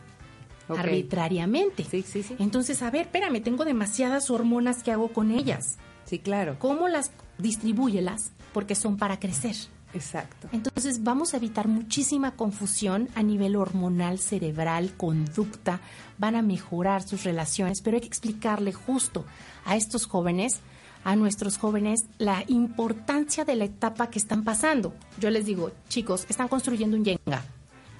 Arbitrariamente. 0.68 1.84
Sí, 1.84 2.02
sí, 2.02 2.22
sí. 2.22 2.36
Entonces, 2.38 2.82
a 2.82 2.90
ver, 2.90 3.02
espérame, 3.02 3.42
tengo 3.42 3.64
demasiadas 3.64 4.30
hormonas 4.30 4.82
que 4.82 4.92
hago 4.92 5.08
con 5.08 5.30
ellas. 5.30 5.76
Sí, 6.04 6.18
claro. 6.18 6.56
¿Cómo 6.58 6.88
las 6.88 7.12
distribúyelas? 7.38 8.32
Porque 8.52 8.74
son 8.74 8.96
para 8.96 9.18
crecer. 9.18 9.56
Exacto. 9.94 10.48
Entonces 10.52 11.02
vamos 11.02 11.34
a 11.34 11.36
evitar 11.36 11.68
muchísima 11.68 12.32
confusión 12.32 13.08
a 13.14 13.22
nivel 13.22 13.56
hormonal, 13.56 14.18
cerebral, 14.18 14.94
conducta, 14.96 15.80
van 16.18 16.34
a 16.34 16.42
mejorar 16.42 17.02
sus 17.02 17.24
relaciones, 17.24 17.82
pero 17.82 17.96
hay 17.96 18.00
que 18.00 18.06
explicarle 18.06 18.72
justo 18.72 19.24
a 19.64 19.76
estos 19.76 20.06
jóvenes, 20.06 20.60
a 21.04 21.16
nuestros 21.16 21.58
jóvenes, 21.58 22.06
la 22.18 22.44
importancia 22.48 23.44
de 23.44 23.56
la 23.56 23.64
etapa 23.64 24.08
que 24.08 24.18
están 24.18 24.44
pasando. 24.44 24.94
Yo 25.18 25.30
les 25.30 25.44
digo, 25.44 25.72
chicos, 25.88 26.26
están 26.28 26.48
construyendo 26.48 26.96
un 26.96 27.04
yenga. 27.04 27.44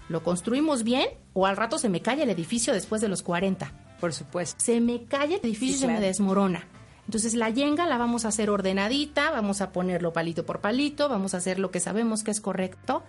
¿Lo 0.09 0.23
construimos 0.23 0.83
bien 0.83 1.09
o 1.33 1.47
al 1.47 1.57
rato 1.57 1.79
se 1.79 1.89
me 1.89 2.03
cae 2.03 2.23
el 2.23 2.31
edificio 2.31 2.73
después 2.75 3.01
de 3.01 3.09
los 3.09 3.23
40? 3.23 3.73
Por 4.01 4.13
supuesto. 4.13 4.63
se 4.63 4.81
me 4.81 5.05
cae 5.05 5.35
el 5.37 5.41
edificio 5.45 5.67
y 5.69 5.73
Sí, 5.73 5.79
se 5.79 5.87
me 5.87 6.01
desmorona. 6.01 6.67
Entonces 7.07 7.35
la 7.35 7.51
yenga 7.51 7.87
la 7.87 7.99
vamos 7.99 8.25
a 8.25 8.29
hacer 8.29 8.51
ordenadita, 8.51 9.31
vamos 9.31 9.61
a 9.61 9.71
ponerlo 9.73 10.13
palito 10.13 10.45
por 10.47 10.61
palito, 10.61 11.09
vamos 11.09 11.35
a 11.35 11.39
hacer 11.39 11.59
lo 11.59 11.71
que 11.71 11.81
sabemos 11.81 12.23
que 12.25 12.31
es 12.33 12.41
correcto. 12.41 13.03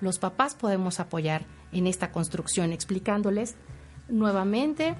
Los 0.00 0.18
papás 0.18 0.54
podemos 0.54 1.00
apoyar 1.00 1.46
en 1.72 1.86
esta 1.86 2.12
construcción 2.12 2.72
explicándoles 2.72 3.56
nuevamente, 4.08 4.94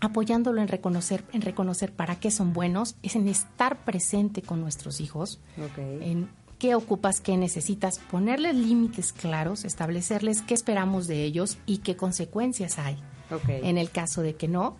apoyándolo 0.00 0.60
en 0.60 0.68
reconocer, 0.68 1.24
en 1.32 1.42
reconocer 1.42 1.92
para 1.92 2.16
qué 2.16 2.30
son 2.30 2.52
buenos, 2.52 2.96
es 3.02 3.14
en 3.16 3.28
estar 3.28 3.84
presente 3.84 4.42
con 4.42 4.60
nuestros 4.60 5.00
hijos, 5.00 5.40
Ok. 5.58 5.78
en 5.78 6.28
qué 6.62 6.76
ocupas, 6.76 7.20
qué 7.20 7.36
necesitas, 7.36 7.98
ponerles 7.98 8.54
límites 8.54 9.12
claros, 9.12 9.64
establecerles 9.64 10.42
qué 10.42 10.54
esperamos 10.54 11.08
de 11.08 11.24
ellos 11.24 11.58
y 11.66 11.78
qué 11.78 11.96
consecuencias 11.96 12.78
hay 12.78 12.94
Ok. 13.32 13.48
en 13.48 13.78
el 13.78 13.90
caso 13.90 14.22
de 14.22 14.36
que 14.36 14.46
no. 14.46 14.76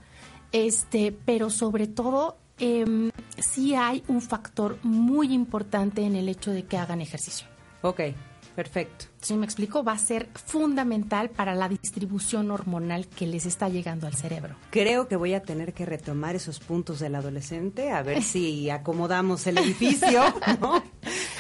Este, 0.53 1.11
pero 1.11 1.51
sobre 1.51 1.89
todo, 1.89 2.37
em, 2.61 3.11
sí 3.37 3.75
hay 3.75 4.05
un 4.07 4.23
factor 4.23 4.79
muy 4.85 5.33
importante 5.33 6.03
en 6.03 6.15
el 6.15 6.29
hecho 6.29 6.53
de 6.53 6.63
que 6.67 6.77
hagan 6.79 7.01
ejercicio. 7.01 7.49
Ok, 7.81 8.01
perfecto. 8.55 9.07
Si 9.23 9.35
me 9.35 9.45
explico, 9.45 9.85
va 9.85 9.93
a 9.93 9.99
ser 9.99 10.29
fundamental 10.35 11.31
para 11.31 11.55
la 11.55 11.69
distribución 11.69 12.51
hormonal 12.51 13.07
que 13.07 13.29
les 13.29 13.47
está 13.47 13.69
llegando 13.69 14.09
al 14.09 14.15
cerebro. 14.15 14.57
Creo 14.71 15.07
que 15.07 15.15
voy 15.15 15.35
a 15.35 15.43
tener 15.43 15.75
que 15.75 15.87
retomar 15.87 16.35
esos 16.35 16.59
puntos 16.59 16.99
del 16.99 17.15
adolescente, 17.15 17.93
a 17.93 18.03
ver 18.03 18.23
si 18.25 18.69
acomodamos 18.69 19.47
el 19.47 19.59
edificio, 19.59 20.25
¿no? 20.61 20.83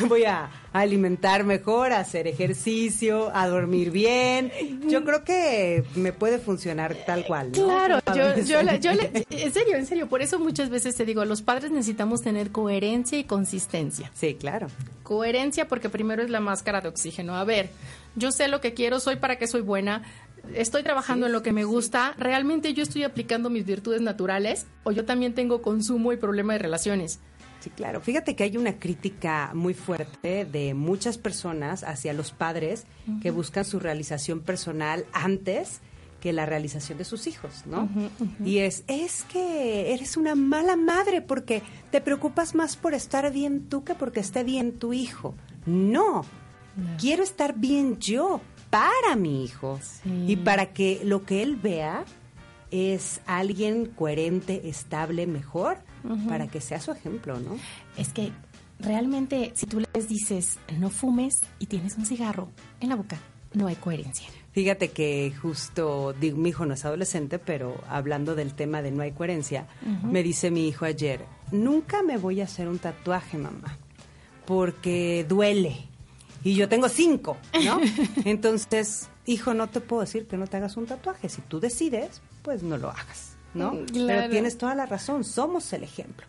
Voy 0.09 0.25
a 0.25 0.49
alimentar 0.73 1.45
mejor, 1.45 1.93
a 1.93 1.99
hacer 1.99 2.29
ejercicio, 2.29 3.35
a 3.35 3.49
dormir 3.49 3.91
bien. 3.91 4.53
Yo 4.89 5.05
creo 5.05 5.25
que 5.25 5.85
me 5.97 6.13
puede 6.13 6.39
funcionar 6.39 6.95
tal 7.05 7.27
cual, 7.27 7.51
¿no? 7.53 7.65
Claro, 7.65 7.99
yo, 8.15 8.43
yo, 8.45 8.61
en 9.31 9.53
serio, 9.53 9.77
en 9.77 9.87
serio, 9.87 10.09
por 10.09 10.23
eso 10.23 10.39
muchas 10.39 10.71
veces 10.71 10.95
te 10.95 11.05
digo, 11.05 11.25
los 11.25 11.43
padres 11.43 11.73
necesitamos 11.73 12.23
tener 12.23 12.53
coherencia 12.53 13.19
y 13.19 13.25
consistencia. 13.25 14.11
Sí, 14.15 14.35
claro. 14.35 14.69
Coherencia 15.03 15.67
porque 15.69 15.89
primero 15.89 16.23
es 16.23 16.31
la 16.31 16.41
máscara 16.41 16.81
de 16.81 16.89
oxígeno. 16.89 17.37
A 17.37 17.45
ver, 17.45 17.71
yo 18.17 18.33
sé 18.33 18.49
lo 18.49 18.61
que 18.61 18.75
quiero, 18.75 19.01
soy 19.01 19.17
para 19.17 19.37
qué 19.37 19.47
soy 19.47 19.63
buena, 19.63 20.03
estoy 20.55 20.83
trabajando 20.83 21.27
en 21.27 21.33
lo 21.33 21.43
que 21.43 21.53
me 21.53 21.65
gusta, 21.65 22.15
realmente 22.19 22.75
yo 22.75 22.83
estoy 22.83 23.05
aplicando 23.05 23.51
mis 23.51 23.65
virtudes 23.65 24.01
naturales 24.01 24.67
o 24.85 24.93
yo 24.93 25.05
también 25.05 25.35
tengo 25.35 25.63
consumo 25.63 26.13
y 26.13 26.17
problema 26.17 26.53
de 26.55 26.59
relaciones. 26.59 27.21
Sí, 27.61 27.71
claro. 27.71 28.01
Fíjate 28.01 28.35
que 28.35 28.43
hay 28.43 28.57
una 28.57 28.81
crítica 28.81 29.53
muy 29.55 29.73
fuerte 29.73 30.45
de 30.45 30.75
muchas 30.75 31.17
personas 31.17 31.85
hacia 31.85 32.13
los 32.13 32.33
padres 32.33 32.87
que 33.23 33.31
buscan 33.31 33.65
su 33.65 33.79
realización 33.79 34.41
personal 34.41 35.07
antes 35.13 35.81
que 36.21 36.33
la 36.33 36.45
realización 36.45 36.99
de 36.99 37.05
sus 37.05 37.27
hijos, 37.27 37.65
¿no? 37.67 37.89
Y 38.45 38.59
es, 38.59 38.85
es 38.87 39.25
que 39.25 39.93
eres 39.93 40.17
una 40.17 40.35
mala 40.35 40.77
madre 40.77 41.21
porque 41.21 41.63
te 41.91 42.01
preocupas 42.01 42.55
más 42.55 42.77
por 42.77 42.95
estar 42.95 43.33
bien 43.33 43.69
tú 43.69 43.85
que 43.85 43.95
porque 43.95 44.21
esté 44.21 44.43
bien 44.43 44.73
tu 44.73 44.93
hijo. 44.93 45.35
No, 45.67 46.25
quiero 46.99 47.23
estar 47.23 47.55
bien 47.59 47.99
yo 47.99 48.41
para 48.71 49.17
mi 49.17 49.45
hijo 49.45 49.79
Sí. 50.03 50.25
y 50.29 50.37
para 50.37 50.73
que 50.73 51.01
lo 51.05 51.25
que 51.25 51.43
él 51.43 51.57
vea 51.57 52.05
es 52.71 53.21
alguien 53.27 53.87
coherente, 53.87 54.69
estable, 54.69 55.27
mejor, 55.27 55.79
para 56.29 56.49
que 56.49 56.61
sea 56.61 56.81
su 56.81 56.91
ejemplo, 56.91 57.39
¿no? 57.39 57.57
Es 57.99 58.09
que 58.13 58.33
realmente 58.81 59.53
si 59.55 59.67
tú 59.67 59.81
les 59.95 60.09
dices 60.09 60.59
no 60.79 60.89
fumes 60.91 61.43
y 61.59 61.67
tienes 61.67 61.97
un 61.97 62.07
cigarro 62.07 62.49
en 62.81 62.89
la 62.89 62.97
boca, 62.97 63.19
no 63.53 63.67
hay 63.67 63.77
coherencia. 63.77 64.27
Fíjate 64.53 64.89
que 64.91 65.33
justo, 65.41 66.15
digo, 66.15 66.39
mi 66.39 66.49
hijo 66.51 66.65
no 66.67 66.75
es 66.75 66.85
adolescente, 66.85 67.39
pero 67.39 67.79
hablando 67.89 68.35
del 68.35 68.55
tema 68.55 68.81
de 68.83 68.91
no 68.91 69.03
hay 69.03 69.13
coherencia, 69.13 69.67
me 70.03 70.23
dice 70.23 70.51
mi 70.51 70.67
hijo 70.69 70.85
ayer, 70.87 71.25
nunca 71.53 72.03
me 72.03 72.17
voy 72.19 72.41
a 72.41 72.45
hacer 72.45 72.69
un 72.69 72.79
tatuaje, 72.79 73.37
mamá, 73.39 73.79
porque 74.47 75.25
duele. 75.29 75.89
Y 76.45 76.55
yo 76.55 76.69
tengo 76.69 76.89
cinco, 76.89 77.37
¿no? 77.65 77.81
Entonces, 78.25 79.09
hijo, 79.27 79.55
no 79.55 79.69
te 79.69 79.81
puedo 79.81 80.03
decir 80.03 80.27
que 80.27 80.37
no 80.37 80.47
te 80.47 80.57
hagas 80.57 80.77
un 80.77 80.87
tatuaje. 80.87 81.29
Si 81.29 81.41
tú 81.43 81.61
decides, 81.61 82.21
pues 82.43 82.63
no 82.63 82.77
lo 82.79 82.91
hagas, 82.91 83.37
¿no? 83.55 83.73
Mm, 83.73 84.07
Pero 84.07 84.31
tienes 84.31 84.59
toda 84.59 84.75
la 84.75 84.87
razón, 84.87 85.25
somos 85.25 85.73
el 85.73 85.85
ejemplo. 85.85 86.27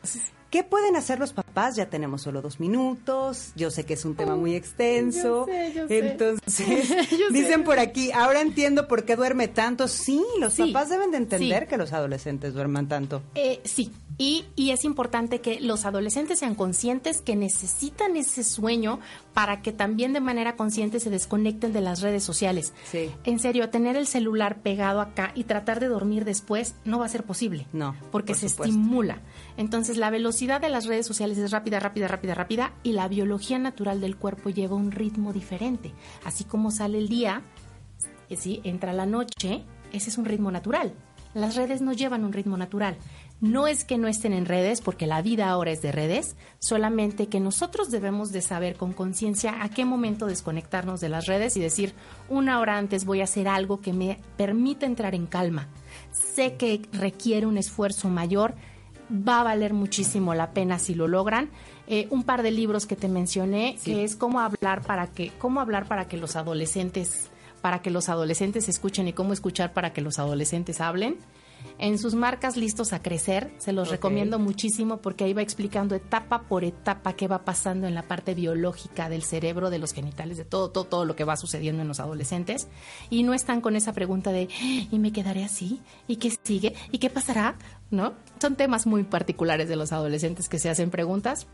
¿Qué 0.52 0.64
pueden 0.64 0.96
hacer 0.96 1.18
los 1.18 1.34
papás? 1.34 1.76
Ya 1.76 1.90
tenemos 1.90 2.22
solo 2.22 2.44
dos 2.44 2.60
minutos. 2.60 3.54
Yo 3.56 3.72
sé 3.72 3.86
que 3.88 3.96
es 3.96 4.06
un 4.06 4.14
tema 4.16 4.36
muy 4.36 4.54
extenso. 4.56 5.48
yo 5.48 5.52
sé, 5.52 5.74
yo 5.74 5.88
sé. 5.88 5.98
Entonces, 6.12 6.90
Yo 7.10 7.28
sé. 7.30 7.34
dicen 7.34 7.64
por 7.64 7.80
aquí, 7.80 8.12
ahora 8.12 8.42
entiendo 8.42 8.88
por 8.88 9.04
qué 9.04 9.16
duerme 9.16 9.48
tanto. 9.48 9.88
Sí, 9.88 10.24
los 10.40 10.54
Sí, 10.54 10.68
papás 10.72 10.90
deben 10.90 11.10
de 11.10 11.18
entender 11.18 11.64
sí. 11.64 11.70
que 11.70 11.78
los 11.78 11.92
adolescentes 11.92 12.54
duerman 12.54 12.88
tanto. 12.88 13.24
Eh, 13.34 13.62
sí, 13.64 13.92
y, 14.18 14.46
y 14.56 14.72
es 14.72 14.86
importante 14.86 15.42
que 15.42 15.60
los 15.60 15.86
adolescentes 15.86 16.40
sean 16.40 16.56
conscientes 16.56 17.22
que 17.22 17.36
necesitan 17.36 18.16
ese 18.16 18.44
sueño 18.44 19.00
para 19.34 19.62
que 19.62 19.72
también 19.72 20.14
de 20.14 20.20
manera 20.20 20.56
consciente 20.56 21.00
se 21.00 21.10
desconecten 21.10 21.74
de 21.74 21.82
las 21.82 22.02
redes 22.02 22.24
sociales. 22.24 22.74
Sí. 22.92 23.10
En 23.24 23.40
serio, 23.40 23.70
tener 23.70 23.96
el 23.96 24.06
celular 24.08 24.62
pegado 24.62 25.02
acá 25.02 25.32
y 25.36 25.46
tratar 25.46 25.80
de 25.80 25.88
dormir 25.88 26.26
después 26.26 26.76
no 26.86 27.00
va 27.00 27.06
a 27.06 27.10
ser 27.10 27.24
posible. 27.24 27.68
No, 27.74 27.96
Porque 28.12 28.34
por 28.34 28.40
se 28.40 28.50
supuesto. 28.50 28.76
estimula. 28.76 29.22
Entonces, 29.58 29.98
la 29.98 30.10
velocidad 30.10 30.62
de 30.62 30.70
las 30.70 30.86
redes 30.86 31.06
sociales 31.08 31.38
es 31.38 31.52
rápida, 31.52 31.80
rápida, 31.80 32.08
rápida, 32.08 32.36
rápida 32.36 32.74
y 32.84 32.92
la 32.94 33.08
biología 33.08 33.58
natural 33.60 34.02
del 34.02 34.16
cuerpo 34.18 34.50
lleva 34.50 34.76
un 34.76 34.92
ritmo 34.92 35.34
diferente. 35.34 35.94
Así 36.24 36.44
como 36.44 36.72
sale 36.72 36.98
el 37.00 37.10
día, 37.10 37.42
eh, 38.30 38.38
sí, 38.38 38.62
entra 38.64 38.94
la 38.94 39.06
noche, 39.06 39.64
ese 39.92 40.10
es 40.10 40.18
un 40.18 40.26
ritmo 40.26 40.52
natural. 40.52 40.94
Las 41.34 41.56
redes 41.56 41.82
no 41.82 41.94
llevan 41.94 42.24
un 42.24 42.32
ritmo 42.34 42.58
natural. 42.58 42.96
No 43.44 43.68
es 43.68 43.84
que 43.84 43.98
no 43.98 44.08
estén 44.08 44.32
en 44.32 44.46
redes, 44.46 44.80
porque 44.80 45.06
la 45.06 45.22
vida 45.22 45.50
ahora 45.50 45.72
es 45.72 45.82
de 45.82 45.92
redes, 45.92 46.38
solamente 46.60 47.28
que 47.28 47.42
nosotros 47.42 47.92
debemos 47.92 48.32
de 48.32 48.42
saber 48.42 48.78
con 48.78 48.94
conciencia 48.94 49.62
a 49.62 49.68
qué 49.68 49.84
momento 49.84 50.28
desconectarnos 50.28 51.02
de 51.02 51.10
las 51.10 51.26
redes 51.26 51.58
y 51.58 51.60
decir, 51.60 51.94
una 52.30 52.62
hora 52.62 52.78
antes 52.78 53.04
voy 53.04 53.20
a 53.20 53.26
hacer 53.26 53.50
algo 53.50 53.82
que 53.82 53.92
me 53.92 54.18
permita 54.38 54.86
entrar 54.86 55.14
en 55.14 55.26
calma. 55.26 55.68
Sé 56.14 56.56
que 56.56 56.84
requiere 56.94 57.46
un 57.46 57.58
esfuerzo 57.58 58.08
mayor, 58.08 58.56
va 59.12 59.42
a 59.42 59.44
valer 59.44 59.74
muchísimo 59.74 60.34
la 60.34 60.52
pena 60.54 60.80
si 60.80 60.96
lo 60.96 61.10
logran. 61.10 61.50
Eh, 61.88 62.08
un 62.12 62.24
par 62.24 62.44
de 62.44 62.52
libros 62.52 62.86
que 62.86 62.96
te 62.96 63.10
mencioné, 63.10 63.76
que 63.84 64.06
es 64.06 64.16
cómo 64.16 64.40
hablar 64.40 64.84
para 64.84 65.08
que, 65.08 65.34
cómo 65.38 65.60
hablar 65.60 65.86
para 65.90 66.08
que 66.08 66.16
los 66.16 66.38
adolescentes, 66.38 67.30
para 67.62 67.82
que 67.82 67.92
los 67.92 68.08
adolescentes 68.08 68.70
escuchen 68.70 69.10
y 69.10 69.12
cómo 69.12 69.34
escuchar 69.34 69.74
para 69.74 69.92
que 69.92 70.00
los 70.00 70.18
adolescentes 70.18 70.80
hablen. 70.80 71.18
En 71.80 71.98
sus 71.98 72.16
marcas 72.16 72.56
Listos 72.56 72.94
a 72.94 73.02
Crecer, 73.02 73.54
se 73.58 73.74
los 73.74 73.90
recomiendo 73.90 74.40
muchísimo 74.40 74.98
porque 74.98 75.24
ahí 75.24 75.34
va 75.34 75.42
explicando 75.42 75.96
etapa 75.96 76.44
por 76.44 76.64
etapa 76.64 77.14
qué 77.14 77.28
va 77.28 77.44
pasando 77.44 77.88
en 77.88 77.96
la 77.96 78.04
parte 78.04 78.36
biológica 78.36 79.10
del 79.10 79.24
cerebro, 79.24 79.70
de 79.70 79.80
los 79.80 79.94
genitales, 79.94 80.38
de 80.38 80.46
todo, 80.46 80.70
todo, 80.70 80.86
todo 80.86 81.06
lo 81.06 81.16
que 81.16 81.24
va 81.24 81.36
sucediendo 81.36 81.82
en 81.82 81.88
los 81.88 82.00
adolescentes. 82.00 82.68
Y 83.10 83.24
no 83.24 83.34
están 83.34 83.62
con 83.62 83.76
esa 83.76 83.94
pregunta 83.94 84.32
de, 84.32 84.48
¿y 84.92 85.00
me 85.00 85.12
quedaré 85.12 85.44
así? 85.44 85.82
¿Y 86.08 86.18
qué 86.18 86.32
sigue? 86.44 86.74
¿Y 86.92 87.00
qué 87.00 87.10
pasará? 87.10 87.56
¿No? 87.92 88.14
Son 88.40 88.56
temas 88.56 88.86
muy 88.86 89.04
particulares 89.04 89.68
de 89.68 89.76
los 89.76 89.92
adolescentes 89.92 90.50
que 90.50 90.60
se 90.60 90.70
hacen 90.70 90.90
preguntas. 90.90 91.48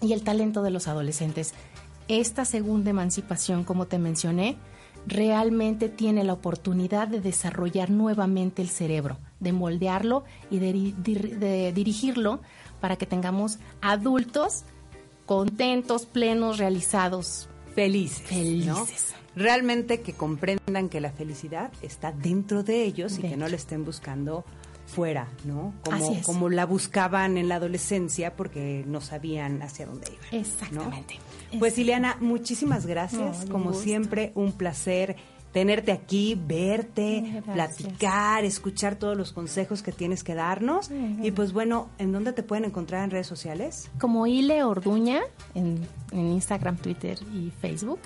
Y 0.00 0.12
el 0.12 0.22
talento 0.22 0.62
de 0.62 0.70
los 0.70 0.88
adolescentes. 0.88 1.54
Esta 2.08 2.44
segunda 2.44 2.90
emancipación, 2.90 3.64
como 3.64 3.86
te 3.86 3.98
mencioné, 3.98 4.58
realmente 5.06 5.88
tiene 5.88 6.24
la 6.24 6.34
oportunidad 6.34 7.08
de 7.08 7.20
desarrollar 7.20 7.90
nuevamente 7.90 8.62
el 8.62 8.68
cerebro, 8.68 9.18
de 9.40 9.52
moldearlo 9.52 10.24
y 10.50 10.58
de, 10.58 10.72
dir- 10.74 11.38
de 11.38 11.72
dirigirlo 11.72 12.40
para 12.80 12.96
que 12.96 13.06
tengamos 13.06 13.58
adultos 13.80 14.64
contentos, 15.26 16.06
plenos, 16.06 16.58
realizados. 16.58 17.48
Felices. 17.74 18.30
¿no? 18.66 18.84
Felices. 18.86 19.14
Realmente 19.34 20.00
que 20.00 20.14
comprendan 20.14 20.88
que 20.88 21.00
la 21.00 21.10
felicidad 21.12 21.70
está 21.82 22.10
dentro 22.12 22.62
de 22.62 22.84
ellos 22.84 23.18
y 23.18 23.22
que 23.22 23.36
no 23.36 23.48
la 23.48 23.56
estén 23.56 23.84
buscando 23.84 24.44
fuera, 24.86 25.28
¿no? 25.44 25.74
Como, 25.84 26.22
como 26.22 26.48
la 26.48 26.64
buscaban 26.64 27.36
en 27.36 27.48
la 27.48 27.56
adolescencia 27.56 28.34
porque 28.36 28.84
no 28.86 29.00
sabían 29.02 29.60
hacia 29.62 29.84
dónde 29.86 30.06
iban. 30.10 30.26
¿no? 30.32 30.38
Exactamente. 30.38 31.18
Pues 31.58 31.76
Ileana, 31.76 32.16
muchísimas 32.20 32.86
gracias. 32.86 33.44
Como 33.50 33.70
gusto. 33.70 33.82
siempre, 33.82 34.32
un 34.36 34.52
placer 34.52 35.16
tenerte 35.56 35.90
aquí, 35.90 36.38
verte, 36.38 37.40
Gracias. 37.46 37.78
platicar, 37.80 38.44
escuchar 38.44 38.96
todos 38.96 39.16
los 39.16 39.32
consejos 39.32 39.82
que 39.82 39.90
tienes 39.90 40.22
que 40.22 40.34
darnos. 40.34 40.90
Y 41.22 41.30
pues 41.30 41.54
bueno, 41.54 41.88
¿en 41.96 42.12
dónde 42.12 42.34
te 42.34 42.42
pueden 42.42 42.66
encontrar 42.66 43.04
en 43.04 43.10
redes 43.10 43.26
sociales? 43.26 43.88
como 43.98 44.26
Ile 44.26 44.64
Orduña 44.64 45.22
en, 45.54 45.80
en 46.12 46.26
Instagram, 46.32 46.76
Twitter 46.76 47.18
y 47.32 47.50
Facebook. 47.58 48.00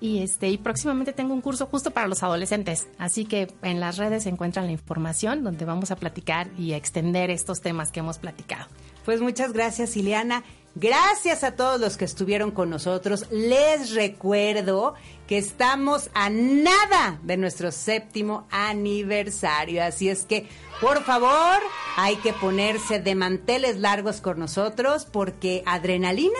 Y 0.00 0.22
este 0.22 0.48
y 0.48 0.56
próximamente 0.56 1.12
tengo 1.12 1.34
un 1.34 1.42
curso 1.42 1.66
justo 1.66 1.90
para 1.90 2.08
los 2.08 2.22
adolescentes, 2.22 2.88
así 2.98 3.26
que 3.26 3.48
en 3.62 3.80
las 3.80 3.98
redes 3.98 4.22
se 4.22 4.30
encuentran 4.30 4.64
la 4.64 4.72
información 4.72 5.44
donde 5.44 5.66
vamos 5.66 5.90
a 5.90 5.96
platicar 5.96 6.48
y 6.58 6.72
a 6.72 6.78
extender 6.78 7.30
estos 7.30 7.60
temas 7.60 7.90
que 7.92 8.00
hemos 8.00 8.18
platicado. 8.18 8.66
Pues 9.04 9.20
muchas 9.20 9.52
gracias, 9.52 9.94
Ileana. 9.96 10.42
Gracias 10.74 11.44
a 11.44 11.52
todos 11.54 11.80
los 11.80 11.96
que 11.96 12.04
estuvieron 12.04 12.50
con 12.50 12.68
nosotros. 12.68 13.26
Les 13.30 13.94
recuerdo 13.94 14.94
que 15.26 15.38
estamos 15.38 16.10
a 16.14 16.28
nada 16.30 17.18
de 17.22 17.36
nuestro 17.36 17.72
séptimo 17.72 18.46
aniversario. 18.50 19.82
Así 19.82 20.08
es 20.08 20.24
que, 20.24 20.46
por 20.80 21.02
favor, 21.04 21.60
hay 21.96 22.16
que 22.16 22.32
ponerse 22.32 23.00
de 23.00 23.14
manteles 23.14 23.78
largos 23.78 24.20
con 24.20 24.38
nosotros 24.38 25.06
porque 25.10 25.62
Adrenalina 25.66 26.38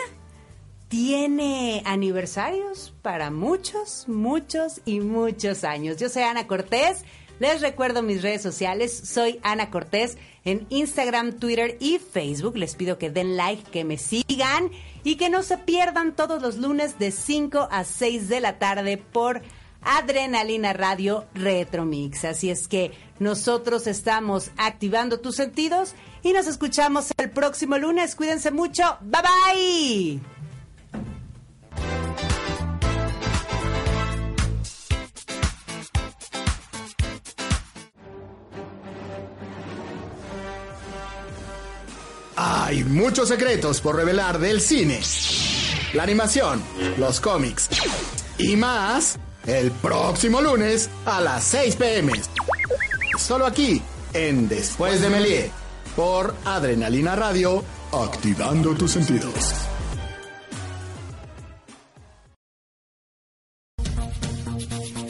tiene 0.87 1.81
aniversarios 1.85 2.93
para 3.01 3.31
muchos, 3.31 4.07
muchos 4.07 4.81
y 4.85 4.99
muchos 4.99 5.63
años. 5.63 5.97
Yo 5.97 6.09
soy 6.09 6.23
Ana 6.23 6.47
Cortés. 6.47 7.03
Les 7.39 7.61
recuerdo 7.61 8.01
mis 8.01 8.21
redes 8.21 8.41
sociales. 8.41 8.97
Soy 9.03 9.39
Ana 9.43 9.69
Cortés 9.69 10.17
en 10.45 10.65
Instagram, 10.69 11.33
Twitter 11.33 11.77
y 11.79 11.99
Facebook. 11.99 12.57
Les 12.57 12.75
pido 12.75 12.97
que 12.97 13.09
den 13.09 13.35
like, 13.35 13.69
que 13.71 13.83
me 13.83 13.97
sigan 13.97 14.71
y 15.03 15.15
que 15.15 15.29
no 15.29 15.43
se 15.43 15.57
pierdan 15.57 16.15
todos 16.15 16.41
los 16.41 16.57
lunes 16.57 16.97
de 16.97 17.11
5 17.11 17.67
a 17.69 17.83
6 17.83 18.29
de 18.29 18.39
la 18.39 18.57
tarde 18.57 18.97
por 18.97 19.41
Adrenalina 19.81 20.73
Radio 20.73 21.25
Retromix. 21.33 22.25
Así 22.25 22.49
es 22.49 22.67
que 22.67 22.91
nosotros 23.19 23.87
estamos 23.87 24.51
activando 24.57 25.19
tus 25.19 25.35
sentidos 25.35 25.93
y 26.23 26.33
nos 26.33 26.47
escuchamos 26.47 27.11
el 27.17 27.29
próximo 27.29 27.77
lunes. 27.77 28.15
Cuídense 28.15 28.51
mucho. 28.51 28.97
Bye 29.01 29.21
bye. 29.21 30.34
Hay 42.47 42.83
muchos 42.83 43.29
secretos 43.29 43.81
por 43.81 43.95
revelar 43.95 44.37
del 44.37 44.61
cine, 44.61 45.01
la 45.95 46.03
animación, 46.03 46.61
los 46.95 47.19
cómics 47.19 47.67
y 48.37 48.55
más 48.55 49.17
el 49.47 49.71
próximo 49.71 50.41
lunes 50.41 50.87
a 51.07 51.21
las 51.21 51.43
6 51.43 51.75
pm. 51.75 52.11
Solo 53.17 53.47
aquí, 53.47 53.81
en 54.13 54.47
Después 54.47 55.01
de 55.01 55.09
Melie, 55.09 55.51
por 55.95 56.35
Adrenalina 56.45 57.15
Radio, 57.15 57.63
activando 57.91 58.75
tus 58.75 58.91
sentidos. 58.91 59.55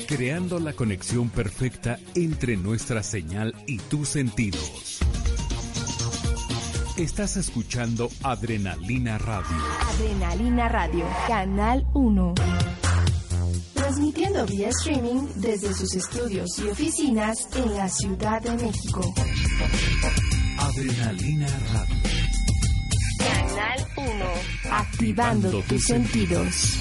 Creando 0.07 0.57
la 0.59 0.71
conexión 0.71 1.29
perfecta 1.29 1.99
entre 2.15 2.55
nuestra 2.55 3.03
señal 3.03 3.53
y 3.67 3.79
tus 3.79 4.07
sentidos. 4.07 5.04
Estás 6.97 7.35
escuchando 7.35 8.09
Adrenalina 8.23 9.17
Radio. 9.17 9.57
Adrenalina 9.89 10.69
Radio, 10.69 11.05
Canal 11.27 11.85
1. 11.93 12.35
Transmitiendo 13.73 14.45
vía 14.45 14.69
streaming 14.69 15.27
desde 15.35 15.73
sus 15.73 15.93
estudios 15.93 16.57
y 16.57 16.69
oficinas 16.69 17.49
en 17.53 17.75
la 17.75 17.89
Ciudad 17.89 18.41
de 18.41 18.51
México. 18.51 19.13
Adrenalina 20.57 21.47
Radio. 21.73 21.95
Canal 23.19 23.87
1. 23.97 24.71
Activando 24.71 25.61
tus 25.63 25.83
sentidos. 25.83 26.79